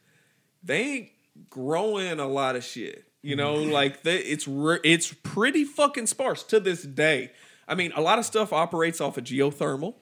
[0.62, 1.08] They ain't
[1.48, 3.04] growing a lot of shit.
[3.22, 3.70] You know, Mm-hmm.
[3.72, 7.30] like they, it's re- it's pretty fucking sparse to this day.
[7.68, 9.94] I mean, a lot of stuff operates off of geothermal.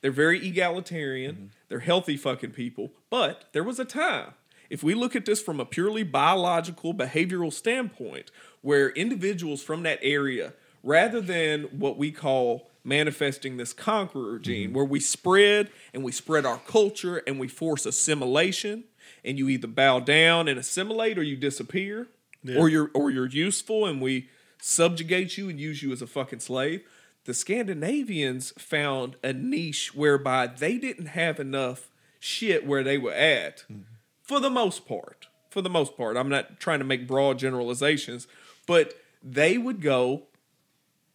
[0.00, 1.34] They're very egalitarian.
[1.34, 1.46] Mm-hmm.
[1.68, 2.92] They're healthy fucking people.
[3.10, 4.32] But there was a time,
[4.70, 8.30] if we look at this from a purely biological, behavioral standpoint,
[8.62, 14.76] where individuals from that area, rather than what we call manifesting this conqueror gene, mm-hmm.
[14.76, 18.84] where we spread and we spread our culture and we force assimilation,
[19.24, 22.08] and you either bow down and assimilate or you disappear,
[22.56, 24.28] or you're or you're useful and we
[24.60, 26.82] subjugate you and use you as a fucking slave.
[27.24, 33.58] The Scandinavians found a niche whereby they didn't have enough shit where they were at
[33.70, 33.82] mm-hmm.
[34.22, 35.28] for the most part.
[35.50, 38.26] For the most part, I'm not trying to make broad generalizations,
[38.66, 40.22] but they would go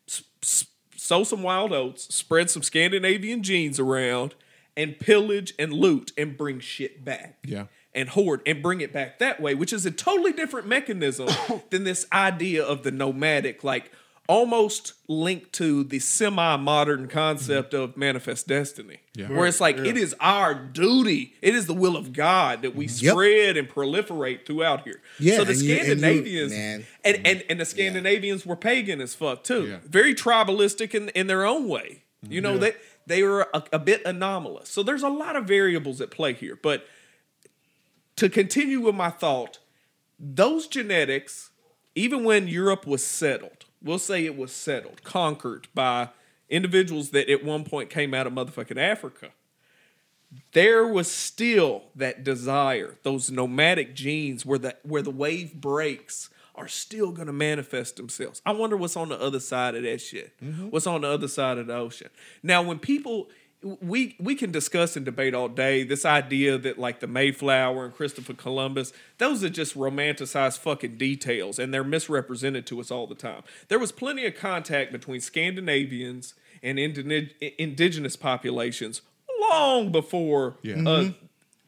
[0.08, 0.68] s- s-
[1.08, 4.36] sow some wild oats, spread some Scandinavian genes around,
[4.76, 7.38] and pillage and loot and bring shit back.
[7.46, 7.66] Yeah.
[7.96, 11.30] And hoard and bring it back that way, which is a totally different mechanism
[11.72, 13.92] than this idea of the nomadic, like,
[14.28, 18.98] almost linked to the semi-modern concept of manifest destiny.
[19.16, 19.30] Yeah.
[19.30, 22.88] Where it's like it is our duty, it is the will of God that we
[22.88, 23.12] Yep.
[23.14, 25.02] spread and proliferate throughout here.
[25.20, 26.86] Yeah, so the and you- and you- Scandinavians and,
[27.26, 29.68] and, and the Scandinavians were pagan as fuck too.
[29.68, 29.78] Yeah.
[29.86, 32.04] Very tribalistic in, in their own way.
[32.28, 32.60] You know, Yeah.
[32.60, 32.74] they
[33.08, 34.68] they were a, a bit anomalous.
[34.68, 36.60] So there's a lot of variables at play here.
[36.62, 36.86] But
[38.18, 39.60] to continue with my thought,
[40.20, 41.52] those genetics,
[41.96, 46.10] even when Europe was settled, we'll say it was settled, conquered by
[46.50, 49.32] individuals that at one point came out of motherfucking Africa,
[50.54, 56.68] there was still that desire, those nomadic genes where the where the wave breaks are
[56.68, 58.42] still gonna manifest themselves.
[58.46, 60.34] I wonder what's on the other side of that shit.
[60.42, 60.70] Mm-hmm.
[60.70, 62.10] What's on the other side of the ocean.
[62.44, 63.30] Now when people
[63.64, 67.94] we we can discuss and debate all day this idea that like the Mayflower and
[67.94, 73.16] Christopher Columbus, those are just romanticized fucking details and they're misrepresented to us all the
[73.16, 73.42] time.
[73.68, 79.02] There was plenty of contact between Scandinavians and indigene- indigenous populations
[79.40, 80.84] long before Yeah.
[80.88, 81.12] uh,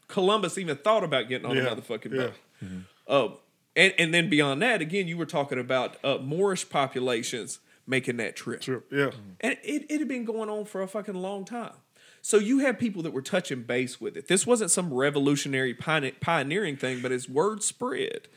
[0.08, 2.68] Columbus even thought about getting on Yeah, fucking motherfucking yeah.
[2.68, 3.34] boat.
[3.34, 3.36] Uh,
[3.76, 7.60] and, and then beyond that, again, you were talking about uh, Moorish populations
[7.90, 8.64] making that trip.
[8.64, 8.84] Sure.
[8.92, 9.08] Yeah.
[9.08, 9.30] Mm-hmm.
[9.42, 11.74] And it, it had been going on for a fucking long time.
[12.22, 14.28] So you had people that were touching base with it.
[14.28, 18.28] This wasn't some revolutionary pioneering thing, but as word spread.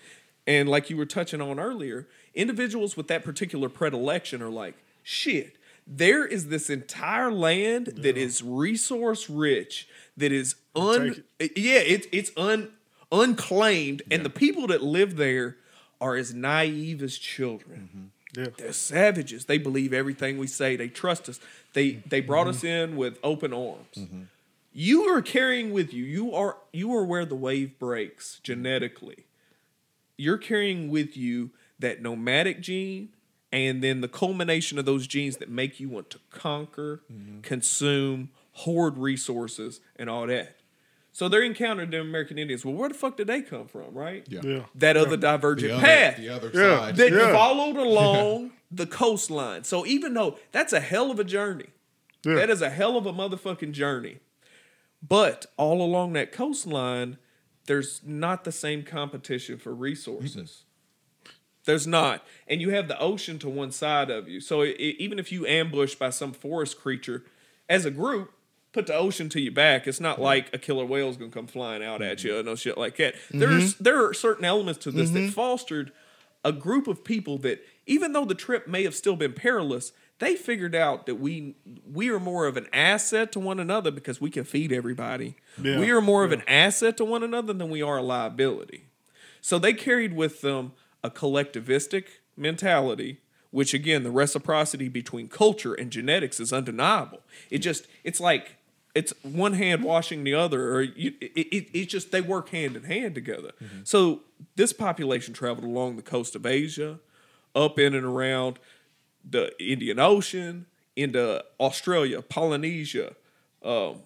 [0.47, 5.57] And like you were touching on earlier, individuals with that particular predilection are like, shit,
[5.87, 12.31] there is this entire land that is resource rich, that is un yeah, it's it's
[12.37, 12.71] un
[13.11, 15.57] unclaimed, and the people that live there
[16.01, 18.12] are as naive as children.
[18.37, 18.47] Yeah.
[18.57, 19.45] They're savages.
[19.45, 20.77] They believe everything we say.
[20.77, 21.39] They trust us.
[21.75, 23.97] They they brought us in with open arms.
[23.97, 24.23] Mm-hmm.
[24.73, 26.05] You are carrying with you.
[26.05, 29.27] You are you are where the wave breaks genetically.
[30.17, 33.11] You're carrying with you that nomadic gene
[33.53, 37.41] and then the culmination of those genes that make you want to conquer, mm-hmm.
[37.43, 40.57] consume, hoard resources and all that.
[41.15, 42.65] So they encountered the American Indians.
[42.65, 44.27] Well, where the fuck did they come from, right?
[44.29, 44.41] Yeah.
[44.43, 44.65] Yeah.
[44.75, 46.79] That other The divergent other, path the other Yeah.
[46.79, 46.97] side.
[46.97, 47.33] that Yeah.
[47.33, 49.65] followed along the coastline.
[49.65, 51.67] So even though that's a hell of a journey,
[52.25, 52.37] Yeah.
[52.37, 54.21] that is a hell of a motherfucking journey.
[55.07, 57.19] But all along that coastline,
[57.67, 60.65] there's not the same competition for resources.
[61.25, 61.33] Mm-hmm.
[61.65, 62.27] There's not.
[62.49, 64.41] And you have the ocean to one side of you.
[64.41, 67.25] So i i- even if you ambush by some forest creature,
[67.69, 68.33] as a group,
[68.73, 69.87] put the ocean to your back.
[69.87, 72.29] It's not like a killer whale's gonna come flying out at mm-hmm.
[72.29, 73.15] you or no shit like that.
[73.31, 73.85] There's mm-hmm.
[73.85, 75.31] there are certain elements to this that mm-hmm.
[75.31, 75.93] fostered
[76.45, 80.37] a group of people that even though the trip may have still been perilous, they
[80.37, 81.55] figured out that we
[81.91, 85.37] we are more of an asset to one another because we can feed everybody.
[85.61, 85.79] Yeah.
[85.79, 88.87] We are more of an asset to one another than we are a liability.
[89.41, 90.73] So they carried with them
[91.03, 92.05] a collectivistic
[92.37, 93.19] mentality,
[93.51, 97.21] which again, the reciprocity between culture and genetics is undeniable.
[97.51, 98.57] It just, it's like,
[98.95, 102.77] it's one hand washing the other, or you, it, it, it's just they work hand
[102.77, 103.53] in hand together.
[103.85, 104.21] So
[104.57, 106.99] this population traveled along the coast of Asia,
[107.55, 108.59] up in and around
[109.29, 113.15] the Indian Ocean, into Australia, Polynesia,
[113.63, 114.01] um,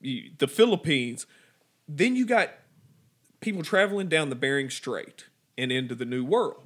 [0.00, 1.26] the Philippines.
[1.86, 2.50] Then you got
[3.40, 5.26] people traveling down the Bering Strait
[5.58, 6.62] and into the New World.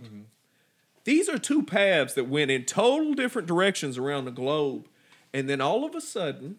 [1.05, 4.89] These are two paths that went in total different directions around the globe,
[5.33, 6.59] and then all of a sudden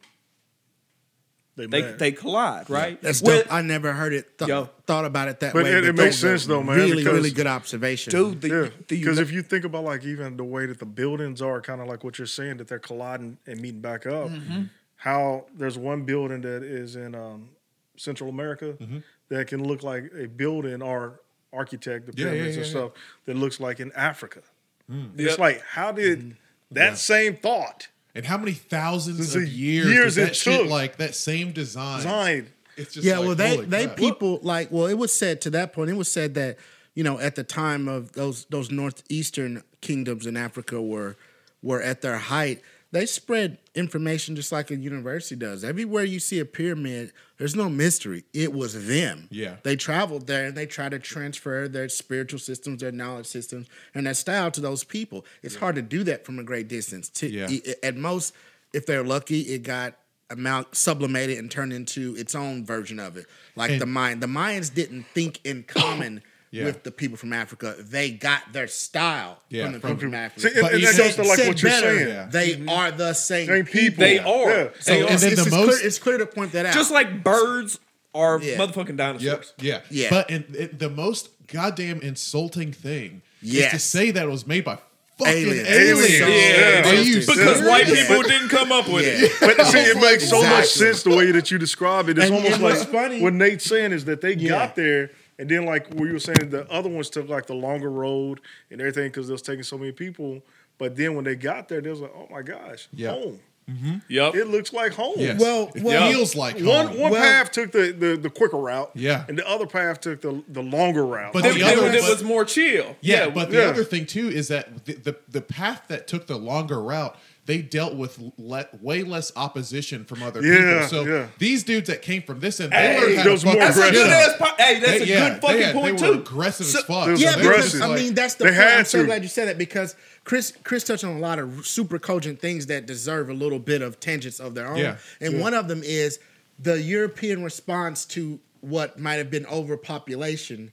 [1.57, 3.01] They, they they collide, right?
[3.01, 3.51] That's Well, dope.
[3.51, 4.69] I never heard it th- Yo.
[4.85, 5.71] thought about it that But way.
[5.73, 8.41] it- it makes sense though, man, Really, because- really good observation, dude.
[8.41, 11.41] The, yeah, the because if you think about like even the way that the buildings
[11.41, 14.29] are, kind of like what you're saying, that they're colliding and meeting back up.
[14.29, 14.63] Mm-hmm.
[14.97, 17.49] How there's one building that is in um,
[17.95, 18.97] Central America Mm-hmm.
[19.29, 21.21] that can look like a building or
[21.51, 22.79] architect, the Yeah, yeah, pyramids yeah, and yeah.
[22.79, 22.91] stuff
[23.25, 24.41] that looks like in Africa.
[24.89, 25.09] Yep.
[25.17, 26.37] It's like how did
[26.71, 27.87] that same thought
[28.17, 30.69] And how many thousands This of years, years does that it shit took.
[30.71, 31.97] like that same design?
[31.97, 32.47] designed?
[32.75, 33.97] It's just yeah, like, well, they they crap.
[33.97, 35.91] people like well, it was said to that point.
[35.91, 36.57] It was said that
[36.95, 41.15] you know at the time of those those northeastern kingdoms in Africa were
[41.61, 42.61] were at their height.
[42.91, 45.63] They spread information just like a university does.
[45.63, 48.23] Everywhere you see a pyramid, there's no mystery.
[48.33, 49.27] It was them.
[49.31, 49.57] Yeah.
[49.63, 54.05] they traveled there and they try to transfer their spiritual systems, their knowledge systems, and
[54.07, 55.25] their style to those people.
[55.43, 57.09] It's hard to do that from a great distance.
[57.09, 57.47] To, Yeah.
[57.83, 58.33] At most,
[58.73, 59.97] if they're lucky, it got
[60.29, 63.27] amount sublimated and turned into its own version of it.
[63.55, 64.19] Like And- the Mayan.
[64.19, 66.21] The Mayans didn't think in common
[66.51, 66.65] Yeah.
[66.65, 67.75] with the people from Africa.
[67.77, 70.47] They got their style Yeah, from the from people from See, Africa.
[70.55, 72.07] and, But and you that said- goes to like Said what you're better, saying.
[72.07, 72.27] Yeah.
[72.31, 73.99] They are the same, Same people.
[74.01, 74.49] They are.
[74.49, 74.67] Yeah.
[74.79, 76.65] So So and it's, then it's, the it's most- clear, it's clear to point that
[76.67, 76.73] out.
[76.73, 77.79] just like birds
[78.15, 78.55] are Yeah.
[78.57, 79.53] motherfucking dinosaurs.
[79.59, 79.81] Yep.
[79.91, 80.03] Yeah.
[80.03, 80.09] Yeah.
[80.09, 84.63] But and, it, the most goddamn insulting thing is to say that it was made
[84.65, 84.77] by
[85.19, 85.67] fucking Aliens.
[85.67, 86.19] aliens.
[86.19, 86.89] Yeah.
[86.89, 87.61] Are you Because serious?
[87.67, 89.31] white people didn't come up with it.
[89.41, 89.53] Yeah.
[89.57, 92.17] But see, it makes so much sense the way that you describe it.
[92.17, 94.49] It's And- almost and like what's funny- what Nate's saying is that they Yeah.
[94.49, 97.53] got there, and then like what you were saying, the other ones took like the
[97.55, 98.41] longer road
[98.71, 100.41] and everything because they was taking so many people.
[100.77, 103.11] But then when they got there, they was like, "Oh my gosh, Yeah.
[103.11, 103.39] home!
[103.69, 103.95] Mm-hmm.
[104.09, 104.35] Yep.
[104.35, 105.41] It looks like home." Yes.
[105.41, 106.99] Well, it well- feels like One home.
[106.99, 109.25] one Well- path took the, the the quicker route, Yeah.
[109.27, 111.33] and the other path took the the longer route.
[111.33, 112.95] But It, the it other- was- it was more chill.
[113.01, 113.63] Yeah, but the yeah.
[113.69, 117.17] other thing too is that the, the the path that took the longer route,
[117.47, 120.87] they dealt with le- way less opposition from other Yeah, people.
[120.89, 121.27] So yeah.
[121.39, 123.61] these dudes that came from this end, they Hey, learned how to was more fuck
[123.73, 124.11] That's a good aggressive.
[124.33, 124.37] ass.
[124.37, 126.19] Po- hey, that's They- a yeah, good fucking had- point they were too.
[126.21, 127.05] aggressive So- as fuck.
[127.07, 127.81] There's Yeah, some because aggressive.
[127.81, 128.61] I mean that's the They point.
[128.63, 129.05] I'm so to.
[129.05, 132.67] glad you said that because Chris Chris touched on a lot of super cogent things
[132.67, 134.77] that deserve a little bit of tangents of their own.
[134.77, 134.97] Yeah.
[135.21, 136.19] And one of them is
[136.59, 140.71] the European response to what might have been overpopulation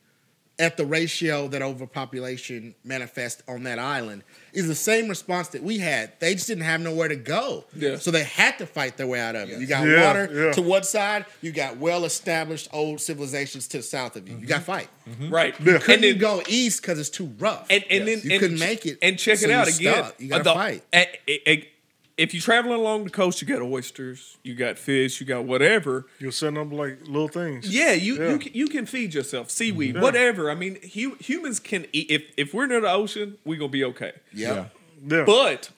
[0.58, 4.22] at the ratio that overpopulation manifests on that island
[4.52, 6.12] is the same response that we had.
[6.20, 7.64] They just didn't have nowhere to go.
[7.74, 7.96] Yeah.
[7.96, 9.58] So they had to fight their way out of it.
[9.58, 10.52] You got Yeah, water yeah.
[10.52, 14.36] to one side, you got well established old civilizations to the south of you.
[14.36, 14.88] You got to fight.
[15.08, 15.30] Mm-hmm.
[15.34, 15.54] Right.
[15.60, 15.72] Yeah.
[15.74, 17.66] You couldn't And then go east because it's too rough.
[17.70, 18.98] and and then you and couldn't ch- make it.
[19.02, 20.04] And check so it out you again.
[20.04, 20.20] stuck.
[20.20, 20.82] You gotta uh, fight.
[20.92, 21.68] a- a- a-
[22.16, 26.06] if you're traveling along the coast, you got oysters, you got fish, you got whatever.
[26.18, 27.68] You're setting up like little things.
[27.74, 28.30] Yeah, you Yeah.
[28.30, 30.00] you can, you can feed yourself seaweed, Yeah.
[30.00, 30.50] whatever.
[30.50, 32.10] I mean, hu- humans can eat.
[32.10, 34.12] If if we're near the ocean, we're gonna be okay.
[34.32, 34.66] Yeah.
[35.06, 35.24] Yeah.
[35.24, 35.70] But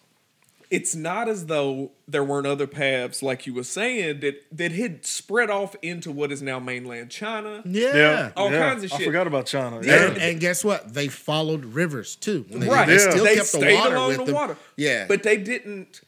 [0.69, 5.07] it's not as though there weren't other paths, like you were saying, that that had
[5.07, 7.63] spread off into what is now mainland China.
[7.65, 7.97] Yeah.
[7.97, 8.31] yeah.
[8.37, 8.59] all yeah.
[8.71, 9.01] kinds of shit.
[9.01, 9.77] I forgot about China.
[9.79, 10.15] And, Yeah.
[10.21, 10.93] and guess what?
[10.93, 12.45] They followed rivers too.
[12.51, 12.87] They, Right.
[12.87, 13.11] They Yeah.
[13.11, 14.35] still they kept the stayed water along with the them.
[14.35, 14.57] water.
[14.77, 15.07] Yeah.
[15.09, 16.01] But they didn't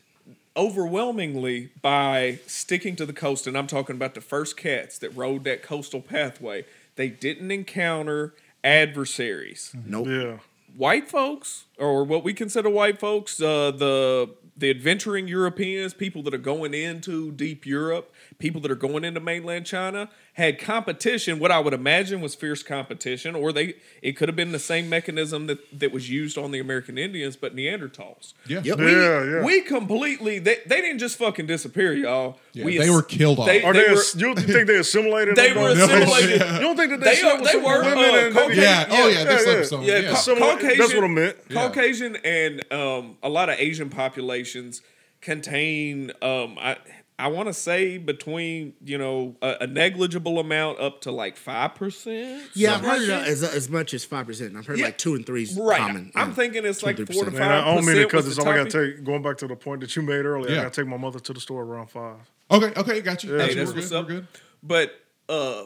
[0.57, 5.45] overwhelmingly by sticking to the coast, and I'm talking about the first cats that rode
[5.45, 6.65] that coastal pathway,
[6.97, 8.35] they didn't encounter
[8.65, 9.75] adversaries.
[9.87, 10.07] nope.
[10.09, 10.39] yeah.
[10.77, 16.35] White folks, or what we consider white folks, uh, the the adventuring Europeans, people that
[16.35, 21.41] are going into deep Europe, people that are going into mainland China, had competition.
[21.41, 24.89] What I would imagine was fierce competition, or they it could have been the same
[24.89, 28.35] mechanism that, that was used on the American Indians, but Neanderthals.
[28.47, 28.61] Yeah.
[28.65, 28.79] Yep.
[28.79, 29.45] We, Yeah, yeah.
[29.45, 32.39] we completely they, they didn't just fucking disappear, y'all.
[32.53, 33.47] Yeah, we they ass- were killed off.
[33.47, 33.93] They, Are they they?
[33.93, 35.35] were, ass- you think they assimilated?
[35.37, 35.85] they were though?
[35.85, 36.41] assimilated.
[36.41, 38.87] You don't think that they, They are- they were, women uh, and Caucasian- Yeah.
[38.91, 39.25] Oh yeah.
[39.25, 39.57] They Yeah, slept yeah.
[39.59, 39.83] with some.
[39.83, 40.11] Yeah, Yeah.
[40.11, 40.79] Ca- Some- Caucasian.
[40.79, 41.37] that's what I meant.
[41.51, 41.55] Yeah.
[41.67, 44.83] Caucasian and um, a lot of Asian populations
[45.21, 46.77] contain, um, I
[47.21, 51.75] I want to say between you know a, a negligible amount up to like five
[51.75, 52.45] percent.
[52.55, 54.57] Yeah, I've heard it as, as much as five percent.
[54.57, 54.87] I've heard Yeah.
[54.87, 55.79] like two and three is Right.
[55.79, 56.13] common.
[56.15, 56.35] I'm Yeah.
[56.35, 57.13] thinking it's like 2-3%.
[57.15, 58.11] four to Man, I five don't mean it percent.
[58.11, 58.73] because it's the all I got topic.
[58.73, 59.05] to take.
[59.05, 60.61] Going back to the point that you made earlier, Yeah.
[60.61, 62.17] I got to take my mother to the store around five.
[62.51, 62.73] Okay.
[62.81, 63.01] Okay.
[63.01, 63.37] Got you.
[63.37, 63.47] Yeah.
[63.47, 63.97] Hey, that's We're what's good.
[63.99, 64.07] up.
[64.09, 64.27] We're good.
[64.63, 64.93] But
[65.29, 65.65] uh,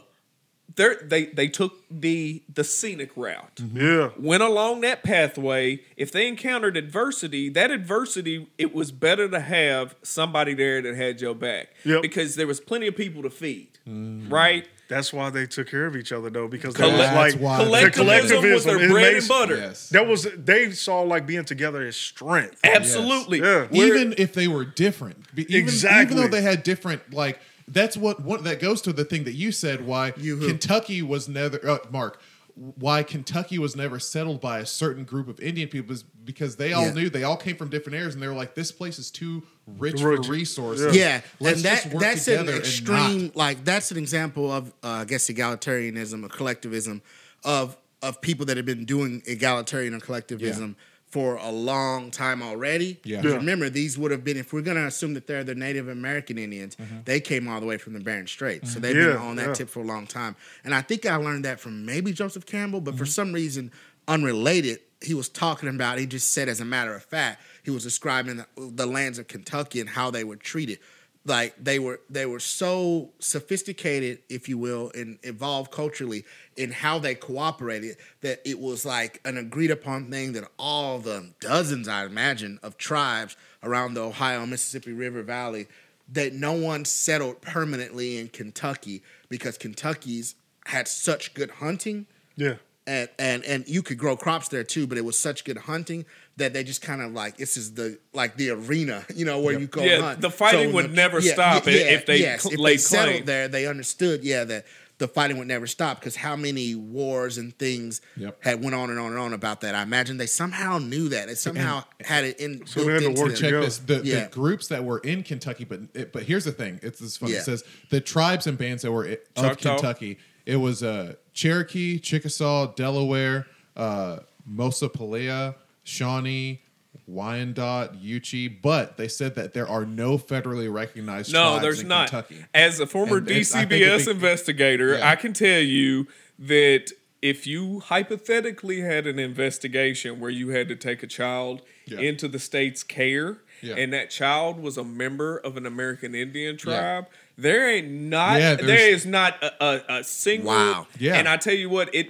[0.74, 3.60] they they they took the the scenic route.
[3.74, 9.40] Yeah, went along that pathway, if they encountered adversity, that adversity, it was better to
[9.40, 11.68] have somebody there that had your back.
[11.84, 12.02] Yep.
[12.02, 13.68] Because there was plenty of people to feed.
[13.86, 14.68] Right?
[14.88, 17.56] that's why they took care of each other though, because they Colle- was like why
[17.84, 19.56] the collectivism was their bread made- and butter.
[19.56, 19.88] Yes.
[19.88, 22.60] That was they saw like being together as strength.
[22.62, 23.38] Absolutely.
[23.40, 23.68] Yeah.
[23.70, 26.02] We're- even if they were different, even, Exactly.
[26.14, 27.40] even though they had different like
[27.72, 30.46] that's what what that goes to the thing that you said why You who?
[30.48, 32.20] Kentucky was never uh, Mark
[32.54, 36.74] why Kentucky was never settled by a certain group of Indian people is because they
[36.74, 36.92] all Yeah.
[36.92, 39.42] knew they all came from different areas and they were like this place is too
[39.78, 40.26] rich, Rich.
[40.26, 40.94] for resources.
[40.94, 43.22] Yeah, Let's and that just work that's an together and extreme.
[43.28, 47.00] not- Like that's an example of, uh, I guess, egalitarianism or collectivism
[47.42, 50.76] of of people that have been doing egalitarian or collectivism
[51.12, 52.98] for a long time already.
[53.04, 53.20] Yeah.
[53.22, 53.34] Yeah.
[53.34, 56.38] Remember, these would have been if we're going to assume that they're the Native American
[56.38, 57.00] Indians, mm-hmm.
[57.04, 58.82] they came all the way from the Bering Straits, so mm-hmm.
[58.82, 59.52] they've been on that yeah.
[59.52, 60.34] tip for a long time.
[60.64, 63.10] And I think I learned that from maybe Joseph Campbell, but for mm-hmm.
[63.10, 63.72] some reason
[64.08, 65.98] unrelated, he was talking about.
[65.98, 69.28] He just said, as a matter of fact, he was describing the, the lands of
[69.28, 70.78] Kentucky and how they were treated.
[71.24, 76.24] Like they were, they were so sophisticated, if you will, and evolved culturally
[76.56, 81.32] in how they cooperated that it was like an agreed upon thing that all the
[81.38, 85.68] dozens, I imagine, of tribes around the Ohio Mississippi River Valley
[86.12, 90.34] that no one settled permanently in Kentucky because Kentucky's
[90.66, 92.06] had such good hunting.
[92.36, 95.58] Yeah, and and and you could grow crops there too, but it was such good
[95.58, 96.04] hunting
[96.36, 99.58] that they just kind of like this is the like the arena, you know, where
[99.58, 100.20] you go Yeah, hunt.
[100.20, 103.24] the fighting when would never stop i- if they cl- if laid they settled claim.
[103.26, 104.64] there, they understood, yeah, that
[104.98, 108.38] the fighting would never stop because how many wars and things Yep.
[108.44, 109.74] had went on and on and on about that.
[109.74, 111.26] I imagine they somehow knew that.
[111.26, 114.00] They somehow had it in So they built had to into work check this the,
[114.04, 114.24] Yeah.
[114.24, 117.32] the groups that were in Kentucky but it, but here's the thing it's this funny
[117.32, 117.38] Yeah.
[117.40, 119.74] it says the tribes and bands that were i- of Choctaw.
[119.76, 123.46] Kentucky it was uh Cherokee Chickasaw Delaware
[123.76, 125.54] uh Mosopelea
[125.84, 126.60] Shawnee
[127.06, 131.88] Wyandotte, Yuchi, but they said that there are no federally recognized No, tribes there's in
[131.88, 132.08] not.
[132.10, 132.44] Kentucky.
[132.54, 135.10] As a former And it's- I think DCBS investigator, Yeah.
[135.10, 136.06] I can tell you
[136.38, 141.98] that if you hypothetically had an investigation where you had to take a child Yeah.
[142.00, 143.74] into the state's care Yeah.
[143.76, 147.06] and that child was a member of an American Indian tribe,
[147.36, 150.86] there ain't not Yeah, there's- not a, a, a single Wow.
[150.98, 151.14] Yeah.
[151.16, 152.08] And I tell you what, it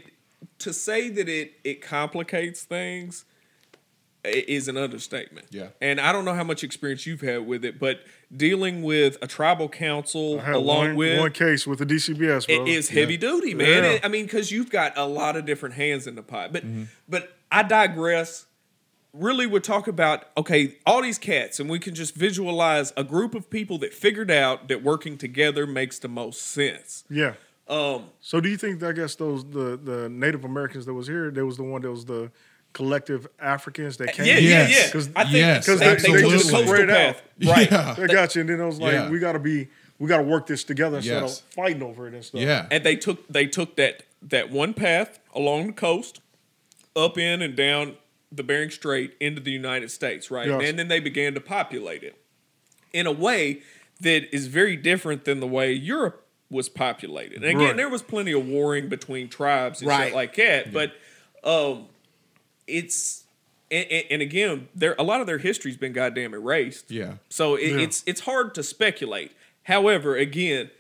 [0.61, 3.25] to say that it it complicates things
[4.25, 5.47] is an understatement.
[5.51, 5.69] Yeah.
[5.81, 8.01] And I don't know how much experience you've had with it, but
[8.35, 12.47] dealing with a tribal council I had along one, with one case with the DCBS,
[12.47, 12.65] bro.
[12.65, 13.67] it is heavy duty, man.
[13.83, 13.91] Yeah.
[13.91, 16.53] It- I mean, because you've got a lot of different hands in the pot.
[16.53, 16.85] But Mm-hmm.
[17.09, 18.47] but I digress.
[19.15, 23.51] Really, we're about okay, all these cats, and we can just visualize a group of
[23.51, 27.05] people that figured out that working together makes the most sense.
[27.11, 27.35] Yeah.
[27.69, 31.31] Um, So do you think I guess those the the Native Americans that was here,
[31.31, 32.31] there was the one that was the
[32.73, 34.25] collective Africans that came?
[34.25, 34.71] yeah, yeah, Yes.
[34.87, 34.91] yeah.
[34.93, 36.31] 'Cause- I think Yes, they, they took the absolutely.
[36.33, 36.97] coastal Spread out.
[36.97, 37.71] path, right?
[37.71, 37.95] Yeah.
[37.99, 38.41] I got you.
[38.41, 39.11] And then it was like, Yeah.
[39.11, 39.69] we got to be,
[39.99, 41.41] we got to work this together instead Yes.
[41.41, 42.41] of fighting over it and stuff.
[42.41, 42.67] Yeah.
[42.71, 46.21] and they took they took that that one path along the coast
[46.97, 47.97] up in and down
[48.35, 50.49] the Bering Strait into the United States, right?
[50.49, 50.63] Yes.
[50.65, 52.17] And then they began to populate it
[52.93, 53.61] in a way
[54.01, 57.37] that is very different than the way Europe was populated.
[57.37, 57.77] And again, Right.
[57.77, 60.07] there was plenty of warring between tribes and Right.
[60.07, 60.93] shit like that, but
[61.45, 61.87] um,
[62.67, 63.25] it's
[63.71, 66.91] and, and- and again, there a lot of their history's been goddamn erased.
[66.91, 67.15] Yeah.
[67.31, 67.79] So it, Yeah.
[67.81, 69.33] it's it's hard to speculate.
[69.65, 70.71] However, again,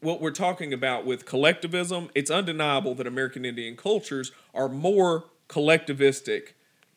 [0.00, 6.52] what we're talking about with collectivism, it's undeniable that American Indian cultures are more collectivistic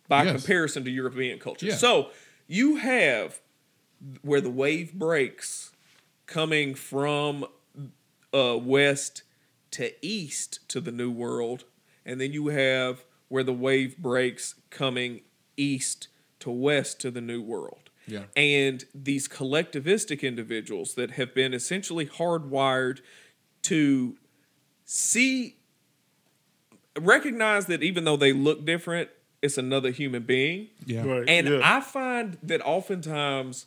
[0.07, 0.41] by Yes.
[0.41, 1.67] comparison to European culture.
[1.67, 1.75] Yeah.
[1.75, 2.11] So
[2.47, 3.41] you have
[4.21, 5.71] where the wave breaks
[6.25, 7.45] coming from
[8.33, 9.23] uh, west
[9.71, 11.65] to east to the New World,
[12.05, 15.21] and then you have where the wave breaks coming
[15.57, 16.07] east
[16.39, 17.89] to west to the New World.
[18.07, 18.25] Yeah.
[18.35, 22.99] And these collectivistic individuals that have been essentially hardwired
[23.63, 24.17] to
[24.83, 25.57] see,
[26.99, 29.09] recognize that even though they look different,
[29.45, 30.67] it's another human being.
[30.85, 31.03] Yeah.
[31.05, 31.29] Right.
[31.29, 31.59] And yeah.
[31.63, 33.65] I find that oftentimes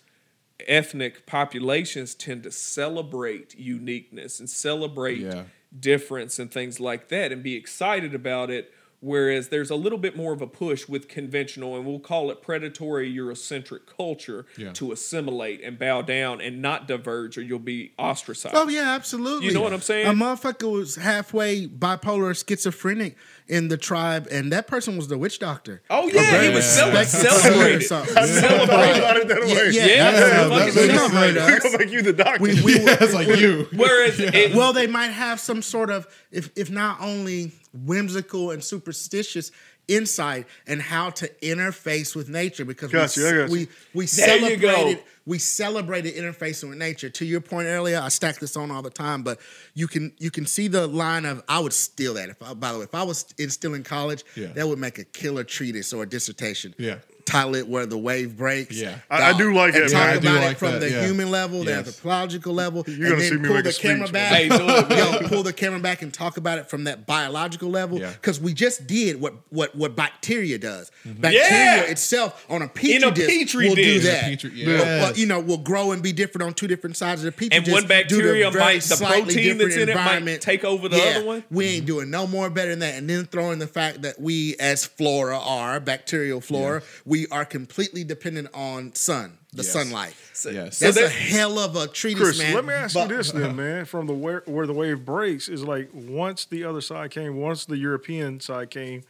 [0.66, 5.44] ethnic populations tend to celebrate uniqueness and celebrate Yeah.
[5.78, 8.72] difference and things like that and be excited about it.
[9.01, 12.43] Whereas there's a little bit more of a push with conventional, and we'll call it
[12.43, 14.73] predatory Eurocentric culture Yeah.
[14.73, 18.57] to assimilate and bow down and not diverge, or you'll be ostracized.
[18.57, 19.47] Oh yeah, absolutely.
[19.47, 20.07] You know what I'm saying?
[20.09, 23.16] A motherfucker was halfway bipolar, schizophrenic
[23.47, 25.81] in the tribe, and that person was the witch doctor.
[25.89, 27.91] Oh, yeah, he was cel- celebrated.
[27.93, 29.70] I thought about it that way.
[29.70, 30.93] Yeah, Yeah, yeah, that's yeah, fucking they sense.
[31.12, 31.62] celebrate We us.
[31.62, 32.43] gonna make you the doctor.
[32.43, 33.69] We, we, Yeah, it's like you.
[33.75, 37.53] Whereas it, well, they might have some sort of, if if not only
[37.84, 39.50] whimsical and superstitious
[39.86, 43.52] insight and how to interface with nature because Gotcha, we, got you.
[43.52, 47.09] we we There celebrated we celebrated interfacing with nature.
[47.10, 49.38] To your point earlier, I stack this on all the time, but
[49.74, 52.28] you can you can see the line of I would steal that.
[52.28, 54.48] If I, by the way, if I was in, still in college, Yeah.
[54.48, 56.74] that would make a killer treatise or a dissertation.
[56.78, 56.96] Yeah.
[57.28, 58.74] Title it where the wave breaks.
[58.76, 58.96] Yeah.
[59.10, 60.09] I- I do like and that, Talk man.
[60.16, 61.05] I do about like it from that, the yeah.
[61.06, 61.78] human level, the Yes.
[61.86, 64.32] anthropological level, You're gonna and see then me pull make the a camera back.
[64.32, 64.90] Hey, do it.
[65.22, 67.98] Yo, pull the camera back and talk about it from that biological level.
[68.00, 68.12] Yeah.
[68.12, 70.90] Because we just did what what what bacteria does.
[71.06, 71.20] Mm-hmm.
[71.20, 71.80] Bacteria Yeah.
[71.82, 74.05] itself on a petri In a dish petri will do dish.
[74.05, 74.22] that.
[74.24, 75.10] Petri- Will- yes.
[75.10, 77.56] will, you know, will grow and be different on two different sides of the petri
[77.56, 77.74] And dish.
[77.74, 80.40] one bacteria might- the slightly protein that's different in it might environment.
[80.42, 81.44] take over the Yeah, other one.
[81.50, 82.94] We ain't doing no more better than that.
[82.94, 88.05] And then throwing the fact that we, as flora are, bacterial flora, we are completely
[88.05, 89.73] dependent on sun, the Yes.
[89.73, 90.15] sunlight.
[90.45, 90.78] Yes.
[90.78, 92.55] That's So a hell of a treatise, Chris, man.
[92.55, 93.85] let me ask But- you this then, man.
[93.85, 97.65] From the where, where the wave breaks is like once the other side came, once
[97.65, 99.03] the European side came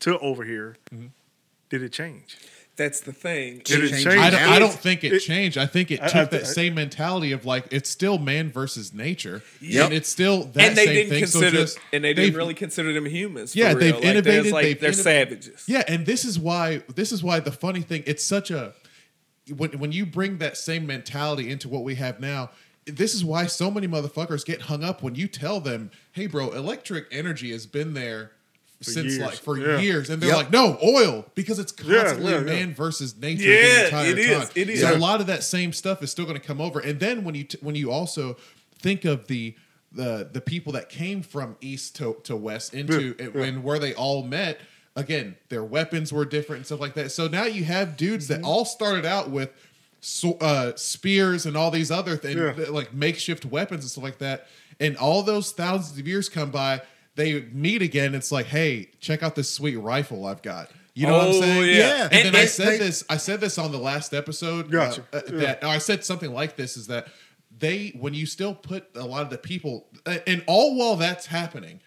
[0.00, 1.06] to over here, Mm-hmm.
[1.70, 2.36] did it change?
[2.76, 3.62] That's the thing.
[3.64, 4.04] Did it changed.
[4.04, 4.18] change?
[4.20, 5.56] I don't, I don't think it, it- changed.
[5.58, 8.50] I think it I- took I- that I- same mentality of like it's still man
[8.50, 9.84] versus nature, Yep.
[9.86, 11.18] and it's still that and they same didn't thing.
[11.22, 13.56] consider so just, and they didn't really consider them humans.
[13.56, 13.78] Yeah, real.
[13.78, 15.64] they've Like, they're innovated, Like, they've they're innov- savages.
[15.66, 18.74] Yeah, and this is why this is why the funny thing it's such a
[19.56, 22.50] when when you bring that same mentality into what we have now.
[22.88, 26.52] This is why so many motherfuckers get hung up when you tell them, "Hey, bro,
[26.52, 28.30] electric energy has been there."
[28.82, 29.18] Since years.
[29.20, 29.78] like for Yeah.
[29.80, 30.36] years, and they're Yep.
[30.36, 32.44] like, no oil because it's constantly yeah, yeah.
[32.44, 34.48] man versus nature Yeah, the entire it is, time.
[34.54, 34.80] it is.
[34.80, 36.78] So a lot of that same stuff is still going to come over.
[36.80, 38.36] And then when you t- when you also
[38.78, 39.54] think of the
[39.92, 44.22] the the people that came from east to, to west into and, where they all
[44.22, 44.60] met,
[44.94, 47.10] again, their weapons were different and stuff like that.
[47.12, 48.42] So now you have dudes Mm-hmm.
[48.42, 49.50] that all started out with
[50.02, 54.46] so, uh, spears and all these other things, like makeshift weapons and stuff like that.
[54.78, 56.82] And all those thousands of years come by.
[57.16, 58.14] They meet again.
[58.14, 60.70] It's like, hey, check out this sweet rifle I've got.
[60.94, 61.68] You know what I'm Oh, saying?
[61.68, 61.74] yeah.
[61.74, 62.02] Yeah.
[62.04, 63.04] And, then And I said they- this.
[63.10, 64.70] I said this on the last episode.
[64.70, 65.04] Gotcha.
[65.12, 67.08] uh, uh, That I said something like this: is that
[67.58, 71.26] they, when you still put a lot of the people, uh, and all while that's
[71.26, 71.80] happening,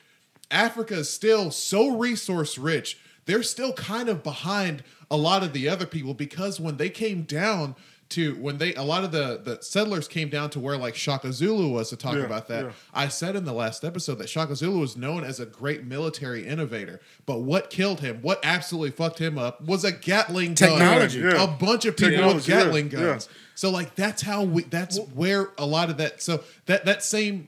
[0.52, 2.98] Africa is still so resource rich.
[3.26, 7.22] They're still kind of behind a lot of the other people because when they came
[7.24, 7.76] down
[8.10, 11.32] to when they a lot of the the settlers came down to where like Shaka
[11.32, 12.66] Zulu was to talk Yeah, about that.
[12.66, 12.72] yeah.
[12.94, 16.46] I said in the last episode that Shaka Zulu was known as a great military
[16.48, 21.10] innovator, but what killed him, what absolutely fucked him up, was a Gatling gun.
[21.12, 21.44] Yeah.
[21.44, 23.00] A bunch of people with Technology, yeah, Gatling yeah.
[23.00, 23.30] guns.
[23.54, 27.48] So like that's how we that's where a lot of that so that that same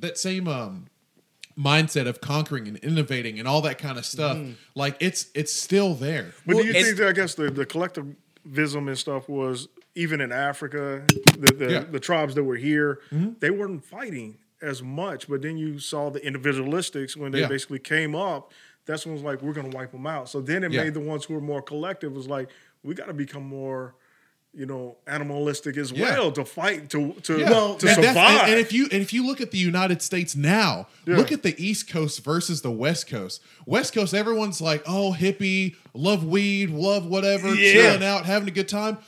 [0.00, 0.86] that same um
[1.58, 4.38] mindset of conquering and innovating and all that kind of stuff
[4.74, 6.32] like it's it's still there.
[6.46, 10.32] But do you think that I guess the, the collectivism and stuff was even in
[10.32, 11.02] Africa,
[11.38, 11.78] the the, Yeah.
[11.80, 11.92] Mm-hmm.
[11.92, 13.00] the tribes that were here,
[13.40, 15.28] they weren't fighting as much.
[15.28, 17.48] But then you saw the individualistics when they Yeah.
[17.48, 18.52] basically came up.
[18.86, 20.28] That's when it was like we're gonna wipe them out.
[20.28, 20.84] So then it Yeah.
[20.84, 22.48] made the ones who were more collective was like
[22.82, 23.94] we got to become more,
[24.52, 26.10] you know, animalistic as Yeah.
[26.16, 27.48] well to fight to to Yeah.
[27.48, 28.40] to And survive.
[28.42, 31.16] And, and if you and if you look at the United States now, Yeah.
[31.16, 33.40] look at the East Coast versus the West Coast.
[33.66, 38.68] West Coast, everyone's like, oh, hippie, love weed, love whatever, chilling out, having a good
[38.68, 38.98] time.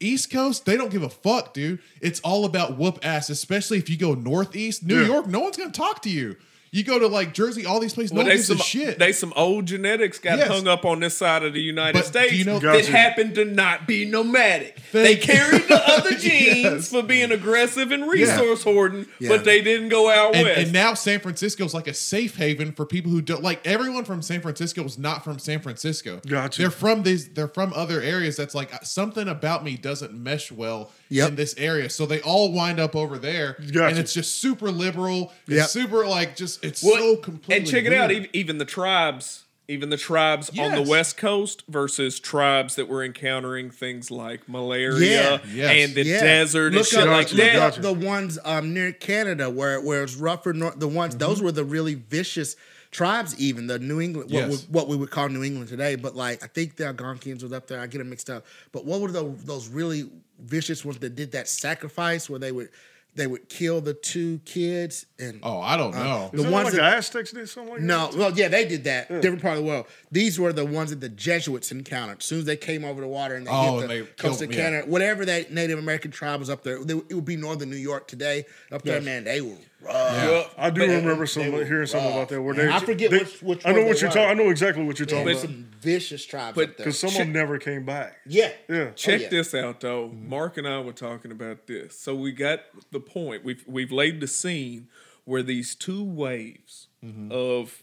[0.00, 1.78] East Coast, they don't give a fuck, dude.
[2.00, 5.06] It's all about whoop ass, especially if you go northeast, New Yeah.
[5.06, 6.36] York, no one's gonna talk to you.
[6.74, 8.98] You go to like Jersey, all these places, Well, one they gives some a shit.
[8.98, 10.48] they some old genetics got Yes.
[10.48, 13.44] hung up on this side of the United But States you know- that happened to
[13.44, 14.78] not be nomadic.
[14.90, 16.90] Thank they carried the other genes Yes.
[16.90, 19.28] for being aggressive and resource hoarding, Yeah.
[19.28, 20.58] but they didn't go out and, west.
[20.60, 24.04] and now San Francisco is like a safe haven for people who don't like everyone
[24.04, 26.20] from San Francisco is not from San Francisco.
[26.26, 26.60] Gotcha.
[26.62, 27.28] They're from these.
[27.28, 28.36] They're from other areas.
[28.36, 31.28] That's like uh, something about me doesn't mesh well Yep.
[31.30, 31.90] in this area.
[31.90, 33.86] So they all wind up over there, Gotcha.
[33.86, 35.32] and it's just super liberal.
[35.46, 35.68] It's Yep.
[35.68, 37.56] super like just it's Well, so completely.
[37.56, 41.62] and check it out, even, even the tribes, even the tribes on the west coast
[41.68, 45.38] versus tribes that were encountering things like malaria Yeah.
[45.54, 45.70] Yes.
[45.88, 46.22] and the Yeah.
[46.22, 47.54] desert and Look shit up, like Gotcha, look that.
[47.54, 47.80] Gotcha.
[47.80, 50.52] the ones um, near Canada where where it's rougher.
[50.52, 52.56] North, the ones those were the really vicious
[52.90, 53.34] tribes.
[53.40, 54.50] Even the New England, what, Yes.
[54.50, 55.96] we, what we would call New England today.
[55.96, 57.80] But like I think the Algonquins was up there.
[57.80, 58.44] I get them mixed up.
[58.70, 60.10] But what were those those really
[60.44, 62.68] vicious ones that did that sacrifice where they would
[63.16, 66.30] they would kill the two kids and oh, I don't uh, know.
[66.32, 68.18] Is the ones like that- the Aztecs did something like No, that?
[68.18, 69.06] well, yeah, they did that.
[69.08, 69.86] Different part of the world.
[70.10, 72.18] These were the ones that the Jesuits encountered.
[72.18, 74.16] As soon as they came over the water and they Oh, hit the they coast
[74.18, 74.56] killed of them, yeah.
[74.64, 77.76] Canada, whatever that Native American tribe was up there, they, it would be northern New
[77.76, 78.46] York today.
[78.72, 79.04] Up there, Yes.
[79.04, 79.54] man, they were
[79.84, 80.12] rough.
[80.12, 80.44] Yeah.
[80.56, 82.16] I do But- remember some they were hearing something rough.
[82.16, 82.42] about that.
[82.42, 84.14] Where And they, I forget they- which- which I know ones what they you're were.
[84.14, 84.30] talking.
[84.40, 85.54] I know exactly what you're Yeah, talking there's about.
[85.54, 86.84] some vicious tribes But- up there.
[86.86, 88.16] Because some of them never came back.
[88.26, 88.50] Yeah.
[88.68, 88.76] Yeah.
[88.76, 89.28] Oh, Check yeah.
[89.28, 90.08] this out though.
[90.08, 90.28] Mm-hmm.
[90.28, 91.98] Mark and I were talking about this.
[91.98, 93.44] So we got the point.
[93.44, 94.88] We've we've laid the scene
[95.24, 97.30] where these two waves mm-hmm.
[97.32, 97.82] of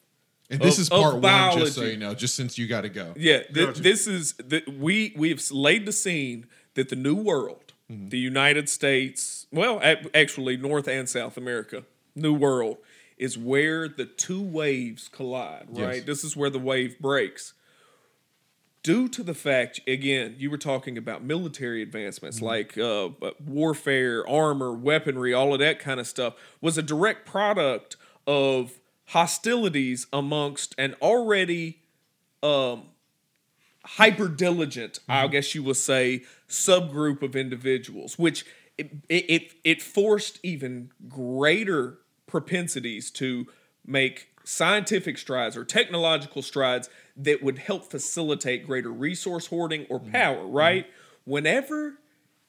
[0.49, 1.93] And this of- is part of one, just so biology.
[1.93, 2.13] you know.
[2.13, 3.13] Just since you got to go.
[3.17, 3.81] yeah, th- Gotcha.
[3.81, 8.09] this is that we we have laid the scene that the new world, mm-hmm.
[8.09, 9.81] the United States, well,
[10.13, 11.83] actually North and South America,
[12.15, 12.77] new world
[13.17, 15.97] is where the two waves collide, right?
[15.97, 16.05] Yes.
[16.05, 17.53] This is where the wave breaks.
[18.83, 23.09] Due to the fact, again, you were talking about military advancements like uh,
[23.45, 27.95] warfare, armor, weaponry, all of that kind of stuff, was a direct product
[28.25, 28.79] of
[29.09, 31.81] hostilities amongst an already
[32.41, 32.85] um,
[33.85, 38.45] hyper diligent, I guess you would say, subgroup of individuals, which
[38.77, 43.47] it, it, it, forced even greater propensities to
[43.85, 50.37] make scientific strides or technological strides that would help facilitate greater resource hoarding or power,
[50.37, 50.51] mm-hmm.
[50.51, 50.85] right?
[50.85, 51.31] Mm-hmm.
[51.31, 51.93] Whenever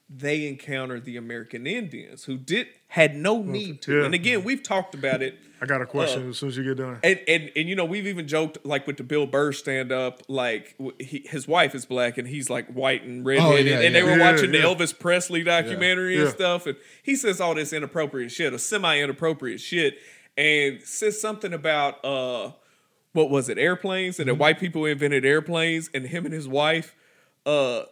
[0.09, 3.97] they encountered the American Indians who did had no need to.
[3.99, 4.05] Yeah.
[4.05, 6.77] And again, we've talked about it I got a question as soon as you get
[6.77, 6.99] done.
[7.01, 10.21] and, and and you know we've even joked like with the Bill Burr stand up
[10.27, 14.03] like he, his wife is black and he's like white and redheaded yeah, and they
[14.03, 14.59] were Yeah, watching the.
[14.59, 16.31] Elvis Presley documentary and Yeah.
[16.33, 19.97] stuff and he says all this inappropriate shit or semi inappropriate shit
[20.37, 22.51] and says something about uh
[23.13, 26.93] what was it airplanes and that white people invented airplanes and him and his wife
[27.47, 27.83] uh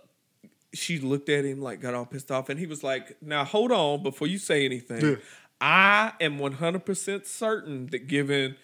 [0.74, 3.72] she looked at him like got all pissed off and he was like now hold
[3.72, 5.16] on before you say anything Yeah.
[5.60, 8.56] i am 100% certain that given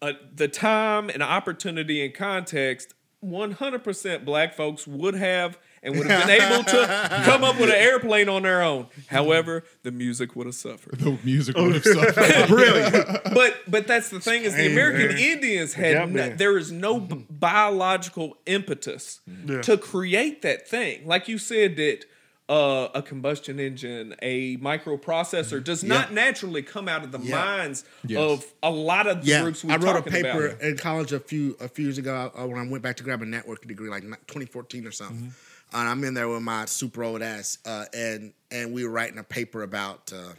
[0.00, 6.26] uh, the time and opportunity and context 100% black folks would have and would have
[6.26, 10.46] been able to come up with an airplane on their own however the music would
[10.46, 11.84] have suffered The music would have
[12.14, 12.48] suffered.
[12.48, 13.24] Brilliant.
[13.34, 15.18] but but that's the thing is the American man.
[15.18, 19.62] Indians got had no, there is no b- biological impetus Yeah.
[19.62, 21.06] to create that thing.
[21.06, 22.04] Like you said that
[22.46, 27.36] uh, a combustion engine, a microprocessor, does not naturally come out of the Yeah.
[27.36, 28.18] minds Yes.
[28.20, 30.60] of a lot of the Yeah, groups we I wrote a paper about.
[30.60, 33.22] in college a few a few years ago uh, when I went back to grab
[33.22, 35.16] a networking degree, like 2014 or something.
[35.16, 35.28] Mm-hmm.
[35.74, 39.18] And I'm in there with my super old ass, uh, and and we were writing
[39.18, 40.32] a paper about uh,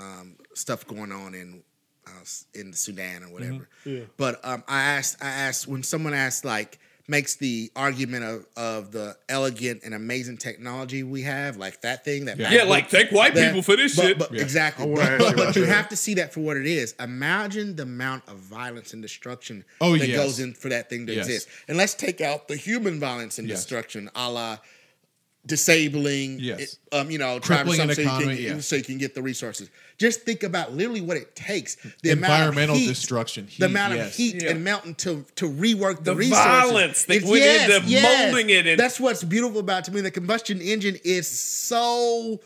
[0.00, 1.62] um, stuff going on in
[2.06, 2.24] uh,
[2.54, 3.68] in Sudan or whatever.
[3.84, 4.04] Yeah.
[4.16, 6.78] But um, I asked, I asked when someone asked like
[7.10, 12.26] makes the argument of, of the elegant and amazing technology we have, like that thing
[12.26, 14.18] that yeah, like thank white that- people for this but- shit.
[14.18, 14.42] but- Yeah.
[14.42, 14.84] Exactly.
[14.84, 16.94] I wanna But, but, you but you have to see that for what it is.
[17.00, 20.16] Imagine the amount of violence and destruction Oh, that yes.
[20.16, 21.26] goes in for that thing to Yes.
[21.26, 21.48] exist.
[21.66, 23.58] And let's take out the human violence and Yes.
[23.58, 24.58] destruction, a la
[25.46, 26.76] disabling, Yes.
[26.92, 28.66] um, you know, trying Crippling to an so you, economy, can, yes.
[28.66, 29.70] so you can get the resources.
[29.98, 31.76] Just think about literally what it takes.
[32.02, 34.08] The Environmental amount of heat, destruction, the amount yes.
[34.08, 34.50] of heat Yeah.
[34.50, 36.44] and mountain to to rework the, The resources.
[36.44, 37.44] violence that It's- went
[37.86, 40.00] into molding it and- That's what's beautiful about to me.
[40.02, 42.40] The combustion engine is so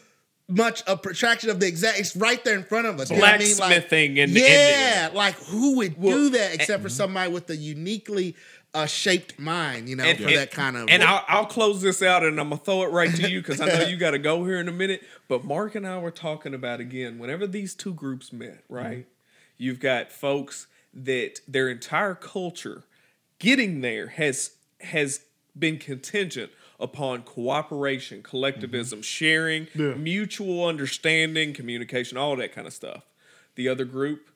[0.49, 1.99] much a protraction of the exact.
[1.99, 3.11] It's right there in front of us.
[3.11, 3.49] You know I mean?
[3.49, 7.49] Like, Blacksmithing and- and- yeah, like who would Well, do that except for somebody with
[7.51, 8.37] a uniquely
[8.75, 9.89] uh, shaped mind?
[9.89, 10.89] You know, and, for and- that kind of.
[10.89, 13.61] And I'll, I'll close this out, and I'm gonna throw it right to you because
[13.61, 15.03] I know you got to go here in a minute.
[15.29, 19.07] But Mark and I were talking about again whenever these two groups met, right?
[19.57, 22.85] You've got folks that their entire culture
[23.39, 25.21] getting there has has
[25.59, 29.95] been contingent upon cooperation, collectivism, sharing, Yeah.
[29.95, 33.05] mutual understanding, communication, all that kind of stuff.
[33.55, 34.29] The other group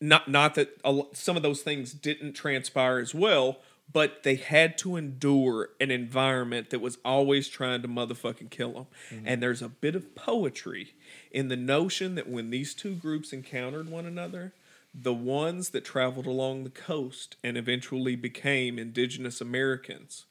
[0.00, 3.58] not not that a, some of those things didn't transpire as well,
[3.92, 8.86] but they had to endure an environment that was always trying to motherfucking kill them.
[9.10, 9.26] Mm-hmm.
[9.26, 10.94] And there's a bit of poetry
[11.30, 14.52] in the notion that when these two groups encountered one another,
[14.94, 20.26] the ones that traveled along the coast and eventually became indigenous Americans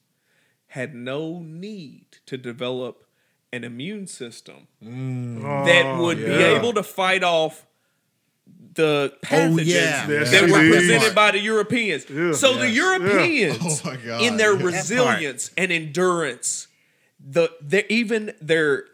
[0.67, 3.05] had no need to develop
[3.51, 5.41] an immune system mm.
[5.65, 6.57] that oh, would be yeah.
[6.57, 7.65] able to fight off
[8.75, 10.05] the oh, pathogens yeah.
[10.05, 12.09] The that were presented by the Europeans.
[12.09, 12.33] Yeah.
[12.33, 12.75] So the Yes.
[12.75, 14.73] Europeans, Oh in their That part.
[14.73, 16.67] resilience and endurance,
[17.19, 18.85] the, the even their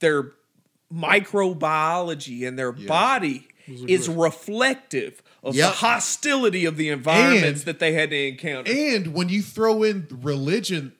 [0.00, 0.32] their
[0.92, 5.68] microbiology and their body is reflective of Yep.
[5.70, 8.70] the hostility of the environments And- that they had to encounter.
[8.70, 10.92] And when you throw in religion,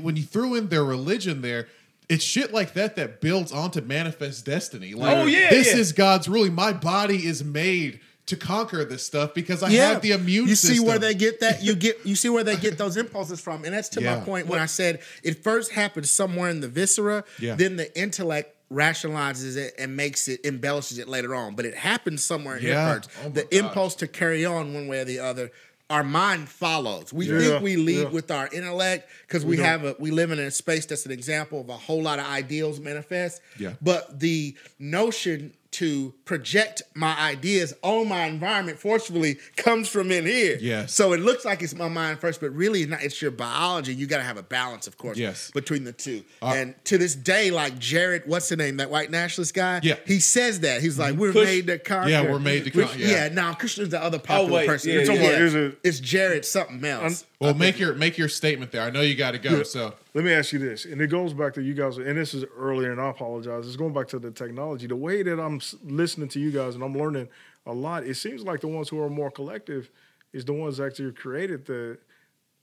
[0.00, 1.68] when you throw in their religion there,
[2.08, 4.94] it's shit like that that builds onto manifest destiny.
[4.94, 5.80] Like, Oh, yeah, this yeah.
[5.80, 6.54] is God's ruling.
[6.54, 10.76] My body is made to conquer this stuff because I have the immune you system.
[10.78, 13.64] see where they get that you get you see where they get those impulses from
[13.64, 14.16] and that's to Yeah.
[14.16, 17.54] my point when i said it first happens somewhere in the viscera Yeah.
[17.54, 22.24] then the intellect rationalizes it and makes it embellishes it later on but it happens
[22.24, 22.86] somewhere in Yeah.
[22.86, 25.50] here first Oh the impulse to carry on one way or the other
[25.90, 27.12] our mind follows.
[27.12, 28.08] We Yeah, think we lead yeah.
[28.08, 29.66] with our intellect because we, don't.
[29.66, 32.26] have a we live in a space that's an example of a whole lot of
[32.26, 33.42] ideals manifest.
[33.58, 33.74] Yeah.
[33.82, 40.56] But the notion to project my ideas on my environment forcefully comes from in here.
[40.60, 40.92] Yes.
[40.94, 43.94] So it looks like it's my mind first, but really not, it's your biology.
[43.94, 45.50] You got to have a balance, of course, Yes.
[45.50, 46.22] between the two.
[46.42, 48.76] Uh, and to this day, like Jared, what's the name?
[48.76, 49.80] That white nationalist guy?
[49.82, 49.96] Yeah.
[50.06, 50.80] He says that.
[50.80, 52.10] He's like, we're Kush- made to conquer.
[52.10, 53.08] Yeah, we're made to Which- con- yeah.
[53.08, 54.90] Yeah, now Kushner's the other popular wait, person.
[54.90, 55.30] yeah, It's- yeah.
[55.30, 57.24] Talking about, is It's Jared something else.
[57.44, 58.82] Well, make your make your statement there.
[58.82, 59.62] I know you got to go.
[59.62, 62.34] So Let me ask you this, and it goes back to you guys, and this
[62.34, 63.66] is earlier, and I apologize.
[63.66, 64.86] It's going back to the technology.
[64.86, 67.28] The way that I'm listening to you guys and I'm learning
[67.66, 69.90] a lot, it seems like the ones who are more collective
[70.32, 71.98] is the ones that actually created the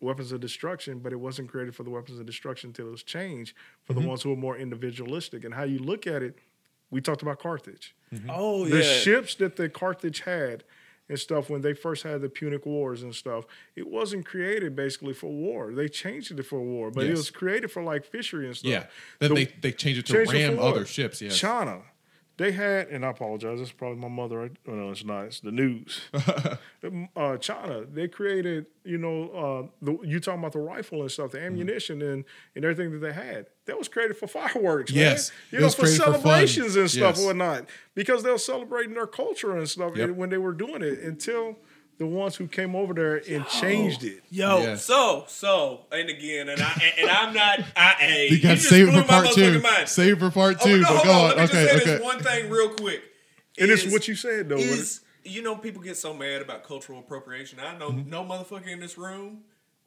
[0.01, 3.03] weapons of destruction, but it wasn't created for the weapons of destruction until it was
[3.03, 4.09] changed for the mm-hmm.
[4.09, 5.43] ones who are more individualistic.
[5.45, 6.39] And how you look at it,
[6.89, 7.95] we talked about Carthage.
[8.13, 8.29] Mm-hmm.
[8.29, 10.63] oh The yeah, ships that the Carthage had
[11.11, 15.13] and stuff when they first had the Punic Wars and stuff, it wasn't created basically
[15.13, 15.73] for war.
[15.73, 18.71] They changed it for war, but it was created for like fishery and stuff.
[18.71, 18.85] yeah,
[19.19, 21.21] then The- they they change it to ram other ships.
[21.21, 21.29] Yeah.
[21.29, 21.81] China.
[22.41, 23.61] They had, and I apologize.
[23.61, 24.49] It's probably my mother.
[24.67, 25.25] Oh, no, it's not.
[25.25, 26.01] It's the news.
[27.15, 27.85] uh, China.
[27.85, 32.01] They created, you know, uh, the, you talking about the rifle and stuff, the ammunition
[32.01, 33.45] and and everything that they had.
[33.65, 34.91] That was created for fireworks.
[34.91, 35.37] Yes, man.
[35.37, 37.17] it you know, was for created for celebrations and stuff Yes.
[37.19, 40.09] and whatnot, because they were celebrating their culture and stuff Yep.
[40.11, 41.57] when they were doing it until
[41.97, 44.23] the ones who came over there and changed it.
[44.31, 44.75] Yo, Yeah.
[44.75, 47.59] so so, and again, and I and, and I'm not.
[47.75, 49.59] I hey, You got to save for part two.
[49.61, 49.87] motherfucking.
[49.87, 50.79] Save for part Oh, two.
[50.81, 51.17] no, but hold go on.
[51.17, 51.27] on.
[51.29, 51.85] Let me Okay, just say okay.
[51.97, 53.01] this one thing real quick.
[53.59, 54.57] And it's what you said though.
[54.57, 57.59] is you know people get so mad about cultural appropriation.
[57.59, 58.09] I know Mm-hmm.
[58.09, 59.41] no motherfucker in this room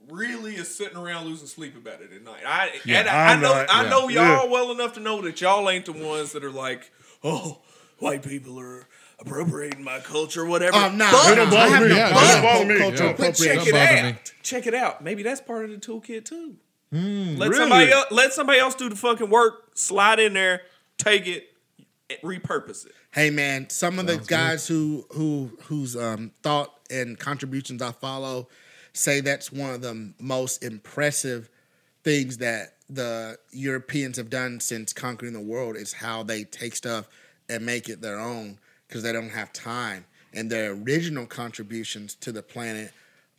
[0.09, 2.43] really is sitting around losing sleep about it at night.
[2.47, 3.71] I Yeah, and I, I know not.
[3.71, 3.89] I Yeah.
[3.89, 4.45] know y'all Yeah.
[4.45, 6.93] well enough to know that y'all ain't the ones that are like,
[7.25, 7.59] oh,
[7.99, 8.87] white people are
[9.19, 10.77] appropriating my culture, whatever.
[10.77, 11.89] Oh, nah, But- don't I bother have me.
[11.91, 12.79] no Yeah, problem don't bother with me.
[12.83, 13.17] cultural Yeah.
[13.19, 14.05] but check it Don't bother out.
[14.05, 14.19] me.
[14.43, 15.05] Check it out.
[15.05, 16.57] Maybe that's part of the toolkit too.
[16.93, 17.55] let Really?
[17.57, 19.71] somebody else let somebody else do the fucking work.
[19.77, 20.63] Slide in there,
[20.97, 21.49] take it,
[22.23, 22.93] repurpose it.
[23.11, 28.49] Hey man, some of the guys who who whose um, thought and contributions I follow
[28.93, 31.49] say that's one of the most impressive
[32.05, 37.09] things that the Europeans have done since conquering the world is how they take stuff
[37.49, 38.59] and make it their own
[38.89, 40.05] because they don't have time.
[40.33, 42.93] And their original contributions to the planet,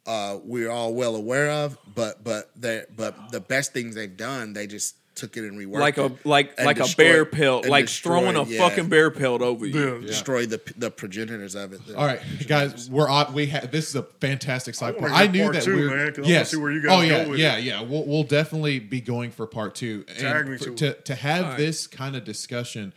[0.06, 1.78] uh, we're all well aware of.
[1.94, 5.80] But but they but the best things they've done, they just took it and reworked
[5.80, 8.88] Like a it like and like a bear pelt, and like throwing a yeah, fucking
[8.90, 10.00] bear pelt over you.
[10.02, 10.08] Yeah.
[10.08, 11.82] destroy the the progenitors of it.
[11.96, 13.34] All right, guys, we're on.
[13.34, 15.20] We have this is a fantastic side wanna part.
[15.22, 16.12] I knew part that two, we man, were.
[16.12, 16.52] 'cause I yes.
[16.52, 17.64] see where you guys oh yeah, go yeah, it.
[17.66, 17.82] yeah.
[17.82, 20.04] We'll we'll definitely be going for part two.
[20.04, 22.94] Tag and me for- to to to have this kind of discussion.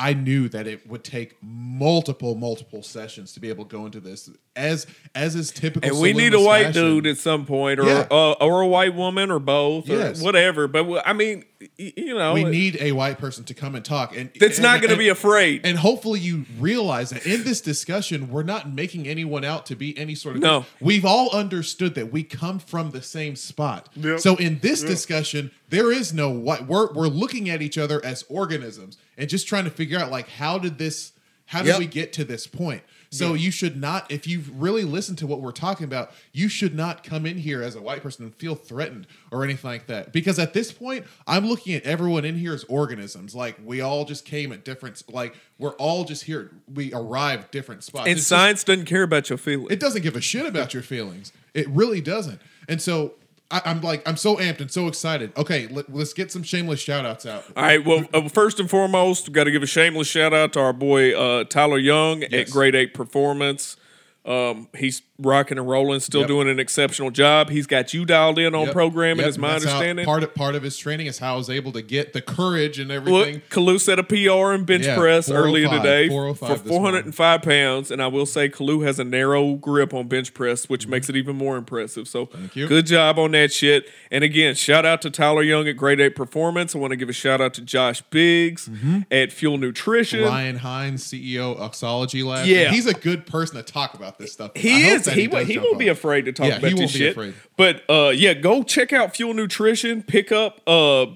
[0.00, 4.00] I knew that it would take multiple, multiple sessions to be able to go into
[4.00, 4.30] this,
[4.60, 5.90] as as is typical.
[5.90, 6.82] And we need a white fashion.
[6.82, 8.06] dude at some point, or Yeah.
[8.12, 10.20] uh, or a white woman, or both, Yes.
[10.20, 10.68] or whatever.
[10.68, 11.44] But I mean,
[11.76, 14.80] you know, We need a white person to come and talk, and that's and- not
[14.80, 15.62] going to be afraid.
[15.64, 19.98] And hopefully you realize that in this discussion, we're not making anyone out to be
[19.98, 20.42] any sort of.
[20.42, 20.64] No.
[20.80, 23.88] We've all understood that we come from the same spot.
[23.96, 24.20] Yep.
[24.20, 28.24] So in this discussion, there is no what we're we're looking at each other as
[28.28, 31.12] organisms and just trying to figure out like how did this
[31.46, 31.78] how did Yep.
[31.80, 32.82] we get to this point?
[33.12, 36.76] So you should not, if you've really listened to what we're talking about, you should
[36.76, 40.12] not come in here as a white person and feel threatened or anything like that.
[40.12, 43.34] Because at this point, I'm looking at everyone in here as organisms.
[43.34, 46.52] Like we all just came at different, like we're all just here.
[46.72, 48.06] We arrived different spots.
[48.06, 49.72] and It's just- science doesn't care about your feelings.
[49.72, 51.32] it doesn't give a shit about your feelings.
[51.52, 52.40] It really doesn't.
[52.68, 53.14] And so
[53.50, 55.32] I, I'm like, I'm so amped and so excited.
[55.36, 57.44] Okay, let, us get some shameless shout outs out.
[57.56, 57.84] All right.
[57.84, 60.72] Well, uh, first and foremost, we've got to give a shameless shout out to our
[60.72, 62.32] boy uh, Tyler Young Yes.
[62.32, 63.76] at Grade Eight Performance.
[64.26, 66.28] Um, he's rocking and rolling, still Yep.
[66.28, 67.48] doing an exceptional job.
[67.50, 68.72] He's got you dialed in on Yep.
[68.72, 70.04] programming, Yep, is my how- understanding.
[70.04, 72.78] part of part of his training is how I was able to get the courage
[72.78, 73.42] and Look, everything.
[73.50, 78.02] Kalu set a PR in bench Yeah, press earlier today 405 for 405 pounds, and
[78.02, 81.36] I will say Kalu has a narrow grip on bench press, which makes it even
[81.36, 82.06] more impressive.
[82.06, 82.66] So, you.
[82.66, 83.88] good job on that shit.
[84.10, 86.74] And again, shout out to Tyler Young at Grade Eight Performance.
[86.74, 88.68] I want to give a shout out to Josh Biggs
[89.10, 90.24] at Fuel Nutrition.
[90.24, 92.46] Ryan Hines, CEO Oxology Lab.
[92.46, 92.70] Yeah.
[92.70, 94.52] he's a good person to talk about this stuff.
[94.56, 95.06] He is.
[95.06, 97.12] He, does he won't be afraid to talk Yeah, about he this shit.
[97.12, 97.34] afraid.
[97.56, 100.02] But uh, yeah, go check out Fuel Nutrition.
[100.02, 101.06] Pick up uh,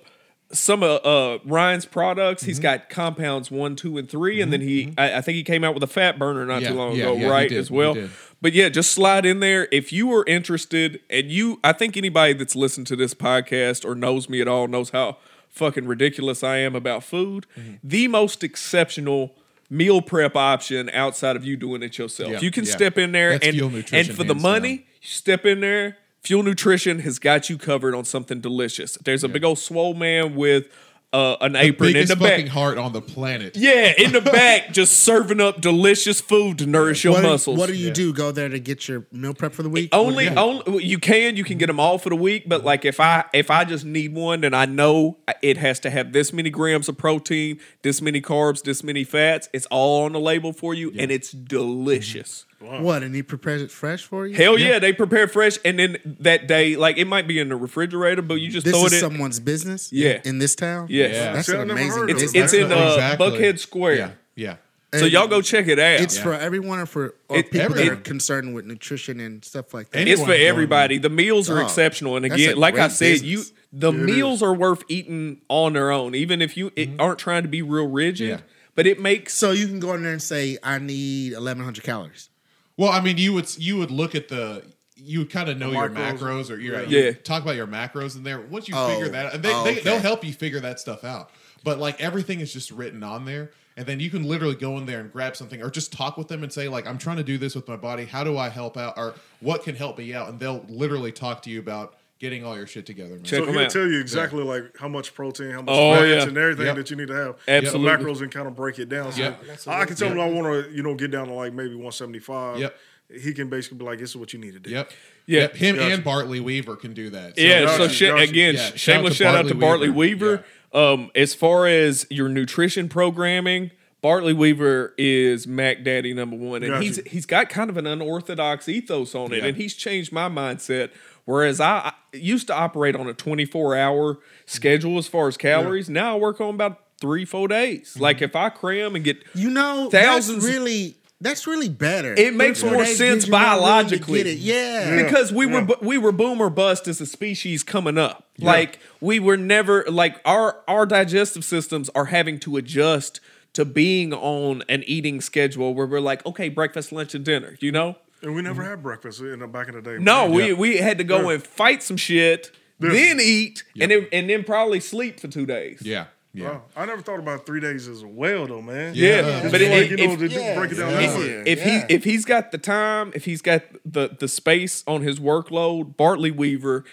[0.52, 2.42] some of uh, Ryan's products.
[2.42, 2.50] Mm-hmm.
[2.50, 5.64] He's got compounds one, two, and 3 and then he, I, I think he came
[5.64, 7.48] out with a fat burner not Yeah, too long yeah, ago, he right?
[7.48, 7.96] did, As he well.
[8.40, 11.00] But yeah, just slide in there if you are interested.
[11.10, 14.68] And you, I think anybody that's listened to this podcast or knows me at all
[14.68, 15.16] knows how
[15.48, 17.46] fucking ridiculous I am about food.
[17.56, 17.74] Mm-hmm.
[17.82, 19.34] The most exceptional
[19.70, 22.32] meal prep option outside of you doing it yourself.
[22.32, 22.72] Yeah, you can yeah.
[22.72, 24.86] step in there That's and and for the money, down.
[25.00, 25.98] step in there.
[26.22, 28.96] Fuel Nutrition has got you covered on something delicious.
[29.04, 30.68] There's a big old swole man with
[31.14, 32.30] uh, an apron in the back.
[32.32, 33.56] fucking heart on the planet.
[33.56, 37.58] Yeah, in the back, just serving up delicious food to nourish your what, do- muscles.
[37.58, 38.12] what do you do?
[38.12, 39.90] Go there to get your meal prep for the week?
[39.92, 40.34] only, Yeah.
[40.36, 43.24] only you can you can get them all for the week, but like if I
[43.32, 46.88] if I just need one, then I know it has to have this many grams
[46.88, 49.48] of protein, this many carbs, this many fats.
[49.52, 52.44] It's all on the label for you, and it's delicious.
[52.64, 53.02] What?
[53.02, 54.34] And he prepares it fresh for you?
[54.34, 54.78] Hell yeah.
[54.78, 58.36] they prepare fresh, and then that day, like it might be in the refrigerator, but
[58.36, 59.00] you just This throw is it in.
[59.00, 59.92] someone's business?
[59.92, 60.20] Yeah.
[60.24, 60.86] In this town?
[60.90, 61.14] Yes.
[61.14, 61.32] Yeah.
[61.32, 63.26] That's See, an amazing It's, it's in uh, Exactly.
[63.30, 63.94] Buckhead Square.
[63.96, 64.56] Yeah, yeah.
[64.98, 66.00] So y'all go check it out.
[66.00, 69.74] It's for everyone or for or It- people that are concerned with nutrition and stuff
[69.74, 69.98] like that.
[69.98, 70.98] Any- it's for everybody.
[70.98, 73.42] The meals are Oh, exceptional, and again, like I great said, you
[73.72, 77.42] the it meals are worth eating on their own, even if you it, aren't trying
[77.42, 78.28] to be real rigid.
[78.28, 78.40] Yeah.
[78.76, 82.28] But it makes so you can go in there and say, I need 1,100 calories.
[82.76, 84.64] Well, I mean, you would you would look at the
[84.96, 86.18] you would kind of know your macros.
[86.18, 87.00] macros or your Yeah.
[87.08, 88.40] you talk about your macros in there.
[88.40, 88.88] Once you Oh.
[88.88, 89.80] figure that, out, and they, Oh, they okay.
[89.80, 91.30] they'll help you figure that stuff out.
[91.64, 94.86] But like everything is just written on there, and then you can literally go in
[94.86, 97.24] there and grab something, or just talk with them and say like, "I'm trying to
[97.24, 98.04] do this with my body.
[98.04, 98.94] How do I help out?
[98.96, 102.56] Or what can help me out?" And they'll literally talk to you about getting all
[102.56, 103.16] your shit together.
[103.16, 103.24] Man.
[103.24, 103.70] Check So 'em he'll out.
[103.70, 106.22] tell you exactly like how much protein, how much Oh, fats, yeah.
[106.28, 106.76] and everything Yep.
[106.76, 107.36] that you need to have.
[107.48, 107.90] Absolutely.
[107.90, 109.12] The macros and kind of break it down.
[109.12, 109.42] So Yep.
[109.66, 112.60] I can tell him I want to, you know, get down to like maybe 175.
[112.60, 112.78] Yep.
[113.22, 114.90] He can basically be like, "This is what you need to do." Yep.
[115.26, 115.40] Yeah.
[115.42, 115.56] Yep.
[115.56, 115.92] Him Gotcha.
[115.94, 117.36] and Bartley Weaver can do that.
[117.36, 117.62] So yeah.
[117.64, 118.22] Gotcha, so sh- gotcha.
[118.22, 120.30] again, Yeah, sh- shout out shameless to shout out to Bartley Bartley Weaver.
[120.72, 120.92] Weaver.
[120.92, 123.70] Um, as far as your nutrition programming,
[124.02, 126.82] Bartley Weaver is Mac Daddy number one, and Gotcha.
[126.84, 129.46] he's he's got kind of an unorthodox ethos on it, Yeah.
[129.48, 130.90] and he's changed my mindset.
[131.26, 135.36] Whereas I, I used to operate on a twenty four hour schedule as far as
[135.36, 137.90] calories, now I work on about three four days.
[137.94, 138.02] Mm-hmm.
[138.02, 142.12] Like if I cram and get You know, Thousands- that's really That's really better.
[142.14, 144.18] It makes Four more sense gives you more room to biologically.
[144.18, 144.38] get it.
[144.38, 145.02] Yeah.
[145.04, 145.64] because we were Yeah.
[145.64, 148.28] bu- we were boom or bust as a species coming up.
[148.38, 153.20] Like we were never like our our digestive systems are having to adjust
[153.54, 157.56] to being on an eating schedule where we're like, okay, breakfast, lunch, and dinner.
[157.60, 157.96] You know?
[158.24, 158.70] And we never mm-hmm.
[158.70, 159.98] had breakfast in the back in the day.
[159.98, 160.32] No, man.
[160.34, 161.34] we we had to go Yeah.
[161.34, 162.90] and fight some shit, Yeah.
[162.90, 165.80] then eat, and then and then probably sleep for two days.
[165.82, 166.06] Yeah.
[166.32, 166.48] Yeah.
[166.48, 166.62] Wow.
[166.76, 168.94] I never thought about three days as well, though, man.
[168.96, 169.42] Yeah, Yeah.
[169.50, 171.06] but Just it, you know, if, yeah, break it down yeah.
[171.06, 171.42] that way.
[171.46, 171.86] if Yeah.
[171.86, 175.96] he if he's got the time, if he's got the the space on his workload,
[175.96, 176.84] Bartley Weaver,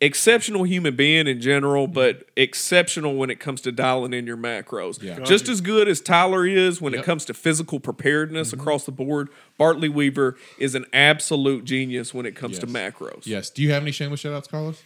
[0.00, 1.94] exceptional human being in general, mm-hmm.
[1.94, 5.02] but exceptional when it comes to dialing in your macros.
[5.02, 5.20] Yeah.
[5.20, 7.02] Just as good as Tyler is when Yep.
[7.02, 8.60] it comes to physical preparedness mm-hmm.
[8.60, 9.28] across the board.
[9.58, 13.26] Bartley Weaver is an absolute genius when it comes to macros.
[13.26, 13.50] Yes.
[13.50, 14.82] Do you have any shameless shout outs, Carlos?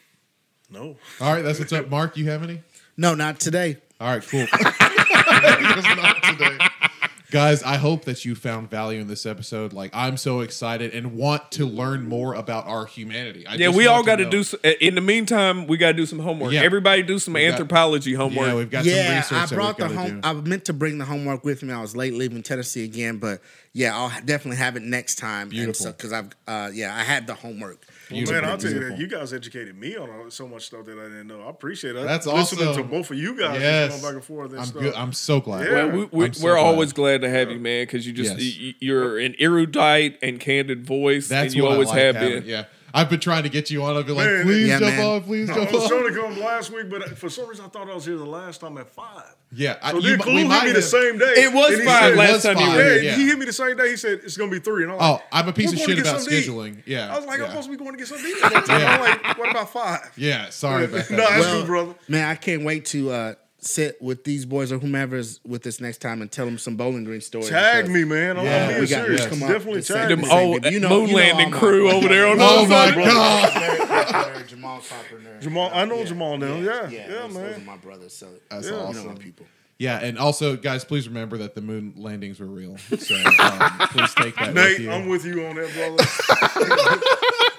[0.70, 0.96] No.
[1.20, 1.88] All right, that's what's up.
[1.88, 2.62] Mark, you have any?
[2.96, 3.78] No, not today.
[4.00, 4.46] All right, cool.
[7.35, 7.51] It's not today.
[7.51, 9.73] Guys, I hope that you found value in this episode.
[9.73, 13.47] Like, I'm so excited and want to learn more about our humanity.
[13.47, 14.40] I Yeah, just we all got to do.
[14.40, 16.52] s- In the meantime, we got to do some homework.
[16.52, 16.62] Yeah.
[16.62, 18.47] Everybody do some got- anthropology homework.
[18.48, 20.20] Yeah, we've got some research I brought the we've gotta home.
[20.20, 20.28] do.
[20.28, 21.73] I meant to bring the homework with me.
[21.73, 23.40] I was late leaving Tennessee again, but
[23.73, 25.48] yeah, I'll definitely have it next time.
[25.48, 25.86] Beautiful.
[25.93, 27.82] Because I've, uh, yeah, I had the homework.
[28.10, 30.85] Well, Beautiful, man, I'll tell you that you guys educated me on so much stuff
[30.86, 31.43] that I didn't know.
[31.43, 32.05] I appreciate it.
[32.06, 32.82] That's listening awesome.
[32.82, 33.90] to both of you guys Yes.
[33.93, 34.51] going back and forth.
[34.51, 34.82] And I'm stuff.
[34.82, 34.94] good.
[34.94, 35.66] I'm so glad.
[35.66, 35.72] Yeah.
[35.85, 36.64] Well, we, we, I'm so we're glad.
[36.66, 38.56] always glad to have you, man, because you just Yes.
[38.59, 42.01] y- y- you're an erudite and candid voice, That's and you what always I like
[42.02, 42.40] have having.
[42.40, 42.48] been.
[42.48, 42.64] Yeah,
[42.94, 43.96] I've been trying to get you on.
[43.96, 45.06] I've been like, Man, please Yeah, jump man.
[45.06, 45.88] on, please I jump was on.
[45.88, 48.24] trying to come last week, but for some reason I thought I was here the
[48.24, 49.34] last time at five.
[49.52, 51.24] Yeah, I- So you then mi- Kalu we hit might me the same day.
[51.36, 52.76] It was and five said- last was time you five.
[52.76, 53.02] were Yeah, here.
[53.02, 53.16] Yeah.
[53.16, 53.90] he hit me the same day.
[53.90, 55.78] He said it's gonna be three, and I'm like, Oh, I'm a piece "We're of
[55.80, 56.82] shit about something to scheduling.
[56.86, 57.44] Yeah, I was like, yeah.
[57.44, 58.42] I'm supposed to be going to get something to eat.
[58.42, 58.80] that time.
[58.86, 60.10] I'm like, what about five?
[60.16, 61.10] Yeah, sorry about that.
[61.10, 61.94] no, that's Well, cool, brother.
[62.08, 63.34] Man, I can't wait to uh,
[63.64, 67.04] sit with these boys or whomever's with this next time and tell them some Bowling
[67.04, 67.48] Green stories.
[67.48, 68.36] Tag me, man.
[68.38, 68.68] I'm, Yeah.
[68.68, 69.20] Being We got- serious.
[69.22, 69.30] yes.
[69.30, 69.50] Come on.
[69.52, 70.14] Definitely Just tag me.
[70.16, 72.90] Them old You know- moon you know landing crew over there on the Oh my
[72.90, 72.94] side.
[72.94, 75.40] god, Jamal Copper, nerd.
[75.40, 76.56] Jamal, I know Yeah, Jamal now.
[76.56, 77.64] Yeah, yeah, those- those are man.
[77.64, 78.14] my brothers.
[78.14, 79.06] So That's you know awesome.
[79.08, 79.46] my people.
[79.78, 82.76] yeah, and also, guys, please remember that the moon landings were real.
[82.98, 84.90] So um, please take that with Nate, you.
[84.90, 86.04] I'm with you on that, brother.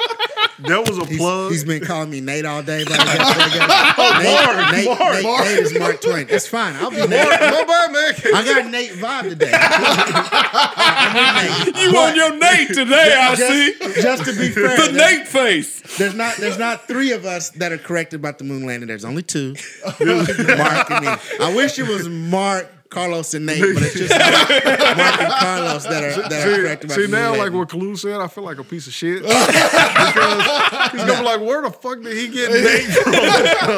[0.59, 1.51] that was a He's, plug.
[1.51, 2.83] he's been calling me Nate all day.
[2.83, 5.45] But I Nate, Nate, Mark, Nate, Mark.
[5.45, 6.27] Nate is Mark Twain.
[6.29, 6.75] It's fine.
[6.75, 7.09] I'll be Nate.
[7.09, 8.13] My bad, man.
[8.33, 9.51] I got Nate vibe today.
[11.85, 13.15] You on your Nate today?
[13.19, 15.81] I see just, just to be fair, the Nate face.
[15.97, 18.87] there's not there's not three of us that are correct about the moon landing.
[18.87, 19.55] There's only two,
[19.99, 21.11] Mark and me.
[21.39, 24.49] I wish it was Mark, Carlos, and Nate, but it's just Mark,
[24.97, 27.39] Mark and Carlos that are that are correct See, about see the moon now, like
[27.39, 27.59] landing.
[27.59, 29.21] what Kalu said, I feel like a piece of shit.
[29.23, 33.11] because he's gonna be like, where the fuck did he get Nate from?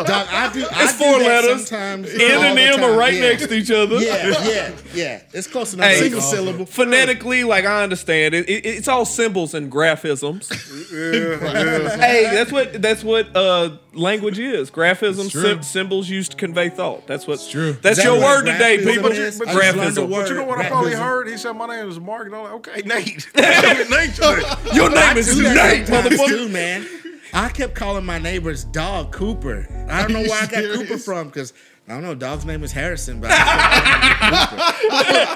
[0.06, 0.66] Dog, I do.
[0.70, 1.68] I It's do four that letters.
[1.68, 3.22] Sometimes N and the M are right Yeah.
[3.22, 3.96] next to each other.
[3.98, 5.22] Yeah, yeah, yeah.
[5.34, 5.88] It's close enough.
[5.88, 6.38] Hey, Single awesome.
[6.38, 6.66] syllable.
[6.66, 10.50] Phonetically, like I understand it, it, it's all symbols and graphisms.
[10.92, 11.98] yeah, yeah.
[12.06, 14.70] hey, that's what that's what uh, language is.
[14.72, 15.42] Graphism, true.
[15.42, 17.08] sym- symbols used to convey thought.
[17.08, 17.74] That's what's true.
[17.74, 19.12] That's Is that your word today, graphism people.
[19.12, 19.42] is?
[19.42, 20.10] I just learned a Graphism.
[20.10, 20.22] word.
[20.24, 21.00] But you know what I probably Graphism.
[21.00, 21.28] heard?
[21.30, 22.28] He said, my name is Mark.
[22.28, 23.28] And I'm like, okay, Nate.
[23.36, 24.18] Nate.
[24.74, 26.28] Your name is Nate, sometimes motherfucker.
[26.28, 26.88] too, man.
[27.34, 29.68] I kept calling my neighbor's dog Cooper.
[29.90, 30.64] I don't know where I got?
[30.76, 31.54] Cooper from because
[31.90, 32.16] I don't know.
[32.16, 33.38] Dog's name is Harrison, but I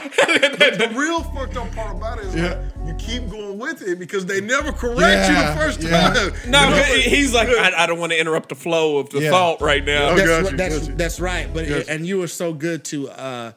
[0.03, 0.75] kept calling him Cooper.
[0.75, 2.55] the real fucked up part about it is Yeah.
[2.55, 6.13] like, you keep going with it because they never correct Yeah, you the first yeah.
[6.13, 6.33] time.
[6.51, 9.21] No, You know, he's like, I, I don't want to interrupt the flow of the
[9.21, 9.29] Yeah.
[9.29, 10.09] thought right now.
[10.09, 11.47] Oh, That's, got right, you, that's, got that's right.
[11.53, 11.83] But Got you.
[11.87, 13.51] and you were so good to uh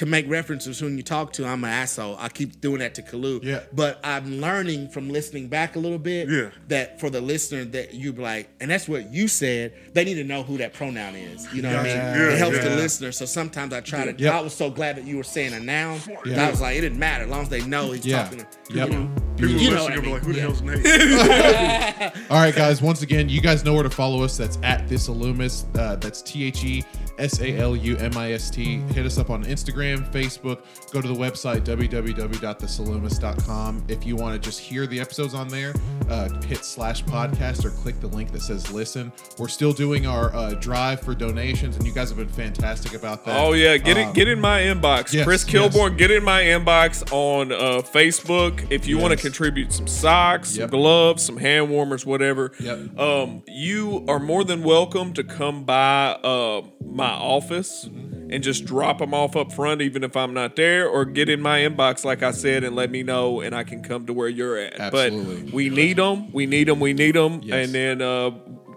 [0.00, 2.16] to make references when you talk to I'm an asshole.
[2.18, 3.44] I keep doing that to Kalu.
[3.44, 3.60] Yeah.
[3.70, 6.48] But I'm learning from listening back a little bit Yeah.
[6.68, 10.14] that for the listener that you be like, and that's what you said, they need
[10.14, 11.46] to know who that pronoun is.
[11.52, 11.96] You know what I mean?
[11.96, 12.64] Yeah, it helps yeah.
[12.70, 13.12] the listener.
[13.12, 14.32] So sometimes I try to Yep.
[14.32, 16.00] I was so glad that you were saying a noun.
[16.24, 16.46] Yeah.
[16.46, 18.22] I was like, it didn't matter as long as they know he's Yeah.
[18.22, 18.88] talking to Yep.
[18.88, 19.10] you know.
[19.36, 22.20] People You know what I gonna be like, who the hell's Nate?
[22.30, 22.82] All right, guys.
[22.82, 24.36] Once again, you guys know where to follow us.
[24.36, 25.64] That's at this Illumis.
[25.78, 26.84] Uh, that's T H E
[27.18, 28.80] S A L U M I S T.
[28.92, 30.60] Hit us up on Instagram, Facebook.
[30.92, 33.84] Go to the website www.thesalumist.com.
[33.88, 35.74] If you want to just hear the episodes on there,
[36.08, 39.12] uh, hit slash podcast or click the link that says listen.
[39.38, 43.24] We're still doing our uh, drive for donations, and you guys have been fantastic about
[43.26, 43.38] that.
[43.38, 45.74] Oh yeah, get Um, it, get in my inbox, yes, Chris yes.
[45.74, 45.96] Kilborn.
[45.98, 50.70] Get in my inbox on uh, Facebook if you want to contribute some socks, Yep.
[50.70, 52.52] some gloves, some hand warmers, whatever.
[52.60, 52.98] Yep.
[52.98, 58.30] Um, you are more than welcome to come by uh, my office Mm-hmm.
[58.32, 61.40] and just drop them off up front, even if I'm not there, or get in
[61.40, 64.28] my inbox, like I said, and let me know, and I can come to where
[64.28, 64.78] you're at.
[64.80, 65.42] Absolutely.
[65.44, 66.32] But we need them.
[66.32, 66.80] We need them.
[66.80, 67.66] We need them, Yes.
[67.66, 68.30] and then uh,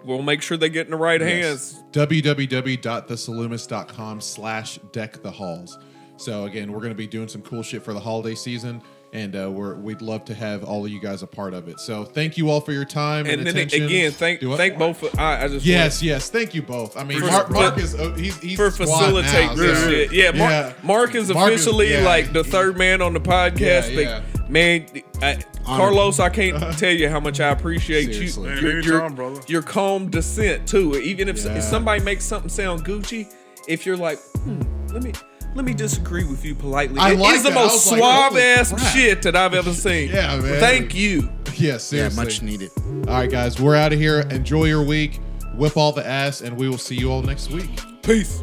[0.03, 1.81] we'll make sure they get in the right hands.
[1.91, 5.77] www.thesalumist.com slash deck the halls.
[6.17, 8.81] So again, we're going to be doing some cool shit for the holiday season.
[9.13, 11.79] And uh, we're we'd love to have all of you guys a part of it.
[11.79, 13.83] So thank you all for your time and, And then attention.
[13.85, 14.57] again, thank Do what?
[14.57, 15.03] thank both.
[15.03, 16.29] of- I, I just Yes, yes.
[16.29, 16.97] Thank you both.
[16.97, 19.79] I mean, For- Mark, for- Mark is uh, he's, he's for squad facilitating now, this
[19.83, 20.11] so- shit.
[20.11, 20.73] Yeah, Mark, Yeah.
[20.83, 22.03] Mark is Mark is- officially yeah.
[22.03, 23.95] like the third man on the podcast.
[23.95, 24.87] Yeah, but man,
[25.21, 28.49] I, Carlos, I can't tell you how much I appreciate Seriously.
[28.49, 28.55] you.
[28.55, 29.41] Man, your, anytime, your, brother.
[29.47, 30.97] your calm descent too.
[30.97, 31.55] Even if, Yeah.
[31.57, 33.31] if somebody makes something sound Gucci,
[33.67, 34.61] if you're like, hmm,
[34.91, 35.13] let me.
[35.55, 36.99] Let me disagree with you politely.
[36.99, 37.55] I It like is the that.
[37.55, 38.93] Most was like, suave-ass crap.
[38.93, 40.09] shit that I've ever seen.
[40.09, 40.59] Yeah, man.
[40.59, 41.29] Thank you.
[41.55, 42.71] Yeah, Yeah, much needed.
[43.07, 44.21] All right, guys, we're out of here.
[44.31, 45.19] Enjoy your week.
[45.55, 47.69] Whip all the ass, and we will see you all next week.
[48.01, 48.41] Peace.